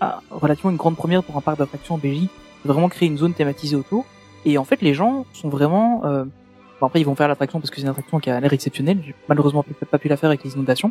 [0.00, 2.30] ah, relativement une grande première pour un parc d'attractions en Belgique.
[2.64, 4.06] Vraiment créer une zone thématisée autour.
[4.44, 6.02] Et en fait, les gens sont vraiment...
[6.04, 6.24] Euh,
[6.80, 8.98] bon, après, ils vont faire l'attraction parce que c'est une attraction qui a l'air exceptionnelle.
[9.06, 10.90] J'ai malheureusement pas pu la faire avec les inondations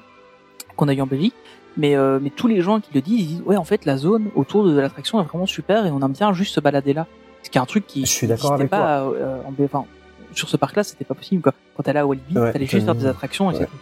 [0.77, 1.35] qu'on a eu en Belgique.
[1.77, 3.97] Mais, euh, mais tous les gens qui le disent, ils disent ouais en fait la
[3.97, 7.07] zone autour de l'attraction est vraiment super et on aime bien juste se balader là.
[7.41, 9.85] Ce qui est un truc qui Je suis d'accord n'existait avec pas euh, en enfin,
[10.33, 11.53] sur ce parc-là c'était pas possible quoi.
[11.75, 13.59] Quand t'allais à Walibi, Ouais, t'allais juste faire des attractions et ouais.
[13.61, 13.77] c'est tout.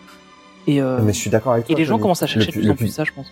[0.68, 1.80] Et, euh, Mais je suis d'accord avec et toi.
[1.80, 3.32] les gens commencent à chercher Le de plus en plus ça je pense.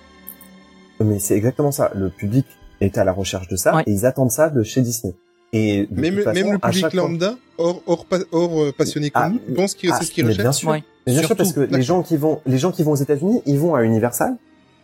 [1.00, 1.92] Mais c'est exactement ça.
[1.96, 2.46] Le public
[2.82, 3.84] est à la recherche de ça Ouais.
[3.88, 5.14] et ils attendent ça de chez Disney.
[5.54, 9.24] Et de Même, toute façon, même le public lambda, hors, hors, hors euh, passionné comme
[9.24, 10.44] Ah, nous, pense que ah, c'est ce qu'ils mais recherchent.
[10.44, 10.70] bien sûr.
[10.70, 10.84] Ouais.
[11.08, 13.58] Bien sûr, parce que les gens qui vont, les gens qui vont aux États-Unis, ils
[13.58, 14.36] vont à Universal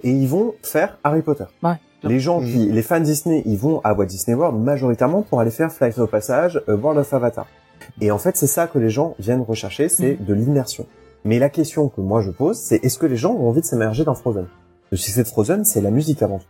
[0.06, 1.46] et ils vont faire Harry Potter.
[1.64, 1.74] Ouais.
[2.04, 5.50] Les gens qui, les fans Disney, ils vont à Walt Disney World majoritairement pour aller
[5.50, 7.48] faire Flight au passage, euh, World of Avatar.
[8.00, 10.86] Et en fait, c'est ça que les gens viennent rechercher, c'est de l'immersion.
[11.24, 13.66] Mais la question que moi je pose, c'est est-ce que les gens ont envie de
[13.66, 14.46] s'immerger dans Frozen?
[14.92, 16.46] Le succès de Frozen, c'est la musique avant tout.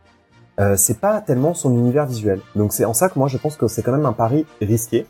[0.60, 2.42] Euh, c'est pas tellement son univers visuel.
[2.56, 5.06] Donc c'est en ça que moi je pense que c'est quand même un pari risqué.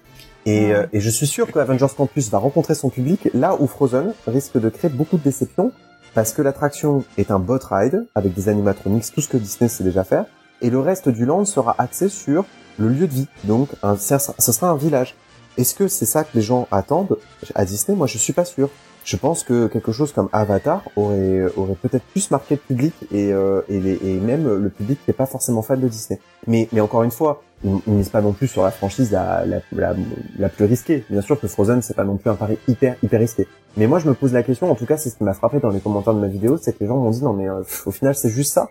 [0.46, 3.66] Et, euh, et je suis sûr que Avengers Campus va rencontrer son public là où
[3.66, 5.72] Frozen risque de créer beaucoup de déceptions
[6.16, 9.84] parce que l'attraction est un bot ride avec des animatronics, tout ce que Disney sait
[9.84, 10.26] déjà faire,
[10.62, 12.46] et le reste du land sera axé sur
[12.80, 13.28] le lieu de vie.
[13.44, 15.14] Donc un, sera un village.
[15.58, 17.18] Est-ce que c'est ça que les gens attendent
[17.54, 17.98] à Disney?
[17.98, 18.70] Moi je suis pas sûr.
[19.06, 23.32] Je pense que quelque chose comme Avatar aurait, aurait peut-être plus marqué le public et,
[23.32, 26.20] euh, et, les- et même le public qui n'est pas forcément fan de Disney.
[26.48, 29.46] Mais, mais encore une fois, on on mise pas non plus sur la franchise la,
[29.46, 29.94] la, la,
[30.40, 31.04] la plus risquée.
[31.10, 33.48] Bien sûr que Frozen, c'est pas non plus un pari hyper hyper risqué.
[33.78, 34.72] Mais moi, je me pose la question.
[34.72, 36.74] En tout cas, c'est ce qui m'a frappé dans les commentaires de ma vidéo, c'est
[36.74, 38.70] que les gens m'ont dit non mais euh, au final, c'est juste ça.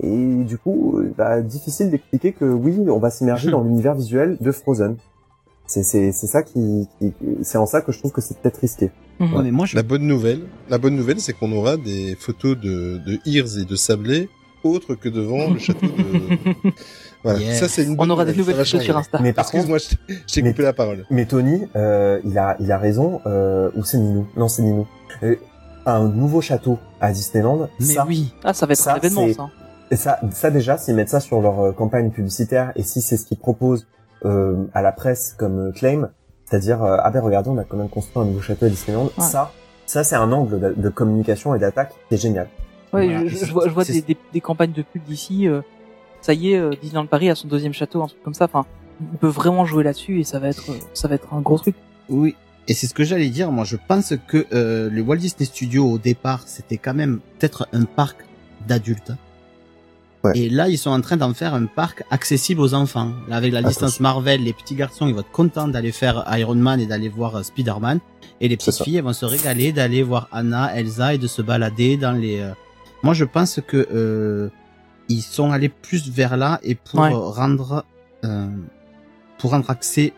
[0.00, 4.36] Et du coup, euh, bah, difficile d'expliquer que oui, on va s'immerger dans l'univers visuel
[4.40, 4.96] de Frozen.
[5.68, 7.12] C'est c'est c'est ça qui, qui
[7.42, 8.90] c'est en ça que je trouve que c'est peut-être risqué.
[9.20, 9.76] Ouais, mais moi, je...
[9.76, 10.40] La bonne nouvelle,
[10.70, 14.28] la bonne nouvelle, c'est qu'on aura des photos de, de Ears et de Sablé
[14.64, 16.70] autres que devant le château de.
[17.24, 17.58] Voilà, Yes.
[17.58, 18.96] ça c'est une On aura des nouvelle, nouvelles photos sur.
[18.96, 19.18] Insta.
[19.20, 21.04] Mais par Excuse-moi, je t'ai- coupé la parole.
[21.10, 23.20] Mais Tony, euh, il a, il a raison.
[23.26, 24.26] Euh, ou c'est Ninou?
[24.36, 24.86] Non, c'est Ninou.
[25.24, 25.34] Euh,
[25.84, 27.68] un nouveau château à Disneyland.
[27.80, 28.32] Mais ça, oui.
[28.44, 29.48] Ah, ça va être Ça, un événement, ça.
[29.90, 33.16] et ça, ça déjà, s'ils mettent ça sur leur euh, campagne publicitaire et si c'est
[33.16, 33.86] ce qu'ils proposent
[34.24, 36.10] euh, à la presse comme euh, claim,
[36.44, 39.04] c'est-à-dire euh, ah ben regardez, on a quand même construit un nouveau château à Disneyland.
[39.04, 39.24] Ouais.
[39.24, 39.52] Ça,
[39.86, 42.48] ça c'est un angle de, de communication et d'attaque qui est génial.
[42.92, 43.26] Ouais, Voilà.
[43.26, 45.46] je, je- je vois, je vois des, des, des campagnes de pub d'ici.
[45.48, 45.60] euh,
[46.20, 48.46] ça y est, euh, Disneyland Paris a son deuxième château, un truc comme ça.
[48.46, 48.64] Enfin,
[49.12, 50.64] on peut vraiment jouer là-dessus et ça va être,
[50.94, 51.76] ça va être un gros truc.
[52.08, 52.34] Oui.
[52.66, 53.52] Et c'est ce que j'allais dire.
[53.52, 57.68] Moi, je pense que euh, le Walt Disney Studio au départ, c'était quand même peut-être
[57.72, 58.16] un parc
[58.66, 59.12] d'adultes.
[60.24, 60.36] Ouais.
[60.36, 63.12] Et là, ils sont en train d'en faire un parc accessible aux enfants.
[63.28, 65.92] Là, avec la Ah, licence c'est- Marvel, les petits garçons, ils vont être contents d'aller
[65.92, 68.00] faire Iron Man et d'aller voir euh, Spider-Man.
[68.40, 71.40] Et les petites filles, elles vont se régaler d'aller voir Anna, Elsa et de se
[71.42, 72.40] balader dans les.
[72.40, 72.50] euh,
[73.04, 74.48] Moi, je pense que euh,
[75.08, 77.12] ils sont allés plus vers là et pour Ouais.
[77.12, 77.84] euh, rendre
[78.24, 78.48] euh,
[79.38, 80.12] pour rendre accès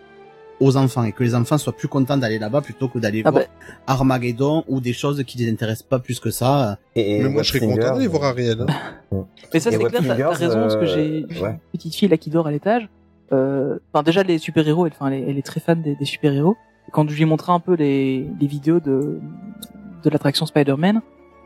[0.60, 3.30] aux enfants et que les enfants soient plus contents d'aller là-bas plutôt que d'aller Ah
[3.30, 3.48] voir bah.
[3.86, 6.78] Armageddon ou des choses qui les intéressent pas plus que ça.
[6.94, 8.66] Et, et Mais moi, je serais content d'aller voir euh, Ariel.
[9.12, 9.24] hein.
[9.52, 11.50] Mais ça, c'est clair, t'as- raison, parce que euh, j'ai ouais.
[11.50, 12.88] une petite fille là qui dort à l'étage.
[13.32, 16.04] Euh, Enfin, déjà, les super-héros, elle, enfin, elle, est- elle est très fan des, des
[16.04, 16.56] super-héros.
[16.92, 19.18] Quand je lui ai montré un peu les, les vidéos de,
[20.02, 21.00] de l'attraction Spider-Man,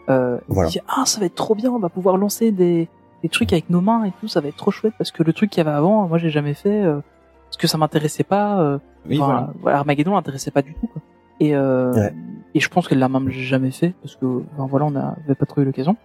[0.08, 0.70] euh, elle Voilà.
[0.70, 2.88] dit, ah, ça va être trop bien, on va pouvoir lancer des,
[3.22, 5.32] des trucs avec nos mains et tout, ça va être trop chouette, parce que le
[5.32, 6.98] truc qu'il y avait avant, moi, j'ai jamais fait, euh,
[7.54, 8.78] parce que ça m'intéressait pas, euh,
[9.08, 9.52] Oui, voilà.
[9.60, 11.00] voilà, Armageddon m'intéressait pas du tout, quoi.
[11.38, 12.12] Et, euh, Ouais.
[12.54, 15.46] et je pense qu'elle l'a même jamais fait, parce que, enfin, voilà, on n'avait pas
[15.46, 15.96] trop eu l'occasion.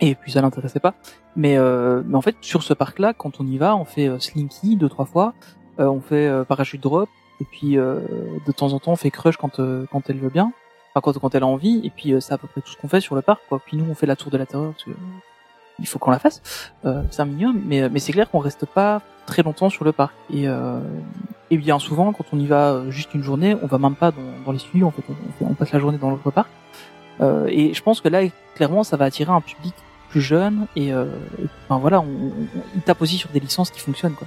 [0.00, 0.92] Et puis ça l'intéressait pas.
[1.34, 4.18] Mais, euh, mais en fait, sur ce parc-là, quand on y va, on fait euh,
[4.18, 5.32] Slinky deux, trois fois,
[5.80, 7.08] euh, on fait euh, Parachute Drop,
[7.40, 8.00] et puis euh,
[8.46, 10.52] de temps en temps, on fait Crush quand, euh, quand elle veut bien,
[10.94, 12.76] enfin quand, quand elle a envie, et puis euh, c'est à peu près tout ce
[12.76, 13.40] qu'on fait sur le parc.
[13.48, 13.60] Quoi.
[13.64, 14.90] Puis nous, on fait la Tour de la Terreur, parce que
[15.78, 16.42] il faut qu'on la fasse,
[16.84, 19.92] euh, c'est un minimum, mais, mais c'est clair qu'on reste pas très longtemps sur le
[19.92, 20.12] parc.
[20.32, 20.78] Et, euh,
[21.50, 24.10] et bien souvent, quand on y va euh, juste une journée, on va même pas
[24.10, 26.48] dans, dans les studios, en fait, on, on on passe la journée dans l'autre parc.
[27.20, 28.20] Euh, et je pense que là,
[28.54, 29.74] clairement, ça va attirer un public
[30.10, 31.06] plus jeune et, euh,
[31.42, 32.32] et, enfin voilà, on, on,
[32.74, 34.26] il tape aussi sur des licences qui fonctionnent quoi.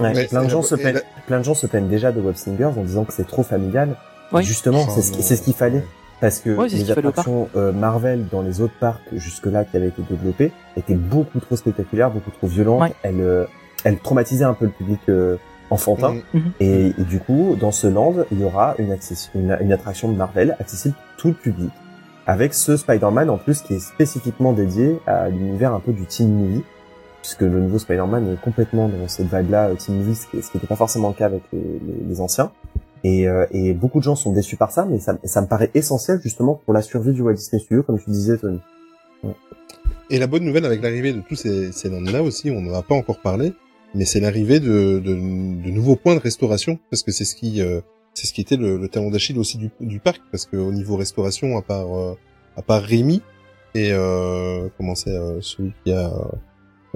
[0.00, 2.36] Ouais, Ouais, plein de gens se la- plein de gens se plaignent déjà de Web
[2.36, 3.96] Singers en disant que c'est trop familial.
[4.32, 4.42] Oui.
[4.42, 5.16] Justement, Oh, c'est ce, non.
[5.18, 5.84] qui- c'est ce qu'il fallait.
[6.20, 10.02] Parce que Ouais, les attractions euh, Marvel dans les autres parcs jusque-là qui avaient été
[10.08, 12.80] développées étaient beaucoup trop spectaculaires, beaucoup trop violentes.
[12.82, 12.92] Ouais.
[13.02, 13.44] Elles, euh,
[13.84, 15.36] elles traumatisaient un peu le public euh,
[15.70, 16.16] enfantin.
[16.34, 16.42] Mhm.
[16.60, 18.96] Et, et du coup, dans ce land, il y aura une,
[19.34, 21.70] une, une attraction de Marvel accessible à tout le public.
[22.26, 26.32] Avec ce Spider-Man en plus qui est spécifiquement dédié à l'univers un peu du teen
[26.32, 26.64] movie.
[27.22, 30.66] Puisque le nouveau Spider-Man est complètement dans cette vibe-là, euh, teen movie, ce qui n'était
[30.66, 32.50] pas forcément le cas avec les, les- les anciens.
[33.04, 35.70] Et, euh, et beaucoup de gens sont déçus par ça, mais ça, ça me paraît
[35.74, 38.60] essentiel justement pour la survie du Walt Disney Studio, comme tu disais, Tony.
[40.10, 42.82] Et la bonne nouvelle avec l'arrivée de tous ces, ces lands-là aussi, on n'en a
[42.82, 43.52] pas encore parlé,
[43.94, 47.60] mais c'est l'arrivée de, de, de nouveaux points de restauration, parce que c'est ce qui,
[47.60, 47.80] euh,
[48.14, 50.96] c'est ce qui était le, le talon d'Achille aussi du, du parc, parce qu'au niveau
[50.96, 52.14] restauration, à part, euh,
[52.56, 53.22] à part Rémi
[53.74, 56.10] et euh, comment c'est euh, celui qui a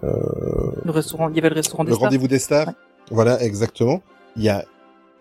[0.02, 2.04] euh, Le restaurant, il y avait le restaurant des le stars.
[2.06, 2.74] rendez-vous des stars, Ouais.
[3.10, 4.00] voilà exactement.
[4.36, 4.64] Il y a,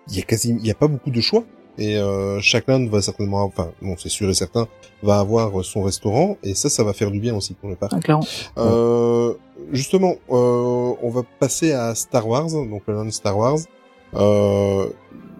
[0.10, 1.44] il y a quasi, il y a pas beaucoup de choix.
[1.78, 4.68] Et euh, chacun va certainement, enfin, non, c'est sûr et certain,
[5.02, 7.94] va avoir son restaurant, et ça, ça va faire du bien aussi pour le parc.
[7.95, 8.26] Ah, clairement.
[8.57, 9.34] Euh,
[9.72, 13.60] justement, euh, on va passer à Star Wars, donc le land Star Wars.
[14.14, 14.90] Euh,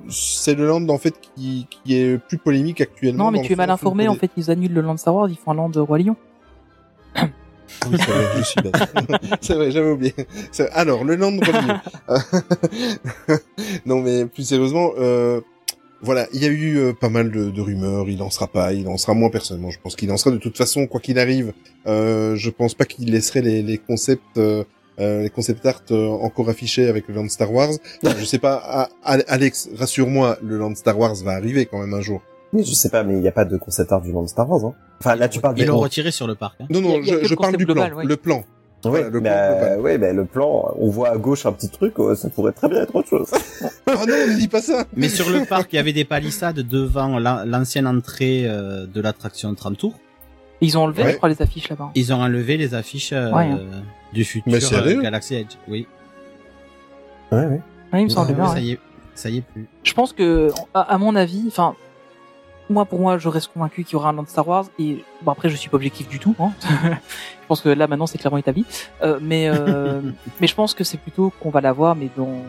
[0.10, 3.26] c'est le land en fait qui, qui est plus polémique actuellement.
[3.26, 4.08] Non, mais tu es mal informé.
[4.08, 6.16] En fait, ils annulent le land Star Wars, ils font un land de Roi Lion.
[7.90, 8.72] Oui, c'est vrai,
[9.42, 10.14] c'est vrai, j'avais oublié.
[10.74, 11.32] Alors, le land
[13.86, 15.42] non, mais plus sérieusement, euh,
[16.02, 18.10] Voilà, il y a eu euh, pas mal de, rumeurs.
[18.10, 19.72] Il lancera pas, il lancera moins personnellement.
[19.72, 21.54] Je pense qu'il lancera de toute façon, quoi qu'il arrive.
[21.88, 24.64] Euh, je pense pas qu'il laisserait les, concepts, euh,
[25.00, 27.72] euh, les concept art euh, encore affichés avec le land Star Wars.
[28.04, 31.94] je sais pas, ah, Al- Alex, rassure-moi, le land Star Wars va arriver quand même
[31.94, 32.22] un jour.
[32.54, 34.50] Oui, je sais pas, mais il n'y a pas de concept art du monde Star
[34.50, 34.66] Wars.
[34.66, 34.74] Hein.
[35.00, 35.66] Enfin, là, tu parles Ils des...
[35.68, 36.56] l'ont retiré sur le parc.
[36.62, 36.66] hein.
[36.70, 38.06] Non, non, je, parle du plan, global, ouais.
[38.06, 38.44] le plan.
[38.84, 39.80] Ouais, Voilà, le plan bah, global.
[39.82, 42.68] ouais, bah, le plan, on voit à gauche un petit truc, euh, ça pourrait très
[42.68, 43.30] bien être autre chose.
[43.64, 44.86] Oh non, ne dis pas ça.
[44.96, 49.00] Mais sur le parc, il y avait des palissades devant la- l'ancienne entrée euh, de
[49.00, 49.94] l'attraction 30 tours.
[50.62, 51.12] Ils ont enlevé, Ouais.
[51.14, 51.92] je crois, les affiches là-bas.
[51.96, 53.60] Ils ont enlevé les affiches euh, Ouais, hein.
[54.14, 55.54] du futur Mais euh, Galaxy Edge.
[55.68, 55.88] Oui.
[57.32, 57.62] Ouais, ouais.
[57.94, 58.48] Ouais, il me semble Ouais, bien.
[58.48, 58.80] ça y est,
[59.16, 59.68] ça y est plus.
[59.84, 61.76] Je pense que, à, à mon avis, enfin,
[62.72, 64.66] moi pour moi, je reste convaincu qu'il y aura un land Star Wars.
[64.80, 66.36] Et bon après, je suis pas objectif du tout.
[66.40, 66.52] Hein.
[66.62, 68.66] je pense que là maintenant, c'est clairement établi.
[69.04, 70.02] Euh, mais euh,
[70.42, 72.42] mais je pense que c'est plutôt qu'on va l'avoir, mais dans,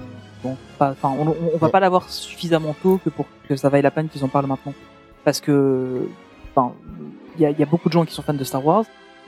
[0.44, 3.82] dans pas, enfin, on, on, va pas l'avoir suffisamment tôt que pour que ça vaille
[3.82, 4.74] la peine qu'ils en parlent maintenant.
[5.24, 6.08] Parce que,
[6.54, 6.72] enfin,
[7.36, 8.84] il y a, il y a beaucoup de gens qui sont fans de Star Wars,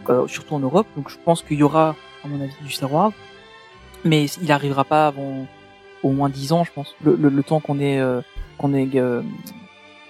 [0.08, 0.86] euh, surtout en Europe.
[0.96, 1.94] Donc je pense qu'il y aura,
[2.24, 3.12] à mon avis, du Star Wars.
[4.04, 5.46] Mais il arrivera pas avant
[6.02, 6.94] au moins 10 ans, je pense.
[7.02, 8.20] Le, le, le temps qu'on ait euh,
[8.58, 9.22] qu'on euh,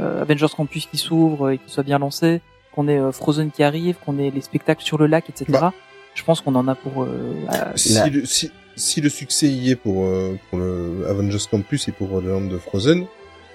[0.01, 2.41] Avengers Campus qui s'ouvre et qui soit bien lancé,
[2.75, 5.47] qu'on ait euh, Frozen qui arrive, qu'on ait les spectacles sur le lac, etc.
[5.49, 5.73] Bah.
[6.15, 7.03] Je pense qu'on en a pour.
[7.05, 11.07] euh, à- Si, La- le, si, si le succès y est pour, euh, pour le
[11.09, 13.07] Avengers Campus et pour le Land de Frozen,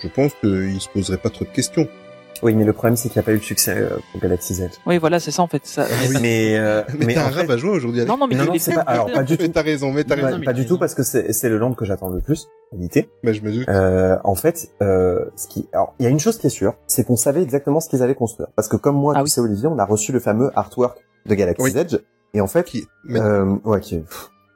[0.01, 1.87] je pense qu'il se poserait pas trop de questions.
[2.41, 4.59] Oui, mais le problème, c'est qu'il n'y a pas eu de succès euh, pour Galaxy's
[4.59, 4.73] Edge.
[4.85, 5.65] Oui, voilà, c'est ça en fait.
[5.65, 5.85] Ça,
[6.21, 8.05] Mais, euh, Mais, mais t'as un fait, rap à jouer aujourd'hui.
[8.05, 9.43] Non, non, mais non, il non, est c'est pas, alors, pas du tout.
[9.43, 10.37] Mais t'as raison, mais t'as raison.
[10.39, 12.75] mais pas du tout parce que c'est c'est le land que j'attends le plus, en
[12.77, 13.09] réalité.
[13.23, 13.67] Mais je me doute.
[13.69, 16.73] Euh, en fait, euh, ce qui, alors, il y a une chose qui est sûre,
[16.87, 18.49] c'est qu'on savait exactement ce qu'ils allaient construire.
[18.55, 19.29] Parce que comme moi, Ah tu oui.
[19.29, 21.79] sais, Olivier, on a reçu le fameux artwork de Galaxy's Oui.
[21.79, 21.97] Edge.
[22.33, 24.03] Et en fait, Qui, mais, euh, ouais, qui est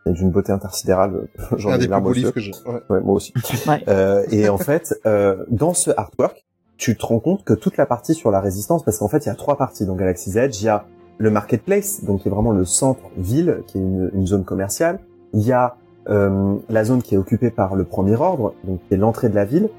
[0.05, 1.27] d'une beauté intersidérale,
[1.57, 2.31] j'en un ai des larmes beaux aux livres yeux.
[2.34, 2.51] que j'ai.
[2.65, 2.81] Ouais.
[2.89, 3.34] Ouais, moi aussi.
[3.68, 3.84] Ouais.
[3.88, 6.45] Euh, et en fait, euh, dans ce artwork,
[6.84, 9.30] tu te rends compte que toute la partie sur la résistance, parce qu'en fait, il
[9.30, 10.61] y a trois parties dans Galaxy's Edge.
[10.61, 10.84] Il y a
[11.18, 14.99] le marketplace, donc qui est vraiment le centre-ville, qui est une, une zone commerciale.
[15.31, 15.77] Il y a
[16.10, 19.35] euh, la zone qui est occupée par le Premier Ordre, donc qui est l'entrée de
[19.35, 19.69] la ville.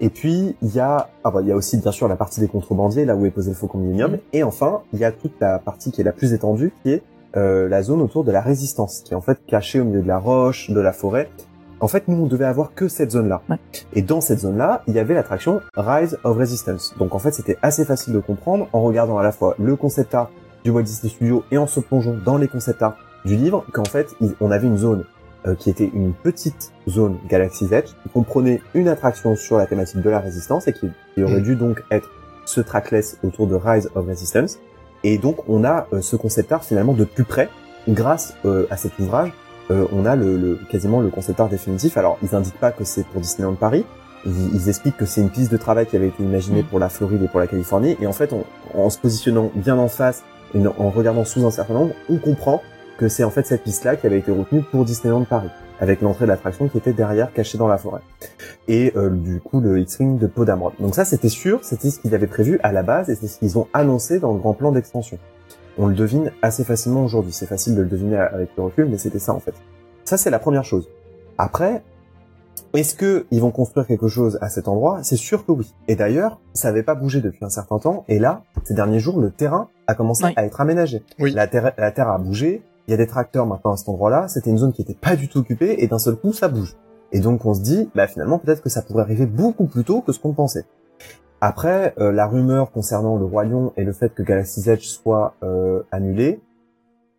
[0.00, 2.38] Et puis il y a, ah bah, il y a aussi bien sûr la partie
[2.38, 4.18] des contrebandiers, là où est posé le Faucon Millennium.
[4.32, 7.02] Et enfin, il y a toute la partie qui est la plus étendue, qui est
[7.36, 10.06] euh, la zone autour de la résistance, qui est en fait cachée au milieu de
[10.06, 11.28] la roche, de la forêt.
[11.82, 13.42] En fait, nous, on devait avoir que cette zone-là.
[13.50, 13.56] Ouais.
[13.92, 16.94] Et dans cette zone-là, il y avait l'attraction Rise of Resistance.
[16.98, 20.14] Donc en fait, c'était assez facile de comprendre en regardant à la fois le concept
[20.14, 20.30] art
[20.64, 23.84] du Walt Disney Studio et en se plongeant dans les concept art du livre, qu'en
[23.84, 25.04] fait, on avait une zone
[25.46, 30.00] euh, qui était une petite zone Galaxy's Edge, qui comprenait une attraction sur la thématique
[30.00, 31.42] de la résistance et qui, qui aurait Mm.
[31.42, 32.08] dû donc être
[32.44, 34.60] ce trackless autour de Rise of Resistance.
[35.02, 37.48] Et donc, on a euh, ce concept art finalement de plus près,
[37.88, 39.32] grâce euh, à cet ouvrage,
[39.70, 41.96] euh, on a le, le- quasiment le concept art définitif.
[41.96, 43.84] Alors, ils indiquent pas que c'est pour Disneyland Paris.
[44.26, 46.66] Ils, ils expliquent que c'est une piste de travail qui avait été imaginée Mm.
[46.66, 47.96] pour la Floride et pour la Californie.
[48.00, 48.44] Et en fait, on-
[48.74, 50.22] en se positionnant bien en face
[50.54, 52.62] et en- regardant sous un certain angle, on comprend
[52.98, 55.48] que c'est en fait cette piste-là qui avait été retenue pour Disneyland Paris,
[55.80, 58.02] avec l'entrée de l'attraction qui était derrière, cachée dans la forêt.
[58.68, 60.74] Et euh, du coup, le X-Wing de Peau d'Amrod.
[60.78, 63.38] Donc ça, c'était sûr, c'était ce qu'ils avaient prévu à la base et c'est ce
[63.38, 65.18] qu'ils ont annoncé dans le grand plan d'extension.
[65.78, 67.32] On le devine assez facilement aujourd'hui.
[67.32, 69.54] C'est facile de le deviner avec le recul, mais c'était ça en fait.
[70.04, 70.88] Ça, c'est la première chose.
[71.38, 71.82] Après,
[72.74, 75.00] est-ce que ils vont construire quelque chose à cet endroit?
[75.02, 75.72] C'est sûr que oui.
[75.88, 78.04] Et d'ailleurs, ça n'avait pas bougé depuis un certain temps.
[78.08, 80.32] Et là, ces derniers jours, le terrain a commencé Oui.
[80.36, 81.02] à être aménagé.
[81.18, 81.32] Oui.
[81.32, 82.62] La terre, la terre a bougé.
[82.88, 84.28] Il y a des tracteurs maintenant à cet endroit-là.
[84.28, 86.76] C'était une zone qui était pas du tout occupée et d'un seul coup, ça bouge.
[87.12, 90.00] Et donc, on se dit, bah finalement, peut-être que ça pourrait arriver beaucoup plus tôt
[90.00, 90.64] que ce qu'on pensait.
[91.44, 95.34] Après, euh, la rumeur concernant le Roi Lion et le fait que Galaxy's Edge soit
[95.42, 96.40] euh, annulé,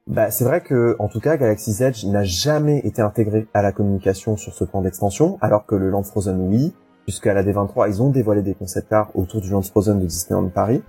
[0.08, 3.74] bah, c'est vrai que, en tout cas, Galaxy's Edge n'a jamais été intégré à la
[3.74, 6.74] communication sur ce plan d'extension, alors que le Land Frozen, oui,
[7.04, 10.48] puisqu'à la D23, ils ont dévoilé des concept art autour du Land Frozen de Disneyland
[10.48, 10.82] Paris.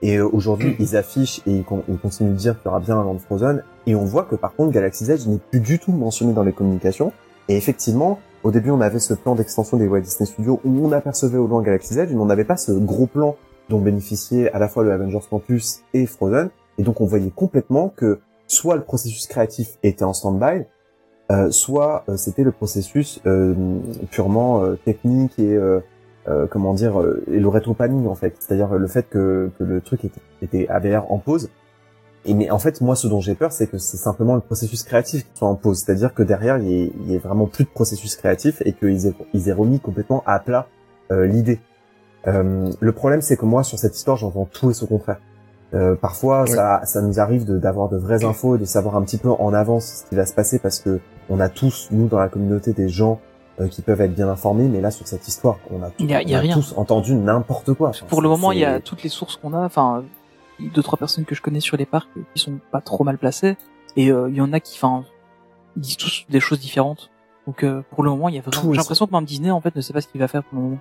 [0.00, 2.96] Et euh, aujourd'hui, ils affichent et ils, ils continuent de dire qu'il y aura bien
[2.96, 3.64] un Land Frozen.
[3.86, 6.52] Et on voit que par contre, Galaxy's Edge n'est plus du tout mentionné dans les
[6.52, 7.12] communications.
[7.48, 10.90] Et effectivement, au début, on avait ce plan d'extension des Walt Disney Studios où on
[10.92, 13.36] apercevait au loin Galaxy's Edge, mais on n'avait pas ce gros plan
[13.68, 16.48] dont bénéficiait à la fois le Avengers Campus et Frozen.
[16.78, 20.64] Et donc, on voyait complètement que soit le processus créatif était en stand-by,
[21.30, 23.54] euh, soit euh, c'était le processus euh,
[24.10, 25.58] purement technique et
[26.50, 30.68] comment dire et le rétro-panning en fait, c'est-à-dire le fait que, le truc était, était
[30.68, 31.50] avait en pause.
[32.28, 34.82] Et mais en fait moi ce dont j'ai peur c'est que c'est simplement le processus
[34.84, 37.46] créatif qui soit en pause, c'est-à-dire que derrière il y, ait, il y ait vraiment
[37.46, 40.66] plus de processus créatif et qu'ils aient, ils aient remis complètement à plat
[41.10, 41.58] euh, l'idée.
[42.26, 45.18] Euh, le problème c'est que moi sur cette histoire j'entends tout et son contraire.
[45.74, 49.02] Euh, parfois, ça, ça nous arrive de- d'avoir de, vraies infos et de savoir un
[49.02, 50.98] petit peu en avance ce qui va se passer parce que
[51.28, 53.20] on a tous, nous, dans la communauté, des gens
[53.60, 56.14] euh, qui peuvent être bien informés, mais là sur cette histoire, on a, Il y
[56.14, 56.54] a- il y a on rien.
[56.54, 57.90] tous entendu n'importe quoi.
[57.90, 59.58] Enfin, Pour le moment, il y a toutes les sources qu'on a.
[59.66, 60.04] Enfin,
[60.60, 63.18] deux trois personnes que je connais sur les parcs euh, qui sont pas trop mal
[63.18, 63.56] placées,
[63.96, 65.04] et euh, il y en a qui, enfin,
[65.76, 67.10] disent tous des choses différentes.
[67.46, 68.72] Donc euh, pour le moment, il y a vraiment.
[68.72, 70.58] J'ai l'impression que même Disney en fait ne sait pas ce qu'il va faire pour
[70.58, 70.78] le moment.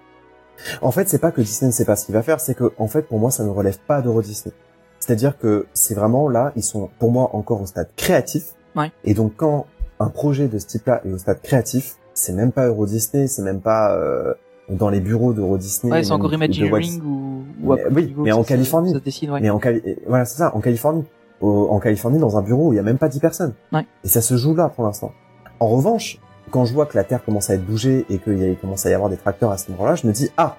[0.82, 2.74] En fait, c'est pas que Disney ne sait pas ce qu'il va faire, c'est que
[2.78, 4.54] en fait, pour moi, ça ne relève pas d'Euro Disney.
[5.00, 8.54] C'est-à-dire que c'est vraiment là, ils sont pour moi encore au stade créatif.
[8.76, 8.92] Ouais.
[9.04, 9.68] Et donc quand
[10.00, 13.44] un projet de ce type-là est au stade créatif, c'est même pas Euro Disney, c'est
[13.44, 14.34] même pas euh,
[14.70, 15.92] dans les bureaux d'Euro Disney.
[15.94, 18.94] Ouais, c'est encore Imagineering ou, ou Mais- oui, mais en Californie.
[18.94, 19.40] Ça décide, ouais.
[19.42, 21.04] Mais en Cali, voilà, c'est ça, en Californie.
[21.40, 23.54] Au- en Californie, dans un bureau où il y a même pas 10 personnes.
[23.72, 23.86] Ouais.
[24.04, 25.12] Et ça se joue là pour l'instant.
[25.60, 26.20] En revanche,
[26.52, 28.94] quand je vois que la Terre commence à être bougée et qu'il commence à y
[28.94, 30.58] avoir des tracteurs à ce moment-là, je me dis ah,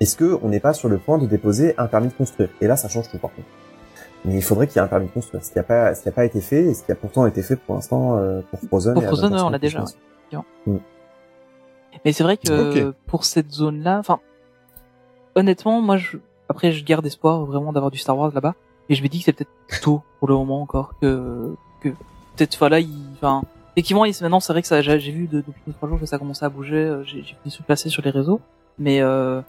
[0.00, 2.48] est-ce que on n'est pas sur le point de déposer un permis de construire?
[2.60, 3.46] Et là, ça change tout par contre.
[4.24, 6.02] Mais il faudrait qu'il y ait un permis de construire, ce qui n'a pas, ce
[6.02, 8.40] qui a pas été fait et ce qui a pourtant été fait pour l'instant euh,
[8.50, 8.94] pour Frozen.
[8.94, 9.84] Pour Frozen, on l'a déjà.
[12.04, 14.20] Mais c'est vrai que pour cette zone-là, enfin,
[15.34, 16.16] honnêtement, moi, je,
[16.48, 18.54] après, je garde espoir vraiment d'avoir du Star Wars là-bas.
[18.88, 21.88] Et je me dis que c'est peut-être tôt pour le moment encore que que
[22.36, 23.42] peut-être voilà, il, enfin,
[23.76, 26.18] effectivement, maintenant, c'est vrai que ça, j'ai vu de- depuis deux trois jours que ça
[26.18, 26.76] commençait à bouger.
[26.76, 28.40] euh, J'ai j'ai pu se placer sur les réseaux,
[28.78, 29.40] mais euh,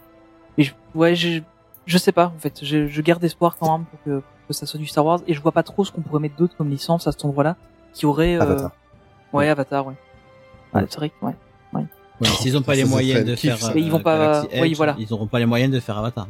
[0.57, 1.41] mais je, ouais, je
[1.87, 2.63] je sais pas en fait.
[2.63, 5.21] Je, je garde espoir quand même pour que, pour que ça soit du Star Wars.
[5.27, 7.55] Et je vois pas trop ce qu'on pourrait mettre d'autre comme licence à cet endroit-là
[7.93, 8.35] qui aurait.
[8.35, 8.71] euh, Avatar.
[9.33, 9.95] Ouais, Avatar, ouais.
[10.75, 11.35] Ouais, c'est vrai que ouais.
[12.21, 12.27] Ouais.
[12.41, 14.95] S'ils ont pas les moyens de kiff, faire, euh, ils vont pas- Galaxy oui, voilà.
[14.99, 16.27] ils auront pas les moyens de faire Avatar.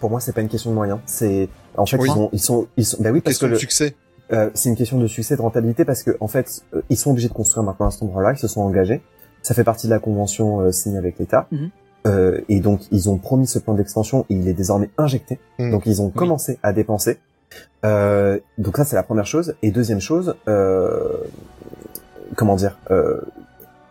[0.00, 0.98] Pour moi, c'est pas une question de moyens.
[1.06, 2.08] C'est en fait Oui.
[2.10, 3.94] ils, ont, ils sont ils sont bah oui parce Question que de le- succès.
[4.32, 7.10] Euh, c'est une question de succès, de rentabilité, parce que en fait, euh, ils sont
[7.10, 9.02] obligés de construire maintenant à cet endroit-là, ils se sont engagés.
[9.42, 11.48] Ça fait partie de la convention euh, signée avec l'État.
[11.50, 11.70] Mhm.
[12.06, 15.38] Euh, et donc, ils ont promis ce plan d'extension et il est désormais injecté.
[15.58, 15.70] Mhm.
[15.72, 17.18] Donc, ils ont commencé à dépenser.
[17.84, 19.54] Euh, donc ça, c'est la première chose.
[19.62, 21.18] Et deuxième chose, euh,
[22.36, 23.20] comment dire euh,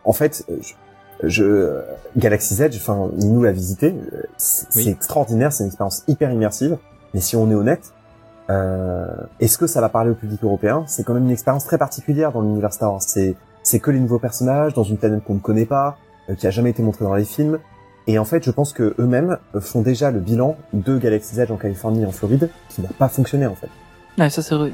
[0.05, 0.73] En fait, je,
[1.23, 1.81] je
[2.17, 3.93] Galaxy's Edge, enfin, Ninou l'a visité.
[4.13, 4.89] euh, C'est Oui.
[4.89, 6.77] extraordinaire, c'est une expérience hyper immersive.
[7.13, 7.93] Mais si on est honnête,
[8.49, 9.05] euh,
[9.39, 10.83] est-ce que ça va parler au public européen?
[10.87, 13.01] C'est quand même une expérience très particulière dans l'univers Star Wars.
[13.01, 15.97] C'est c'est que les nouveaux personnages dans une planète qu'on ne connaît pas,
[16.29, 17.59] euh, qui a jamais été montrée dans les films.
[18.07, 21.51] Et en fait, je pense que eux-mêmes euh, font déjà le bilan de Galaxy's Edge
[21.51, 23.69] en Californie et en Floride, qui n'a pas fonctionné en fait.
[24.17, 24.71] Ouais, ça c'est vrai.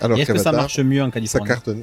[0.00, 1.82] Alors Est-ce que ça marche mieux en ça Californie cartonne.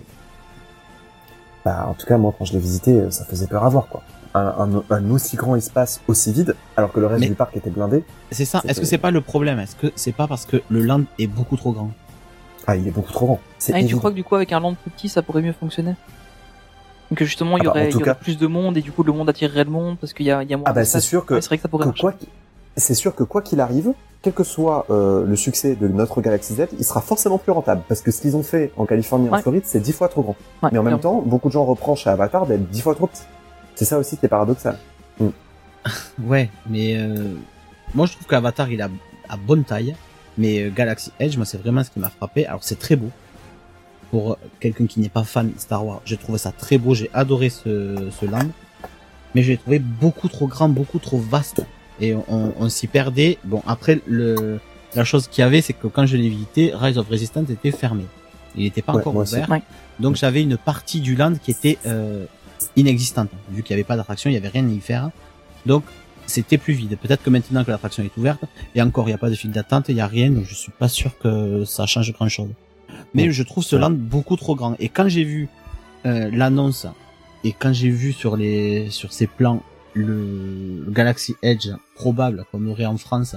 [1.66, 3.88] Bah, en tout cas, moi, quand je l'ai visité, euh, ça faisait peur à voir,
[3.88, 4.02] quoi.
[4.34, 7.56] Un, un, un aussi grand espace aussi vide, alors que le reste Mais- du parc
[7.58, 8.04] était blindé.
[8.32, 8.62] C'est ça.
[8.68, 9.60] Est-ce que c'est pas le problème?
[9.60, 11.92] Est-ce que c'est pas parce que le land est beaucoup trop grand?
[12.66, 13.40] Ah, il est beaucoup trop grand.
[13.60, 15.42] C'est Ah, et tu crois que du coup avec un land plus petit ça pourrait
[15.42, 15.96] mieux fonctionner?
[17.14, 18.78] Que justement il y Ah bah, aurait, il tout y aurait cas- plus de monde
[18.78, 20.58] et du coup le monde attirerait le monde parce qu'il y a, il y a
[20.58, 22.14] moins Ah bah, c'est sûr que, Ouais, c'est vrai que ça pourrait que quoi
[22.78, 26.54] c'est sûr que quoi qu'il arrive, quel que soit euh, le succès de notre Galaxy
[26.54, 29.32] Z, il sera forcément plus rentable parce que ce qu'ils ont fait en Californie et
[29.32, 29.38] en.
[29.40, 30.36] Floride, c'est dix fois trop grand.
[30.62, 33.08] Ouais, Mais en même temps, beaucoup de gens reprochent à Avatar d'être dix fois trop
[33.08, 33.24] petit.
[33.76, 34.78] C'est ça aussi qui est paradoxal.
[36.24, 37.34] Ouais, mais euh,
[37.96, 38.90] moi je trouve qu'Avatar il a
[39.28, 39.96] à bonne taille,
[40.38, 42.46] mais euh, Galaxy Edge, moi c'est vraiment ce qui m'a frappé.
[42.46, 43.10] Alors c'est très beau
[44.12, 46.02] pour euh, quelqu'un qui n'est pas fan Star Wars.
[46.06, 48.50] J'ai trouvé ça très beau, j'ai adoré ce, ce land,
[49.34, 51.66] mais je l'ai trouvé beaucoup trop grand, beaucoup trop vaste,
[52.02, 53.38] et on, on s'y perdait.
[53.44, 54.60] Bon après le
[54.96, 57.72] la chose qu'il y avait, c'est que quand je l'ai visité, Rise of Resistance était
[57.72, 58.04] fermé.
[58.58, 59.50] Il n'était pas Ouais, encore ouvert.
[59.50, 59.62] Ouais.
[60.02, 62.26] Donc j'avais une partie du land qui était euh,
[62.76, 63.30] inexistante.
[63.52, 65.10] Vu qu'il n'y avait pas d'attraction, il n'y avait rien à y faire.
[65.66, 65.84] Donc
[66.28, 66.98] c'était plus vide.
[67.02, 68.42] Peut-être que maintenant que l'attraction est ouverte,
[68.76, 70.56] et encore il n'y a pas de file d'attente, il n'y a rien, donc je
[70.56, 72.50] suis pas sûr que ça change grand chose.
[73.14, 73.32] Mais Ouais.
[73.32, 74.76] je trouve ce land beaucoup trop grand.
[74.80, 75.48] Et quand j'ai vu
[76.06, 76.86] euh, l'annonce
[77.44, 82.66] et quand j'ai vu sur les sur ces plans le, le Galaxy Edge probable qu'on
[82.68, 83.36] aurait en France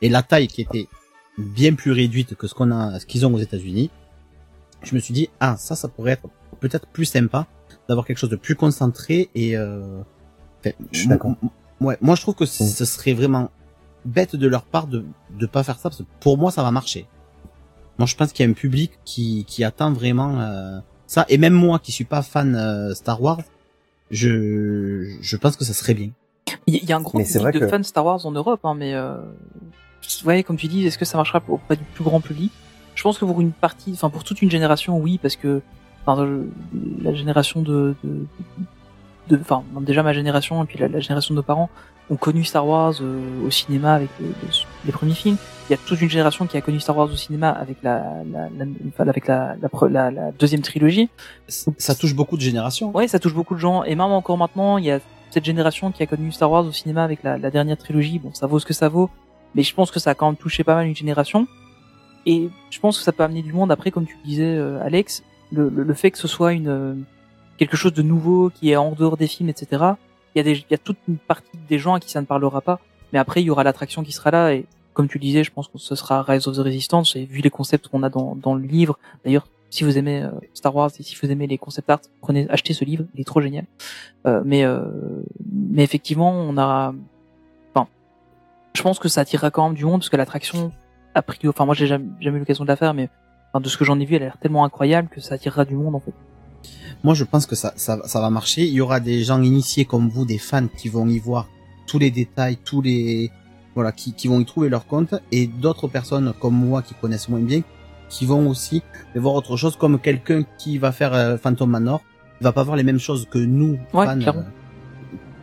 [0.00, 0.88] et la taille qui était
[1.38, 3.90] bien plus réduite que ce qu'on a ce qu'ils ont aux États-Unis,
[4.82, 6.28] je me suis dit ah ça ça pourrait être
[6.60, 7.46] peut-être plus sympa
[7.88, 10.02] d'avoir quelque chose de plus concentré et euh,
[10.92, 11.34] Je suis d'accord.
[11.80, 13.50] Ouais, moi je trouve que ce serait vraiment
[14.04, 15.04] bête de leur part de
[15.38, 17.06] de pas faire ça parce que pour moi ça va marcher.
[17.98, 21.38] Moi je pense qu'il y a un public qui qui attend vraiment euh, ça et
[21.38, 23.40] même moi qui suis pas fan euh, Star Wars,
[24.12, 26.10] je je pense que ça serait bien.
[26.66, 28.94] Il y, a un gros public de que- fans Star Wars en Europe, hein, mais
[28.94, 29.16] euh,
[30.24, 32.52] ouais, comme tu dis, est-ce que ça marchera auprès du plus grand public?
[32.94, 35.60] Je pense que pour une partie, enfin pour toute une génération, oui, parce que
[36.06, 38.26] la génération de, de,
[39.28, 41.70] de- enfin déjà ma génération et puis la, la génération de nos parents
[42.10, 44.10] ont connu Star Wars euh, au cinéma avec
[44.84, 45.36] les, premiers films.
[45.68, 48.02] Il y a toute une génération qui a connu Star Wars au cinéma avec la,
[48.30, 49.56] la, la- enfin, avec la,
[49.90, 51.08] la, deuxième trilogie.
[51.48, 52.90] Ça touche beaucoup de générations.
[52.94, 53.84] Ouais, ça touche beaucoup de gens.
[53.84, 55.00] Et même encore maintenant, il y a
[55.30, 58.18] cette génération qui a connu Star Wars au cinéma avec la, la dernière trilogie.
[58.18, 59.08] Bon, ça vaut ce que ça vaut.
[59.54, 61.46] Mais je pense que ça a quand même touché pas mal une génération.
[62.26, 65.22] Et je pense que ça peut amener du monde après, comme tu disais, euh, Alex,
[65.52, 66.94] le, le, le fait que ce soit une, euh,
[67.58, 69.82] quelque chose de nouveau qui est en dehors des films, etc.
[70.34, 72.60] Il y a y a toute une partie des gens à qui ça ne parlera
[72.60, 72.80] pas,
[73.12, 75.68] mais après il y aura l'attraction qui sera là et comme tu disais, je pense
[75.68, 78.54] que ce sera Rise of the Resistance et vu les concepts qu'on a dans, dans
[78.54, 78.98] le livre.
[79.24, 82.46] D'ailleurs, si vous aimez euh, Star Wars et si vous aimez les concept art, prenez,
[82.50, 83.64] achetez ce livre, il est trop génial.
[84.26, 84.82] Euh, mais euh,
[85.50, 86.92] mais effectivement, on a,
[87.74, 87.88] enfin,
[88.74, 90.72] je pense que ça attirera quand même du monde parce que l'attraction,
[91.14, 93.08] a priori, enfin moi j'ai jamais, jamais eu l'occasion de la faire, mais
[93.48, 95.64] enfin, de ce que j'en ai vu, elle a l'air tellement incroyable que ça attirera
[95.64, 96.12] du monde en fait.
[97.04, 98.62] Moi, je pense que ça, ça, ça va marcher.
[98.62, 101.48] Il y aura des gens initiés comme vous, des fans, qui vont y voir
[101.86, 103.30] tous les détails, tous les,
[103.74, 107.28] voilà, qui, qui vont y trouver leur compte, et d'autres personnes comme moi qui connaissent
[107.28, 107.62] moins bien,
[108.08, 108.82] qui vont aussi
[109.16, 112.02] voir autre chose, comme quelqu'un qui va faire euh, Phantom Manor,
[112.40, 114.20] il va pas voir les mêmes choses que nous, Ouais, fans.
[114.20, 114.32] euh,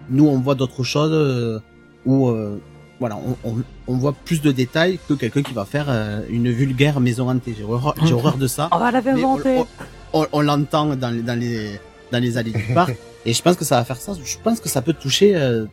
[0.09, 1.59] nous, on voit d'autres choses euh,
[2.05, 2.61] où, euh,
[2.99, 3.55] voilà, on, on,
[3.87, 7.55] on voit plus de détails que quelqu'un qui va faire euh, une vulgaire maison hantée.
[7.57, 8.69] J'ai horreur, j'ai horreur de ça.
[8.71, 9.63] On l'avait Mais on- inventé.
[10.13, 11.79] On- on, l'entend dans les, dans les
[12.11, 12.95] dans les allées du parc
[13.25, 15.65] et je pense que ça va faire ça je pense que ça peut toucher euh,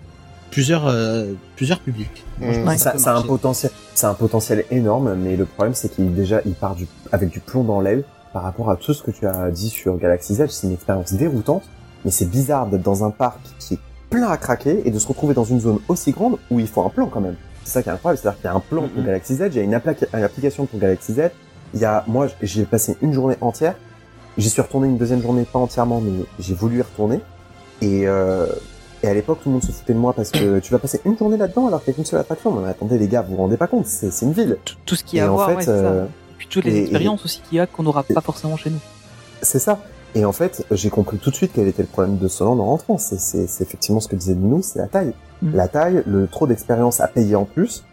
[0.50, 4.14] plusieurs euh, plusieurs publics Moi, je pense que Ça, ça a un potentiel, c'est un
[4.14, 7.80] potentiel énorme, mais le problème c'est qu'il déjà il part du, avec du plomb dans
[7.80, 10.50] l'aile par rapport à tout ce que tu as dit sur Galaxy's Edge.
[10.50, 11.62] C'est une expérience déroutante,
[12.04, 13.78] mais c'est bizarre d'être dans un parc qui est
[14.10, 16.82] plein à craquer et de se retrouver dans une zone aussi grande où il faut
[16.82, 17.36] un plan quand même.
[17.64, 19.58] C'est ça qui est incroyable, c'est-à-dire qu'il y a un plan pour Galaxy's Edge, il
[19.58, 21.32] y a une, appli- une application pour Galaxy's Edge.
[21.74, 23.74] Il y a, moi, j'ai passé une journée entière.
[24.38, 27.20] J'y suis retourné une deuxième journée, pas entièrement, mais j'ai voulu y retourner.
[27.80, 28.46] Et, euh,
[29.02, 31.00] et à l'époque, tout le monde se foutait de moi parce que tu vas passer
[31.04, 32.52] une journée là-dedans alors qu'il y a qu'une seule attraction.
[32.52, 34.58] Mais attendez les gars, vous vous rendez pas compte, c'est une ville.
[34.84, 35.72] Tout ce qu'il y Et a à en voir, fait, ouais, c'est ça.
[35.72, 38.20] euh, Et puis toutes les et- et- expériences aussi qu'il y a qu'on n'aura pas
[38.20, 38.80] forcément chez nous.
[39.42, 39.78] C'est ça.
[40.14, 42.64] Et en fait, j'ai compris tout de suite quel était le problème de Soland en
[42.64, 42.96] rentrant.
[42.96, 43.16] C'est,
[43.60, 45.12] effectivement ce que disait Lino, c'est la taille.
[45.42, 45.54] Mm.
[45.54, 47.84] La taille, le trop d'expérience à payer en plus.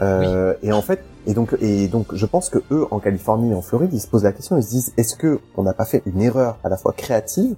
[0.00, 3.54] Euh, Et en fait, et donc, et donc, je pense que eux, en Californie et
[3.54, 5.84] en Floride, ils se posent la question, ils se disent, est-ce que on n'a pas
[5.84, 7.54] fait une erreur à la fois créative,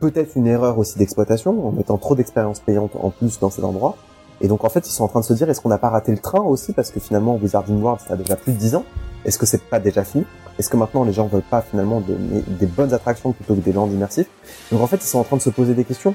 [0.00, 3.96] peut-être une erreur aussi d'exploitation, en mettant trop d'expérience payante en plus dans cet endroit.
[4.40, 5.88] Et donc, en fait, ils sont en train de se dire, est-ce qu'on n'a pas
[5.90, 8.76] raté le train aussi, parce que finalement, Wizarding World, ça a déjà plus de 10
[8.76, 8.84] ans.
[9.24, 10.24] Est-ce que c'est pas déjà fini?
[10.60, 12.16] Est-ce que maintenant les gens veulent pas finalement de-
[12.58, 14.28] des bonnes attractions plutôt que des lands immersifs
[14.70, 16.14] Donc en fait, ils sont en train de se poser des questions.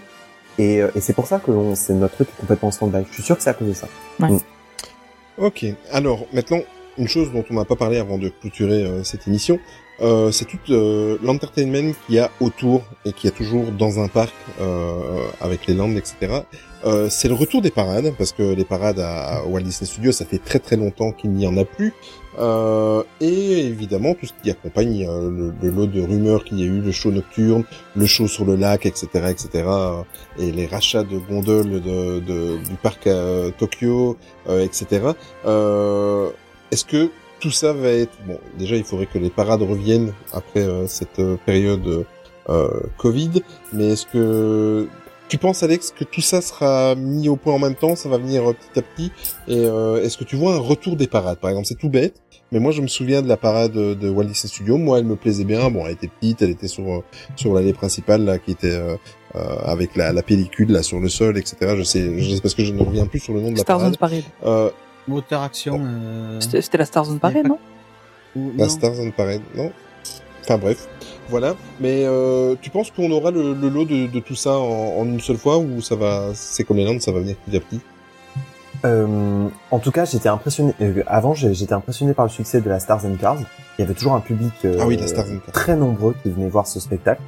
[0.57, 3.03] Et, euh, et c'est pour ça que c'est notre truc complètement en stand-by.
[3.09, 3.87] Je suis sûr que c'est à cause de ça.
[4.19, 4.37] Mm.
[5.38, 6.60] Ok, alors maintenant,
[6.97, 9.60] une chose dont on n'a pas parlé avant de clôturer euh, cette émission,
[10.01, 13.99] euh, c'est tout euh, l'entertainment qu'il y a autour et qu'il y a toujours dans
[13.99, 14.99] un parc euh,
[15.39, 16.41] avec les landes, etc.
[17.10, 20.26] C'est le retour des parades, parce que les parades à, à Walt Disney Studios, ça
[20.26, 21.93] fait très très longtemps qu'il n'y en a plus.
[22.39, 26.65] Euh, et évidemment, tout ce qui accompagne euh, le, lot de rumeurs qu'il y a
[26.65, 27.64] eu, le show nocturne,
[27.95, 30.03] le show sur le lac, etc., etc., euh,
[30.39, 34.18] et les rachats de gondoles du parc à Tokyo,
[34.49, 35.14] euh, etc.
[36.72, 40.65] Est-ce que tout ça va être bon Déjà, il faudrait que les parades reviennent après
[40.88, 42.05] cette période
[42.97, 43.43] Covid,
[43.73, 44.88] mais est-ce que
[45.29, 48.17] tu penses, Alex, que tout ça sera mis au point en même temps, ça va
[48.17, 49.11] venir euh, petit à petit
[49.47, 51.39] Et euh, est-ce que tu vois un retour des parades?
[51.39, 52.21] Par exemple, c'est tout bête,
[52.51, 54.77] mais moi je me souviens de la parade de Walt Disney Studios.
[54.77, 55.69] Moi, elle me plaisait bien.
[55.71, 57.03] Bon, elle était petite, elle était sur euh,
[57.35, 58.95] sur l'allée principale là, qui était euh,
[59.35, 61.73] euh, avec la, la pellicule là sur le sol, etc.
[61.77, 63.61] Je sais, je sais parce que je ne reviens plus sur le nom de la
[63.61, 63.93] Star parade.
[63.93, 64.23] Zone Parade.
[64.45, 64.69] Euh,
[65.07, 66.39] moteur action euh...
[66.39, 67.57] C'était c'était la Star Zone Parade, non?
[68.57, 69.71] La Star Zone Parade, non?
[70.43, 70.87] Enfin bref,
[71.29, 71.55] voilà.
[71.79, 75.05] Mais euh, tu penses qu'on aura le, le lot de, de tout ça en, en
[75.05, 77.59] une seule fois ou ça va, c'est comme les Landes, ça va venir petit à
[77.59, 77.79] petit?
[78.85, 80.73] Euh, en tout cas, j'étais impressionné.
[80.81, 83.37] euh, avant, j'ai- j'étais impressionné par le succès de la Stars and Cars.
[83.77, 85.53] Il y avait toujours un public euh, Ah oui, la Stars and Cars.
[85.53, 87.21] très nombreux qui venait voir ce spectacle.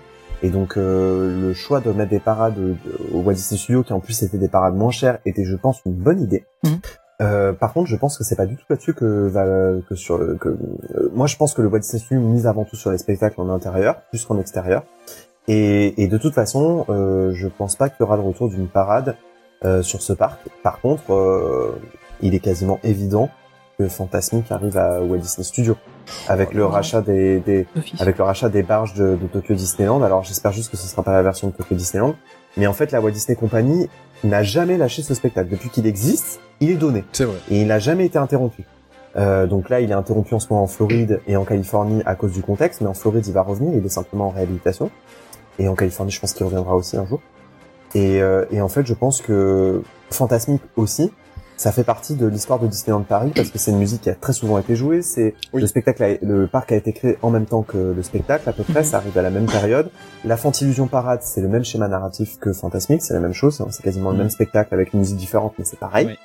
[0.44, 2.74] Et donc, euh, le choix de mettre des parades euh,
[3.14, 5.80] au Walt Disney Studios, qui en plus étaient des parades moins chères, était, je pense,
[5.86, 6.44] une bonne idée.
[6.64, 6.80] Mhm.
[7.22, 9.46] Euh, par contre, je pense que c'est pas du tout là-dessus que va
[9.88, 12.76] que sur le que euh, moi je pense que le Walt Disney mise avant tout
[12.76, 14.84] sur les spectacles en intérieur plus qu'en extérieur.
[15.48, 18.68] Et, et de toute façon, euh, je pense pas qu'il y aura le retour d'une
[18.68, 19.16] parade
[19.64, 20.40] euh, sur ce parc.
[20.64, 21.80] Par contre, euh,
[22.22, 23.30] il est quasiment évident
[23.78, 25.78] que Fantasmic arrive à Walt Disney Studios
[26.28, 27.68] avec le rachat des, des
[28.00, 30.02] avec le rachat des barges de, de Tokyo Disneyland.
[30.02, 32.16] Alors j'espère juste que ce sera pas la version de Tokyo Disneyland,
[32.58, 33.90] mais en fait la Walt Disney Company
[34.24, 36.40] n'a jamais lâché ce spectacle depuis qu'il existe.
[36.60, 37.04] Il est donné.
[37.12, 37.38] C'est vrai.
[37.50, 38.64] Et il n'a jamais été interrompu.
[39.18, 42.16] Euh, donc là, il est interrompu en ce moment en Floride et en Californie à
[42.16, 43.74] cause du contexte, mais en Floride, il va revenir.
[43.76, 44.90] Il est simplement en réhabilitation.
[45.60, 47.22] Et en Californie, je pense qu'il reviendra aussi un jour.
[47.94, 51.12] Et, euh, et en fait, je pense que Fantasmic aussi,
[51.58, 54.16] ça fait partie de l'histoire de Disneyland Paris parce que c'est une musique qui a
[54.16, 55.02] très souvent été jouée.
[55.02, 58.48] C'est le spectacle, a- le parc a été créé en même temps que le spectacle
[58.50, 58.84] à peu près.
[58.84, 59.90] Ça arrive à la même période.
[60.26, 63.62] La Fantillusion Parade, c'est le même schéma narratif que Fantasmic, c'est la même chose.
[63.62, 63.68] hein.
[63.72, 64.22] C'est quasiment le Mhm.
[64.24, 66.18] même spectacle avec une musique différente, mais c'est pareil.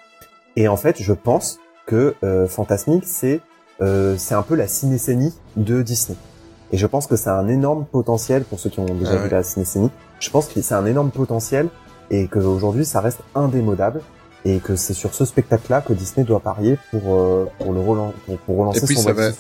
[0.56, 3.40] Et en fait, je pense que euh, Fantasmic, c'est
[3.82, 6.18] euh, c'est un peu la cinécénie de Disney.
[6.72, 9.22] Et je pense que c'est un énorme potentiel pour ceux qui ont déjà Ah vu
[9.24, 9.30] ouais.
[9.30, 9.90] la cinécénie.
[10.18, 11.68] Je pense que c'est un énorme potentiel
[12.10, 14.02] et qu'aujourd'hui ça reste indémodable
[14.44, 18.12] et que c'est sur ce spectacle-là que Disney doit parier pour euh, pour le relan-
[18.26, 19.30] pour, pour relancer Et puis son ça va-.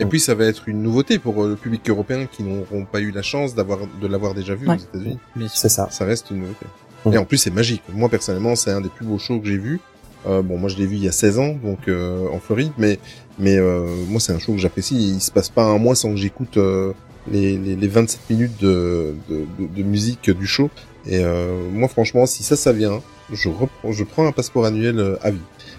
[0.00, 3.00] Et puis ça va être une nouveauté pour euh, le public européen qui n'auront pas
[3.00, 4.74] eu la chance d'avoir de l'avoir déjà vu Ouais.
[4.76, 5.18] aux États-Unis.
[5.54, 5.88] C'est ça.
[5.90, 6.66] Ça reste une nouveauté.
[7.06, 7.12] Mhm.
[7.14, 7.82] Et en plus c'est magique.
[7.92, 9.80] Moi personnellement c'est un des plus beaux shows que j'ai vu.
[10.26, 12.72] Euh, bon moi je l'ai vu il y a 16 ans donc euh, en Floride
[12.78, 12.98] mais
[13.38, 14.96] mais euh, moi c'est un show que j'apprécie.
[15.14, 16.92] Il se passe pas un mois sans que j'écoute euh,
[17.30, 20.70] les, les, les 27 minutes de, de, de, de musique du show.
[21.06, 23.00] Et euh, moi franchement si ça ça vient
[23.32, 25.38] je reprends je prends un passeport annuel euh, à vie.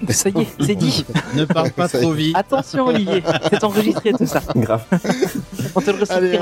[0.09, 1.05] Ça y est, c'est dit.
[1.35, 2.35] Ne parle pas trop vite.
[2.35, 4.41] Attention Olivier, c'est enregistré tout ça.
[4.55, 4.84] Grave.
[5.76, 6.39] On te le Allez,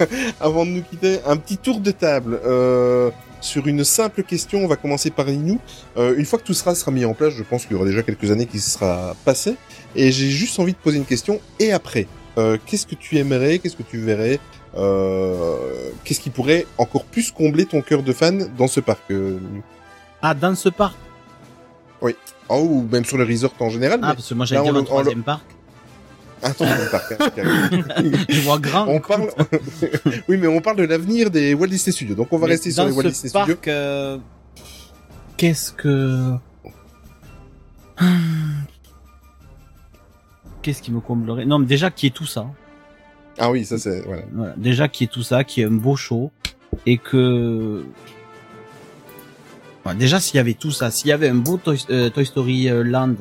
[0.40, 2.40] avant de nous quitter, un petit tour de table.
[2.44, 3.10] Euh,
[3.40, 5.60] sur une simple question, on va commencer par Inou.
[5.96, 7.86] Euh, une fois que tout sera, sera mis en place, je pense qu'il y aura
[7.86, 9.54] déjà quelques années qui se sera passé.
[9.94, 11.40] Et j'ai juste envie de poser une question.
[11.60, 12.06] Et après,
[12.38, 14.38] euh, qu'est-ce que tu aimerais, qu'est-ce que tu verrais,
[14.76, 15.56] euh,
[16.04, 19.62] qu'est-ce qui pourrait encore plus combler ton cœur de fan dans ce parc euh, Inou
[20.22, 20.96] Ah, dans ce parc.
[22.50, 23.98] Oh, ou même sur le resort en général.
[24.02, 25.42] Ah, mais- parce que moi j'allais on dire le- un troisième parc.
[26.42, 27.30] Ah, troisième parc, hein.
[28.28, 28.86] Je vois grand.
[28.88, 29.28] on parle.
[30.28, 32.14] oui, mais on parle de l'avenir des Walt Disney Studios.
[32.14, 33.72] Donc on va Mais rester sur les Walt ce Disney parc, Studios.
[33.74, 34.16] euh,
[35.36, 36.32] Qu'est-ce que...
[40.62, 41.44] Qu'est-ce qui me comblerait?
[41.44, 42.46] Non, mais déjà qui est tout ça.
[43.38, 44.22] Ah oui, ça c'est voilà.
[44.32, 44.54] Voilà.
[44.56, 46.30] Déjà qui est tout ça, qui est un beau show.
[46.86, 47.84] Et que...
[49.94, 52.68] Déjà s'il y avait tout ça, s'il y avait un beau Toy, euh, Toy Story
[52.68, 53.14] euh, Land,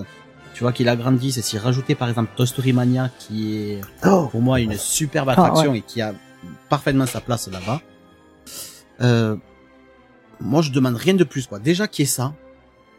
[0.54, 4.28] tu vois, qu'il agrandisse, et s'il rajoutait par exemple Toy Story Mania, qui est Oh
[4.32, 6.14] pour moi une superbe Ah, attraction et qui a
[6.70, 7.82] parfaitement sa place là-bas.
[9.02, 9.36] Euh,
[10.40, 11.60] moi, je demande rien de plus, quoi.
[11.60, 12.34] Déjà qu'il y ait ça,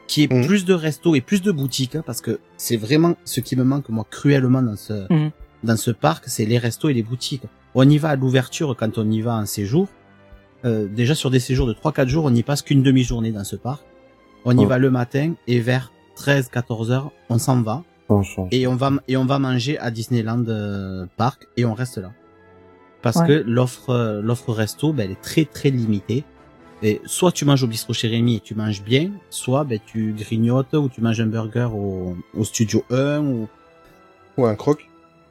[0.06, 0.46] qu'il y ait Mhm.
[0.46, 3.64] plus de restos et plus de boutiques, hein, parce que c'est vraiment ce qui me
[3.64, 5.30] manque, moi, cruellement dans ce, Mhm.
[5.64, 7.42] dans ce parc, c'est les restos et les boutiques.
[7.74, 9.88] On y va à l'ouverture quand on y va en séjour.
[10.64, 13.56] Euh, déjà sur des séjours de 3-4 jours, on n'y passe qu'une demi-journée dans ce
[13.56, 13.82] parc.
[14.44, 14.68] On y Oh.
[14.68, 19.16] va le matin et vers 13-14 heures, on s'en va On et on va et
[19.16, 22.10] on va manger à Disneyland euh, Park et on reste là
[23.02, 23.26] parce Ouais.
[23.28, 26.24] que l'offre euh, l'offre resto ben, elle est très très limitée
[26.82, 30.12] et soit tu manges au bistrot chez Rémi et tu manges bien soit ben tu
[30.16, 33.48] grignotes ou tu manges un burger au, au studio 1 ou
[34.38, 34.87] Ou un croc.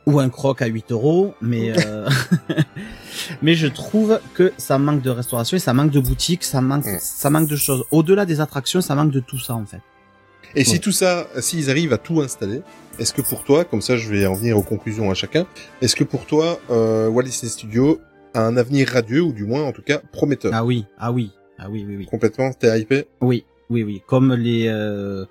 [0.08, 2.10] Ou un croc à 8 euros mais euh,
[3.44, 6.86] mais je trouve que ça manque de restauration et ça manque de boutique ça manque
[6.88, 6.98] Mm.
[7.00, 9.82] ça manque de choses au-delà des attractions ça manque de tout ça en fait
[10.56, 12.62] Et si tout ça, s'ils arrivent à tout installer,
[13.00, 15.46] est-ce que pour toi, comme ça je vais en venir aux conclusions à chacun,
[15.82, 18.00] est-ce que pour toi, euh, Walt Disney Studios
[18.34, 20.52] a un avenir radieux, ou du moins en tout cas prometteur?
[20.54, 23.06] Ah oui ah oui ah oui oui oui Complètement, t'es hypé?
[23.22, 24.02] Oui, oui, oui.
[24.08, 25.26] Comme les, euh,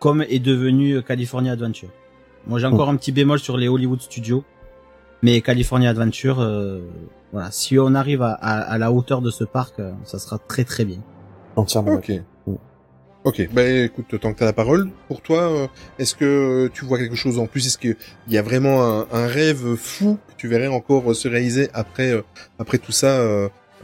[0.00, 1.90] comme est devenu California Adventure.
[2.46, 4.44] Moi, j'ai encore un petit bémol sur les Hollywood Studios,
[5.22, 6.80] mais California Adventure, euh,
[7.32, 7.50] voilà.
[7.50, 10.64] Si on arrive à, à, à la hauteur de ce parc, euh, ça sera très
[10.64, 10.98] très bien.
[11.56, 11.92] Entièrement.
[11.94, 12.12] Ok.
[13.22, 15.66] Ok, bah écoute, tant que t'as la parole, pour toi, euh,
[15.98, 17.66] est-ce que tu vois quelque chose en plus?
[17.66, 17.96] Est-ce qu'il
[18.28, 22.22] y a vraiment un, un rêve fou que tu verrais encore se réaliser après euh,
[22.58, 23.20] après tout ça,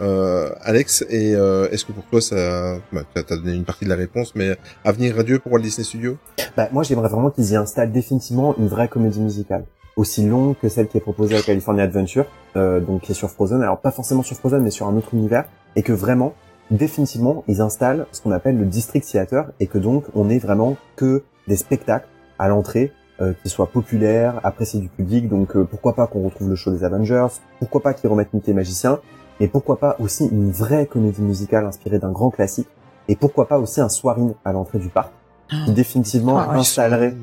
[0.01, 3.91] euh, Alex Et euh, est-ce que pour toi, ça, bah, t'as donné une partie de
[3.91, 6.17] la réponse, mais avenir radieux pour Walt Disney Studios?
[6.57, 9.65] Bah, moi, j'aimerais vraiment qu'ils y installent définitivement une vraie comédie musicale.
[9.97, 13.31] Aussi longue que celle qui est proposée à California Adventure, euh, donc qui est sur
[13.31, 13.63] Frozen.
[13.63, 15.45] Alors, pas forcément sur Frozen, mais sur un autre univers.
[15.75, 16.35] Et que vraiment,
[16.71, 19.51] définitivement, ils installent ce qu'on appelle le District Theater.
[19.61, 22.09] Et que donc, on ait vraiment que des spectacles
[22.39, 22.93] à l'entrée
[23.23, 25.29] euh, qui soient populaires, appréciés du public.
[25.31, 27.29] Donc, euh, pourquoi pas qu'on retrouve le show des Avengers
[27.59, 29.01] Pourquoi pas qu'ils remettent Mickey Magicien
[29.41, 32.69] Mais pourquoi pas aussi une vraie comédie musicale inspirée d'un grand classique
[33.09, 35.13] Et pourquoi pas aussi un soirine à l'entrée du parc
[35.49, 37.15] qui définitivement Ah, installerait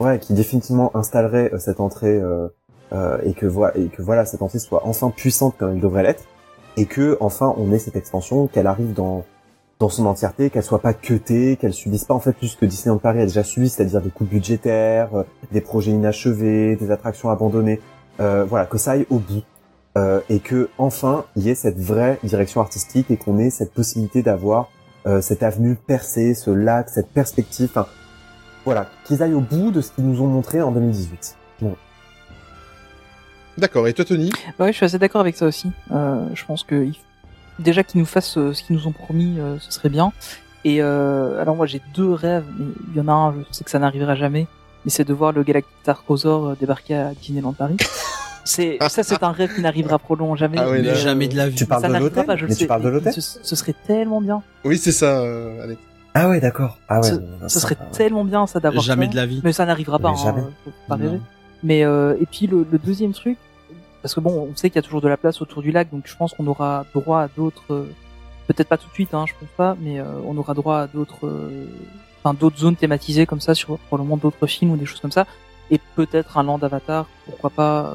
[0.00, 2.48] ouais qui définitivement installerait euh, cette entrée euh,
[2.92, 6.02] euh, et que voilà et que voilà cette entrée soit enfin puissante comme elle devrait
[6.02, 6.24] l'être
[6.76, 9.24] et que enfin on ait cette extension qu'elle arrive dans
[9.78, 12.66] dans son entièreté qu'elle soit pas cutée qu'elle subisse pas en fait tout ce que
[12.66, 15.22] Disneyland Paris a déjà subi c'est-à-dire des coupes budgétaires euh,
[15.52, 17.80] des projets inachevés des attractions abandonnées
[18.20, 19.42] euh, voilà que ça aille au bout
[19.98, 23.72] euh, et que enfin il y ait cette vraie direction artistique et qu'on ait cette
[23.72, 24.70] possibilité d'avoir
[25.06, 27.70] euh, cette avenue percée, ce lac, cette perspective.
[27.70, 27.86] Enfin,
[28.64, 31.36] voilà, qu'ils aillent au bout de ce qu'ils nous ont montré en 2018.
[31.62, 31.76] Bon.
[33.58, 33.88] D'accord.
[33.88, 34.30] Et toi, Tony?
[34.58, 35.70] Bah ouais, je suis assez d'accord avec ça aussi.
[35.92, 36.86] Euh, je pense que
[37.60, 40.12] déjà qu'ils nous fassent euh, ce qu'ils nous ont promis, euh, ce serait bien.
[40.64, 43.64] Et euh, alors moi j'ai deux rêves, mais il y en a un, je sais
[43.64, 44.46] que ça n'arrivera jamais,
[44.84, 45.74] mais c'est de voir le Galactic
[46.60, 47.76] débarquer à Disneyland Paris.
[48.44, 50.58] C'est ça, c'est un rêve qui n'arrivera probablement jamais.
[50.58, 51.54] Ah oui, Mais là- jamais de la vie.
[51.56, 52.60] Tu parles ça de n'arrivera l'hôtel pas, je le Mais sais.
[52.60, 54.42] tu parles de l'hôtel ce, ce serait tellement bien.
[54.64, 55.80] Oui, c'est ça, euh, Alex.
[56.14, 56.78] Ah ouais, d'accord.
[56.88, 57.10] Ah ouais.
[57.48, 59.10] Ce- serait euh, tellement bien ça d'avoir Jamais ça.
[59.12, 59.40] de la vie.
[59.44, 60.10] Mais ça n'arrivera pas.
[60.10, 60.42] Mais hein, jamais.
[60.64, 61.20] faut pas rêver.
[61.62, 63.36] Mais euh, et puis le, le deuxième truc,
[64.02, 65.90] parce que bon, on sait qu'il y a toujours de la place autour du lac,
[65.92, 67.84] donc je pense qu'on aura droit à d'autres, euh,
[68.48, 70.86] peut-être pas tout de suite, hein, je pense pas, mais euh, on aura droit à
[70.86, 71.66] d'autres, euh,
[72.24, 75.26] enfin d'autres zones thématisées comme ça sur probablement d'autres films ou des choses comme ça,
[75.70, 77.94] et peut-être un land Avatar, pourquoi pas.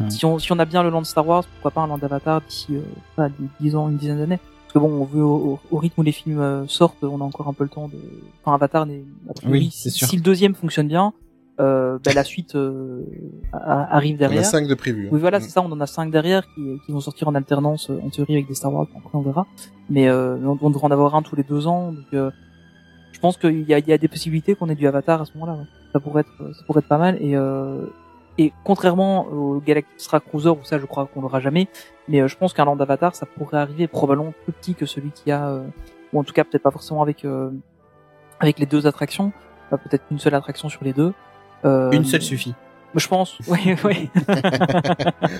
[0.00, 0.10] Hmm.
[0.10, 2.40] Si on si on a bien le land Star Wars, pourquoi pas un land Avatar
[2.42, 2.80] d'ici euh,
[3.16, 3.28] pas,
[3.60, 4.38] 10 ans, une dizaine d'années.
[4.38, 7.24] Parce que bon, on veut au, au- rythme où les films euh, sortent, on a
[7.24, 7.96] encore un peu le temps de.
[8.42, 9.04] Enfin, Avatar, n'est-
[9.46, 10.08] Oui, si, c'est sûr.
[10.08, 11.12] si le deuxième fonctionne bien,
[11.60, 13.04] euh, bah, la suite euh,
[13.52, 14.44] arrive On a derrière.
[14.44, 15.08] 5 de prévu.
[15.12, 15.42] Oui, voilà, Mm.
[15.42, 15.62] c'est ça.
[15.62, 18.48] On en a cinq derrière qui, qui vont sortir en alternance, euh, en théorie, avec
[18.48, 18.88] des Star Wars.
[18.96, 19.46] Après, on verra.
[19.88, 21.92] Mais euh, on, on devrait en avoir un tous les deux ans.
[21.92, 22.32] Donc, euh,
[23.12, 25.24] je pense qu'il y a, il y a des possibilités qu'on ait du Avatar à
[25.24, 25.52] ce moment-là.
[25.58, 25.66] ouais.
[25.92, 27.16] Ça pourrait être, ça pourrait être pas mal.
[27.20, 27.86] Et, euh,
[28.38, 31.68] et contrairement au Galactica Cruiser, où ça, je crois qu'on l'aura jamais.
[32.08, 35.10] Mais euh, je pense qu'un Land Avatar, ça pourrait arriver probablement plus petit que celui
[35.10, 35.64] qui a, euh,
[36.12, 37.50] ou en tout cas peut-être pas forcément avec euh,
[38.40, 39.32] avec les deux attractions.
[39.70, 41.12] Peut-être une seule attraction sur les deux.
[41.64, 42.54] Euh, Une seule suffit.
[42.94, 44.08] je pense, oui, oui.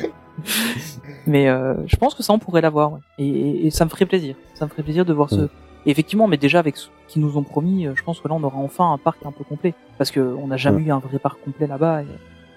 [1.27, 2.93] mais euh, je pense que ça, on pourrait l'avoir.
[2.93, 3.01] ouais.
[3.19, 4.35] Et, et, et ça me ferait plaisir.
[4.55, 5.49] Ça me ferait plaisir de voir ce.
[5.87, 8.43] Et effectivement, mais déjà avec ce qu'ils nous ont promis, je pense que là, on
[8.43, 11.19] aura enfin un parc un peu complet, parce que on n'a jamais eu un vrai
[11.19, 12.03] parc complet là-bas.
[12.03, 12.07] Et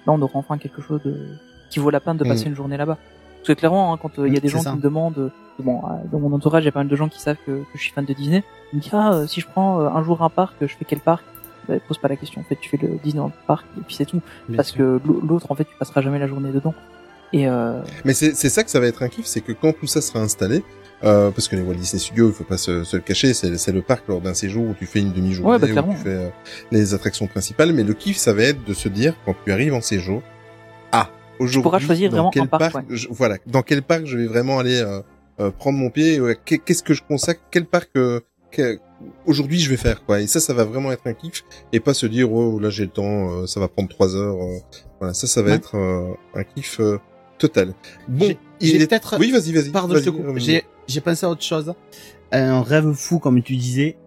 [0.08, 1.16] là, on aura enfin quelque chose de
[1.70, 2.50] qui vaut la peine de passer Mm.
[2.50, 2.98] une journée là-bas.
[3.40, 4.72] Parce que clairement, hein, quand euh, il y a des C'est gens ça.
[4.72, 5.30] qui me demandent, euh,
[5.60, 7.52] bon, euh, dans mon entourage, il y a pas mal de gens qui savent que,
[7.52, 8.44] que je suis fan de Disney.
[8.74, 11.24] Ils me disent ah, si je prends un jour un parc, je fais quel parc?
[11.68, 12.42] Bah, Pose pas la question.
[12.42, 14.78] En fait, tu fais le Disneyland Park et puis c'est tout Bien parce sûr.
[14.78, 16.74] que l'au- l'autre en fait tu passeras jamais la journée dedans
[17.34, 19.74] et euh, Mais c'est c'est ça que ça va être un kiff, c'est que quand
[19.78, 20.64] tout ça sera installé,
[21.04, 23.72] euh, parce que les Walt Disney Studios, il faut pas se, se le cacher, c'est
[23.72, 26.10] le parc lors d'un séjour où tu fais une demi-journée, Ouais, bah, où tu fais
[26.10, 26.30] euh,
[26.72, 29.74] les attractions principales, mais le kiff, ça va être de se dire, quand tu arrives
[29.74, 30.22] en séjour,
[30.92, 31.10] ah,
[31.40, 32.82] aujourd'hui, choisir dans vraiment quel parc, ouais.
[32.90, 35.02] je- voilà, dans quel parc je vais vraiment aller euh,
[35.40, 38.22] euh, prendre mon pied, ouais, qu'est- qu'est-ce que je consacre, quel parc euh,
[38.52, 38.80] que-
[39.28, 40.20] aujourd'hui je vais faire, quoi.
[40.22, 41.44] Et ça, ça va vraiment être un kiff,
[41.74, 44.42] et pas se dire, oh, là j'ai le temps, euh, ça va prendre trois heures,
[44.42, 44.58] euh,
[45.00, 46.98] voilà, ça, ça va être euh, un kiff euh,
[47.38, 47.74] total.
[48.08, 48.38] Bon, J'ai-
[48.76, 49.70] il est peut-être- Oui, vas-y, vas-y.
[49.70, 49.96] Pardon.
[49.96, 50.38] Roméo.
[50.38, 51.74] J'ai, j'ai pensé à autre chose.
[52.32, 53.98] Un rêve fou, comme tu disais.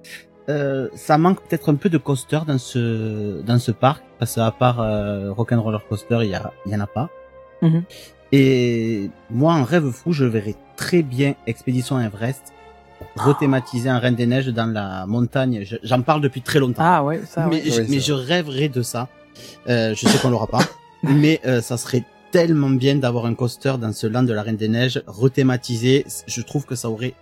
[0.48, 4.50] Euh, ça manque peut-être un peu de coaster dans ce dans ce parc parce qu'à
[4.50, 7.08] part euh, Rock'n'Roller Coaster, il y, a, il y en a pas.
[7.62, 7.84] Mhm.
[8.32, 12.52] Et moi, un rêve fou, je verrais très bien Expédition Everest
[13.16, 15.62] rethématiser un Reine des Neiges dans la montagne.
[15.64, 16.82] Je- J'en parle depuis très longtemps.
[16.84, 17.70] ah ouais ça mais ouais.
[17.70, 19.08] je, mais je rêverais de ça.
[19.68, 20.60] Euh, je sais qu'on l'aura pas,
[21.02, 24.56] mais euh, ça serait tellement bien d'avoir un coaster dans ce land de la Reine
[24.56, 26.06] des Neiges rethématisé.
[26.26, 27.14] Je trouve que ça aurait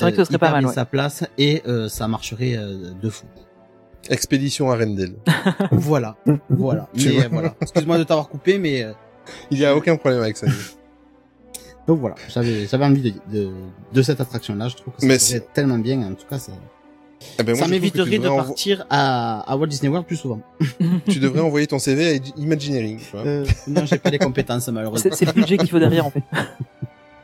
[0.00, 0.74] vrai que ce serait hyper pas mal, bien ouais.
[0.74, 3.26] sa place et euh, ça marcherait euh, de fou.
[4.10, 5.14] Expédition Arendelle.
[5.72, 6.16] voilà,
[6.48, 6.88] voilà.
[6.94, 7.54] Mais euh, voilà.
[7.60, 8.92] Excuse-moi de t'avoir coupé, mais euh,
[9.50, 10.46] Il y a aucun problème avec ça.
[11.86, 12.14] donc voilà.
[12.28, 13.50] J'avais j'avais envie de, de
[13.92, 14.68] de cette attraction là.
[14.68, 16.02] Je trouve que ça serait tellement bien.
[16.02, 16.52] En tout cas, ça,
[17.38, 20.40] Eh ben, moi, ça m'éviterait de envo- partir à, à Walt Disney World plus souvent.
[21.08, 22.98] Tu devrais envoyer ton CV à Imagineering.
[22.98, 23.26] tu vois.
[23.26, 25.10] Euh, non, j'ai pas les compétences malheureusement.
[25.14, 26.22] c'est le budget qu'il faut derrière en fait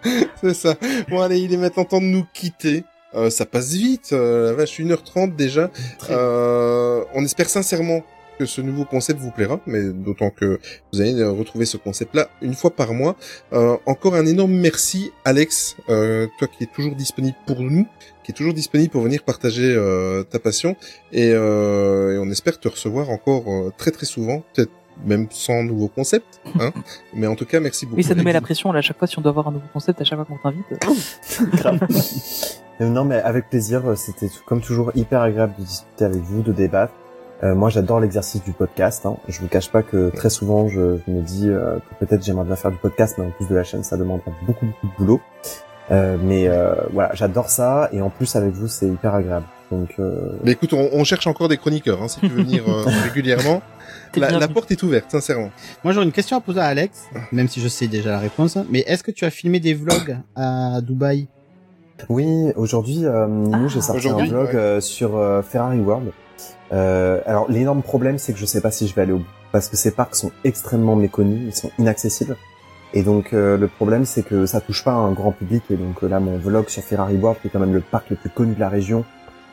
[0.43, 0.75] C'est ça.
[1.09, 2.85] Bon, allez, il est maintenant temps de nous quitter.
[3.15, 5.71] Euh, ça passe vite, euh, la vache, 1h30 déjà.
[6.11, 8.03] Euh, on espère sincèrement
[8.39, 10.59] que ce nouveau concept vous plaira, mais d'autant que
[10.93, 13.17] vous allez retrouver ce concept-là une fois par mois.
[13.53, 17.87] Euh, encore un énorme merci, Alex, euh, toi qui es toujours disponible pour nous,
[18.25, 20.77] qui est toujours disponible pour venir partager euh, ta passion,
[21.13, 24.71] et, euh, et on espère te recevoir encore euh, très très souvent, peut-être
[25.07, 26.71] même sans nouveau concept, hein.
[27.15, 27.97] mais en tout cas, merci beaucoup.
[27.97, 29.53] oui ça nous met la pression là à chaque fois si on doit avoir un
[29.53, 30.67] nouveau concept à chaque fois qu'on t'invite
[31.57, 31.81] Grave.
[32.81, 33.87] Euh, non, mais avec plaisir.
[33.89, 36.93] euh, C'était comme toujours hyper agréable de discuter avec vous, de débattre.
[37.43, 39.05] Euh, moi, j'adore l'exercice du podcast.
[39.05, 39.17] Hein.
[39.29, 42.45] Je vous cache pas que très souvent, je, je me dis euh, que peut-être j'aimerais
[42.45, 44.93] bien faire du podcast, mais en plus de la chaîne, ça demande beaucoup, beaucoup de
[44.97, 45.21] boulot.
[45.93, 47.89] Euh, mais euh, voilà, j'adore ça.
[47.93, 49.47] Et en plus, avec vous, c'est hyper agréable.
[49.71, 52.65] Donc, euh, Mais écoute, on, on cherche encore des chroniqueurs, hein, si tu veux venir
[52.69, 53.63] euh, régulièrement.
[54.17, 55.51] La, la porte est ouverte, sincèrement.
[55.85, 58.59] Moi, j'aurais une question à poser à Alex, même si je sais déjà la réponse.
[58.71, 61.29] Mais est-ce que tu as filmé des vlogs à Dubaï?
[62.11, 63.69] Oui, aujourd'hui, euh, nous, Ah.
[63.69, 64.55] j'ai sorti un vlog ouais.
[64.57, 66.11] euh, sur euh, Ferrari World.
[66.73, 69.25] Euh, alors, l'énorme problème, c'est que je sais pas si je vais aller au bout.
[69.53, 72.37] Parce que ces parcs sont extrêmement méconnus, ils sont inaccessibles.
[72.95, 75.63] Et donc, euh, le problème, c'est que ça touche pas un grand public.
[75.71, 78.11] Et donc, euh, là, mon vlog sur Ferrari World, qui est quand même le parc
[78.11, 79.05] le plus connu de la région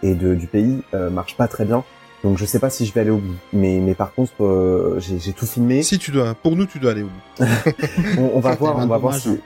[0.04, 1.84] et de, du pays, euh, marche pas très bien.
[2.24, 3.36] Donc, je sais pas si je vais aller au bout.
[3.54, 5.84] Mais, mais par contre, euh, j'ai j'ai tout filmé.
[5.84, 7.46] Si tu dois, pour nous, tu dois aller au bout.
[8.18, 9.40] On, on va voir, on va voir si.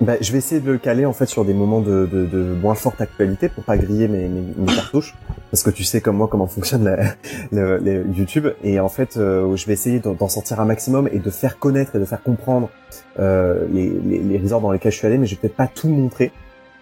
[0.00, 2.38] Bah, je vais essayer de le caler en fait sur des moments de, de, de
[2.60, 5.14] moins forte actualité pour pas griller mes, mes, mes cartouches
[5.52, 6.96] parce que tu sais comme moi comment fonctionne la,
[7.52, 11.20] le, les YouTube et en fait euh, je vais essayer d'en sortir un maximum et
[11.20, 12.70] de faire connaître et de faire comprendre
[13.20, 15.68] euh, les, les, les resorts dans lesquels je suis allé mais je vais peut-être pas
[15.68, 16.32] tout montrer.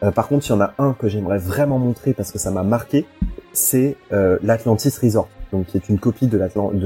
[0.03, 2.51] Euh, par contre il y en a un que j'aimerais vraiment montrer parce que ça
[2.51, 3.05] m'a marqué
[3.53, 6.39] c'est euh, l'Atlantis Resort donc qui est une copie de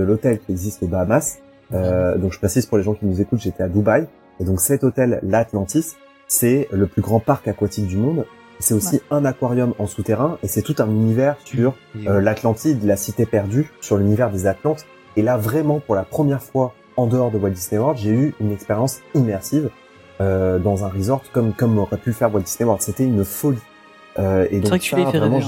[0.02, 1.38] l'hôtel qui existe aux Bahamas.
[1.72, 4.06] Euh, donc je précise pour les gens qui nous écoutent j'étais à Dubaï
[4.40, 5.94] Et donc cet hôtel, l'Atlantis,
[6.28, 8.26] c'est le plus grand parc aquatique du monde.
[8.58, 11.74] C'est aussi un aquarium en souterrain et c'est tout un univers sur
[12.06, 14.86] euh, l'Atlantide, la cité perdue, sur l'univers des Atlantes.
[15.16, 18.34] Et là, vraiment, pour la première fois en dehors de Walt Disney World, j'ai eu
[18.40, 19.68] une expérience immersive
[20.22, 22.82] euh, dans un resort comme comme aurait pu le faire Walt Disney World.
[22.82, 23.58] C'était une folie.
[24.18, 25.40] Euh, et donc vrai que tu ça, fait vraiment,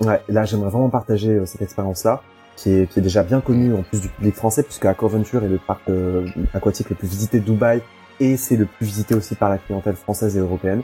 [0.00, 2.22] ouais, là, j'aimerais vraiment partager euh, cette expérience-là,
[2.56, 5.48] qui est qui est déjà bien connue en plus du public français, puisque Aquaventure est
[5.48, 7.82] le parc euh, aquatique le plus visité de Dubaï
[8.20, 10.82] et c'est le plus visité aussi par la clientèle française et européenne.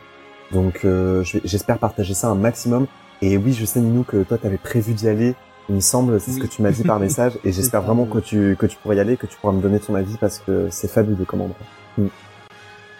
[0.52, 2.86] Donc euh, j'espère partager ça un maximum.
[3.22, 5.34] Et oui, je sais Ninou que toi t'avais prévu d'y aller.
[5.68, 8.18] Il me semble, c'est ce que tu m'as dit par message, et j'espère vraiment que
[8.18, 10.68] tu que tu pourras y aller, que tu pourras me donner ton avis parce que
[10.70, 11.56] c'est fabuleux comme endroit.
[11.98, 12.06] Mm.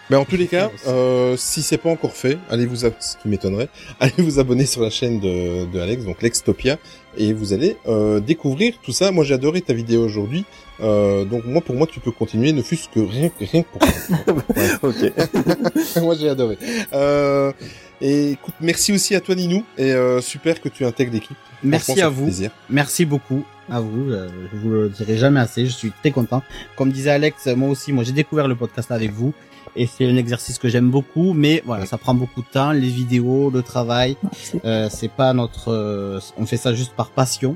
[0.09, 3.15] Mais en tous les cas, euh, si c'est pas encore fait, allez vous, ab- ce
[3.15, 3.69] qui m'étonnerait,
[4.01, 6.77] allez vous abonner sur la chaîne de, de Alex, donc Lextopia,
[7.17, 9.11] et vous allez euh, découvrir tout ça.
[9.11, 10.43] Moi, j'ai adoré ta vidéo aujourd'hui,
[10.79, 13.67] euh, donc moi, pour moi, tu peux continuer, ne fût-ce que rien, que- rien que
[13.67, 13.81] pour
[14.89, 16.01] ok.
[16.03, 16.57] moi, j'ai adoré.
[16.93, 17.51] Euh,
[17.99, 21.37] et écoute, merci aussi à toi, Ninou, et euh, super que tu intègres l'équipe.
[21.63, 22.23] Merci à vous.
[22.25, 22.49] plaisir.
[22.69, 24.09] Merci beaucoup à vous.
[24.11, 25.65] euh, je vous le dirai jamais assez.
[25.67, 26.41] Je suis très content.
[26.75, 29.33] Comme disait Alex, moi aussi, moi j'ai découvert le podcast avec vous
[29.75, 31.33] et c'est un exercice que j'aime beaucoup.
[31.33, 34.17] Mais voilà, ça prend beaucoup de temps, les vidéos, le travail.
[34.65, 35.71] Euh, c'est pas notre.
[35.71, 37.55] euh, on fait ça juste par passion.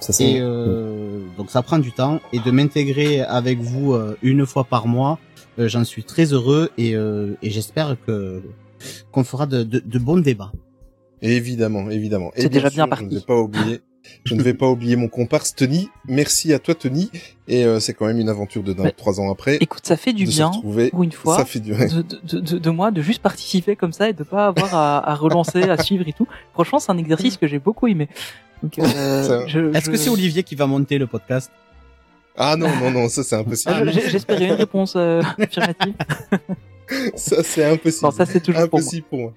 [0.00, 4.46] Ça, Et euh, donc ça prend du temps et de m'intégrer avec vous euh, une
[4.46, 5.18] fois par mois,
[5.58, 8.42] euh, j'en suis très heureux et, euh, et j'espère que
[9.10, 10.52] qu'on fera de, de, de bons débats.
[11.20, 12.30] Évidemment, évidemment.
[12.36, 13.06] Et C'est déjà bien parti.
[13.06, 13.80] Je ne vais pas oublier.
[14.24, 15.88] Je ne vais pas oublier mon comparse Tony.
[16.06, 17.10] Merci à toi Tony.
[17.46, 18.92] Et euh, c'est quand même une aventure de dingue Ouais.
[18.92, 19.56] trois ans après.
[19.60, 20.90] Écoute, ça fait du de se bien retrouver.
[20.90, 21.86] pour une fois Ça fait du bien.
[21.86, 25.10] de, de, de, de moi de juste participer comme ça et de pas avoir à,
[25.10, 26.26] à relancer, à suivre et tout.
[26.52, 28.08] Franchement, c'est un exercice que j'ai beaucoup aimé.
[28.80, 31.50] Euh, Est-ce je- que c'est Olivier qui va monter le podcast?
[32.36, 33.90] Ah non, non, non, ça c'est Ah, impossible.
[33.92, 35.94] je- J'espérais une réponse euh, affirmative.
[37.16, 38.04] ça c'est impossible.
[38.06, 38.80] Non, ça c'est toujours pour moi.
[38.80, 39.32] impossible pour moi.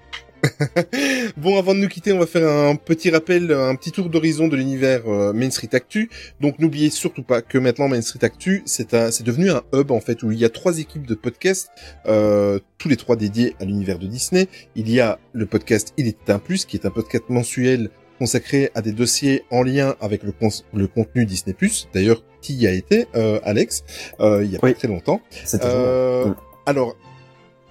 [1.38, 4.47] Bon, avant de nous quitter, on va faire un petit rappel, un petit tour d'horizon
[4.47, 6.09] de l'univers euh, Main Street Actu.
[6.39, 9.91] Donc, n'oubliez surtout pas que maintenant Main Street Actu, c'est un, c'est devenu un hub
[9.91, 11.69] en fait où il y a trois équipes de podcasts,
[12.07, 14.47] euh, tous les trois dédiés à l'univers de Disney.
[14.76, 17.89] Il y a le podcast Il était un plus, qui est un podcast mensuel
[18.19, 21.55] consacré à des dossiers en lien avec le, cons- le contenu Disney+.
[21.93, 23.84] D'ailleurs, qui y a été, euh, Alex,
[24.19, 25.22] euh, il y a pas très longtemps.
[25.45, 26.35] C'était Euh, génial.
[26.68, 26.95] alors,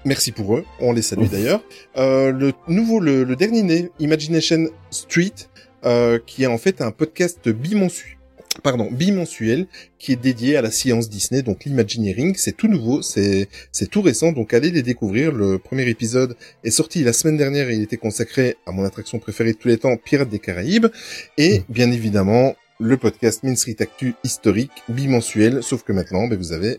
[0.05, 0.65] merci pour eux.
[0.81, 1.63] On les salue d'ailleurs.
[1.97, 5.33] Euh, le nouveau, le, le dernier né, Imagination Street,
[5.85, 8.17] euh, qui est en fait un podcast bimensuel.
[8.65, 9.69] Pardon, bimensuel,
[9.99, 12.35] qui est dédié à la science Disney, donc l'imagineering.
[12.37, 15.31] C'est tout nouveau, c'est c'est tout récent, donc allez les découvrir.
[15.31, 19.21] Le premier épisode est sorti la semaine dernière et il était consacré à mon attraction
[19.21, 20.89] préférée de tous les temps, Pirates des Caraïbes.
[21.39, 26.53] Et bien évidemment, le podcast Main Street Actu historique, bimensuel, sauf que maintenant, ben, vous
[26.53, 26.79] avez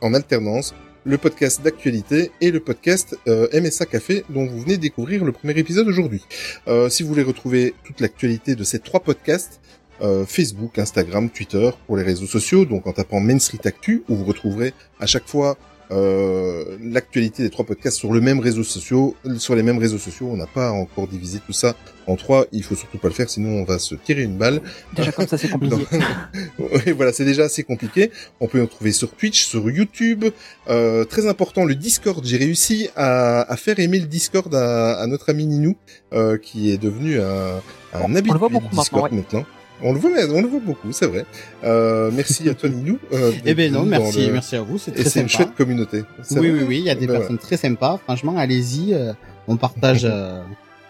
[0.00, 5.24] en alternance le podcast d'actualité et le podcast euh, MSA Café dont vous venez découvrir
[5.24, 6.22] le premier épisode aujourd'hui.
[6.68, 9.60] Euh, si vous voulez retrouver toute l'actualité de ces trois podcasts,
[10.00, 14.16] euh, Facebook, Instagram, Twitter, pour les réseaux sociaux, donc en tapant Main Street Actu, où
[14.16, 15.56] vous retrouverez à chaque fois
[15.90, 20.28] euh, l'actualité des trois podcasts sur le même réseau social, sur les mêmes réseaux sociaux.
[20.30, 21.74] On n'a pas encore divisé tout ça
[22.06, 22.46] en trois.
[22.52, 24.60] Il faut surtout pas le faire, sinon on va se tirer une balle.
[24.94, 25.76] Déjà comme ça, c'est compliqué.
[26.58, 28.10] Oui, voilà, c'est déjà assez compliqué.
[28.40, 30.24] On peut nous trouver sur Twitch, sur YouTube.
[30.68, 32.24] Euh, très important, le Discord.
[32.24, 35.76] J'ai réussi à, à faire aimer le Discord à, à notre ami Ninou,
[36.12, 37.60] euh, qui est devenu un,
[37.92, 39.61] un habitué le voit du beaucoup Discord maintenant, maintenant.
[39.82, 41.24] On le voit, mais on le voit beaucoup, c'est vrai.
[41.64, 42.98] Euh, merci à toi Ninou.
[43.12, 45.54] Euh, Eh ben non, merci, le- merci à vous, c'est Et très c'est une chouette
[45.56, 46.04] communauté.
[46.32, 47.98] Oui, oui, oui, il y a des Ben personnes très sympas.
[48.04, 48.94] Franchement, allez-y.
[48.94, 49.12] euh,
[49.48, 50.40] on partage, euh,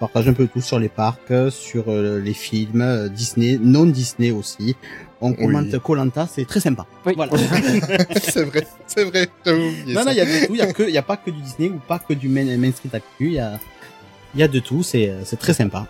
[0.00, 3.86] on partage un peu tout sur les parcs, sur euh, les films euh, Disney, non
[3.86, 4.76] Disney aussi.
[5.22, 6.84] On commente Colanta, c'est très sympa.
[7.04, 7.30] Voilà.
[8.22, 9.28] c'est vrai, c'est vrai.
[9.46, 10.04] J'avais oublié non, ça.
[10.06, 10.54] non, il y a de tout.
[10.54, 12.28] Il y a que, il y a pas que du Disney ou pas que du
[12.28, 13.26] Main, Main Street Actu.
[13.28, 13.58] Il y a,
[14.34, 14.82] il y a de tout.
[14.82, 15.86] C'est, c'est très sympa.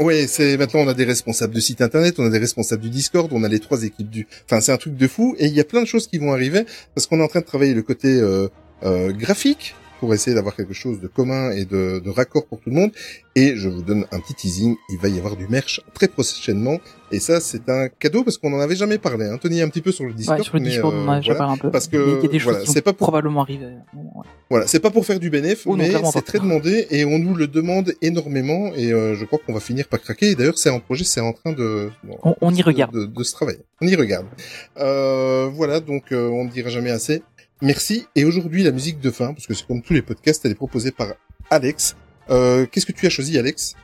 [0.01, 2.89] Ouais, c'est maintenant on a des responsables de site internet, on a des responsables du
[2.89, 4.27] Discord, on a les trois équipes du.
[4.47, 6.33] Enfin, c'est un truc de fou et il y a plein de choses qui vont
[6.33, 6.65] arriver
[6.95, 8.49] parce qu'on est en train de travailler le côté euh,
[8.83, 12.71] euh, graphique pour essayer d'avoir quelque chose de commun et de, de raccord pour tout
[12.71, 12.91] le monde.
[13.37, 16.79] Et je vous donne un petit teasing, il va y avoir du merch très prochainement.
[17.13, 19.27] Et ça, c'est un cadeau parce qu'on n'en avait jamais parlé.
[19.27, 19.39] Hein.
[19.39, 20.39] Tony un petit peu sur le Discord.
[20.39, 21.45] Ouais, sur le mais, Discord, euh, on voilà.
[21.49, 21.71] un peu.
[21.71, 23.67] Parce que Il y a des choses voilà, c'est pas pour probablement arriver.
[23.95, 24.25] Ouais.
[24.49, 27.35] voilà, c'est pas pour faire du bénéf, Oh mais c'est très demandé et on nous
[27.35, 30.31] le demande énormément et euh, je crois qu'on va finir par craquer.
[30.31, 31.91] Et D'ailleurs, c'est un projet, c'est en train de,
[32.23, 32.95] On, on y de- regarde.
[32.95, 33.61] de, de se travailler.
[33.81, 34.27] On y regarde.
[34.79, 37.23] Euh, voilà, donc euh, on ne dira jamais assez.
[37.63, 38.07] Merci.
[38.17, 40.57] Et aujourd'hui, la musique de fin, parce que c'est comme tous les podcasts, elle est
[40.57, 41.09] proposée par
[41.51, 41.97] Alex.
[42.31, 43.75] Euh, Qu'est-ce que tu as choisi, Alex?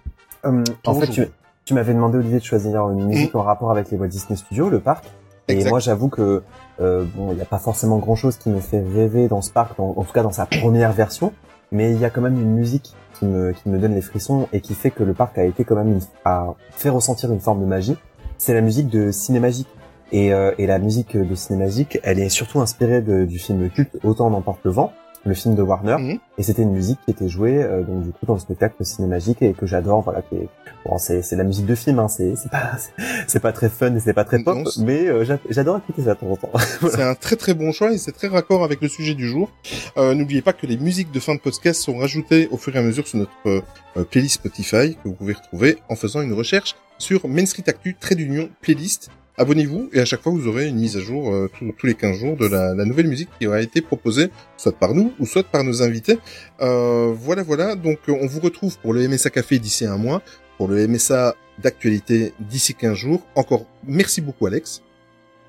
[0.45, 1.27] Hum, en fait, tu,
[1.65, 4.69] tu m'avais demandé, Olivier, de choisir une musique en rapport avec les Walt Disney Studios,
[4.71, 5.05] le parc.
[5.49, 5.71] Et Exact.
[5.71, 6.43] moi, j'avoue que
[6.81, 9.77] euh, bon, il n'y a pas forcément grand-chose qui me fait rêver dans ce parc,
[9.79, 11.33] dans- en tout cas dans sa première version.
[11.73, 14.49] Mais il y a quand même une musique qui me, qui me donne les frissons
[14.53, 17.41] et qui fait que le parc a été quand même une- a fait ressentir une
[17.41, 17.97] forme de magie.
[18.39, 19.69] C'est la musique de Cinémagique.
[20.13, 23.97] Et, euh, et la musique de Cinémagique, elle est surtout inspirée de- du film culte
[24.05, 24.93] Autant n'emporte le vent,
[25.25, 25.97] le film de Warner.
[25.99, 26.19] Mhm.
[26.39, 29.43] Et c'était une musique qui était jouée euh, donc du coup dans le spectacle Cinémagique
[29.43, 30.03] et que j'adore.
[30.03, 30.49] Voilà, qui est
[30.85, 32.71] bon, c'est c'est la musique de film, hein, c'est c'est pas
[33.27, 36.03] c'est pas très fun et c'est pas très pop, Non, mais euh, j'a- j'adore écouter
[36.03, 36.51] ça de temps en temps.
[36.89, 39.51] C'est un très très bon choix et c'est très raccord avec le sujet du jour.
[39.97, 42.79] Euh, N'oubliez pas que les musiques de fin de podcast sont rajoutées au fur et
[42.79, 46.77] à mesure sur notre euh, playlist Spotify que vous pouvez retrouver en faisant une recherche
[46.99, 49.11] sur Main Street Actu trait d'union playlist.
[49.39, 51.95] Abonnez-vous et à chaque fois vous aurez une mise à jour euh, tous- tous les
[51.95, 55.27] 15 jours de la, la nouvelle musique qui aura été proposée soit par nous ou
[55.27, 56.19] soit par nos invités.
[56.61, 60.23] Euh, voilà voilà donc euh, on vous retrouve pour le MSA Café d'ici un mois,
[60.57, 63.23] pour le MSA d'actualité d'ici 15 jours.
[63.35, 64.83] Encore merci beaucoup Alex.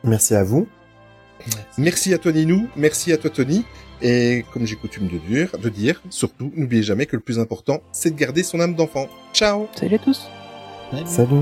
[0.03, 0.68] Merci à vous.
[1.77, 3.64] Merci à toi Ninou, merci à toi Tony.
[4.01, 7.81] Et comme j'ai coutume de dire, de dire, surtout, n'oubliez jamais que le plus important,
[7.91, 9.07] c'est de garder son âme d'enfant.
[9.34, 10.27] Ciao Salut à tous
[11.07, 11.41] Salut.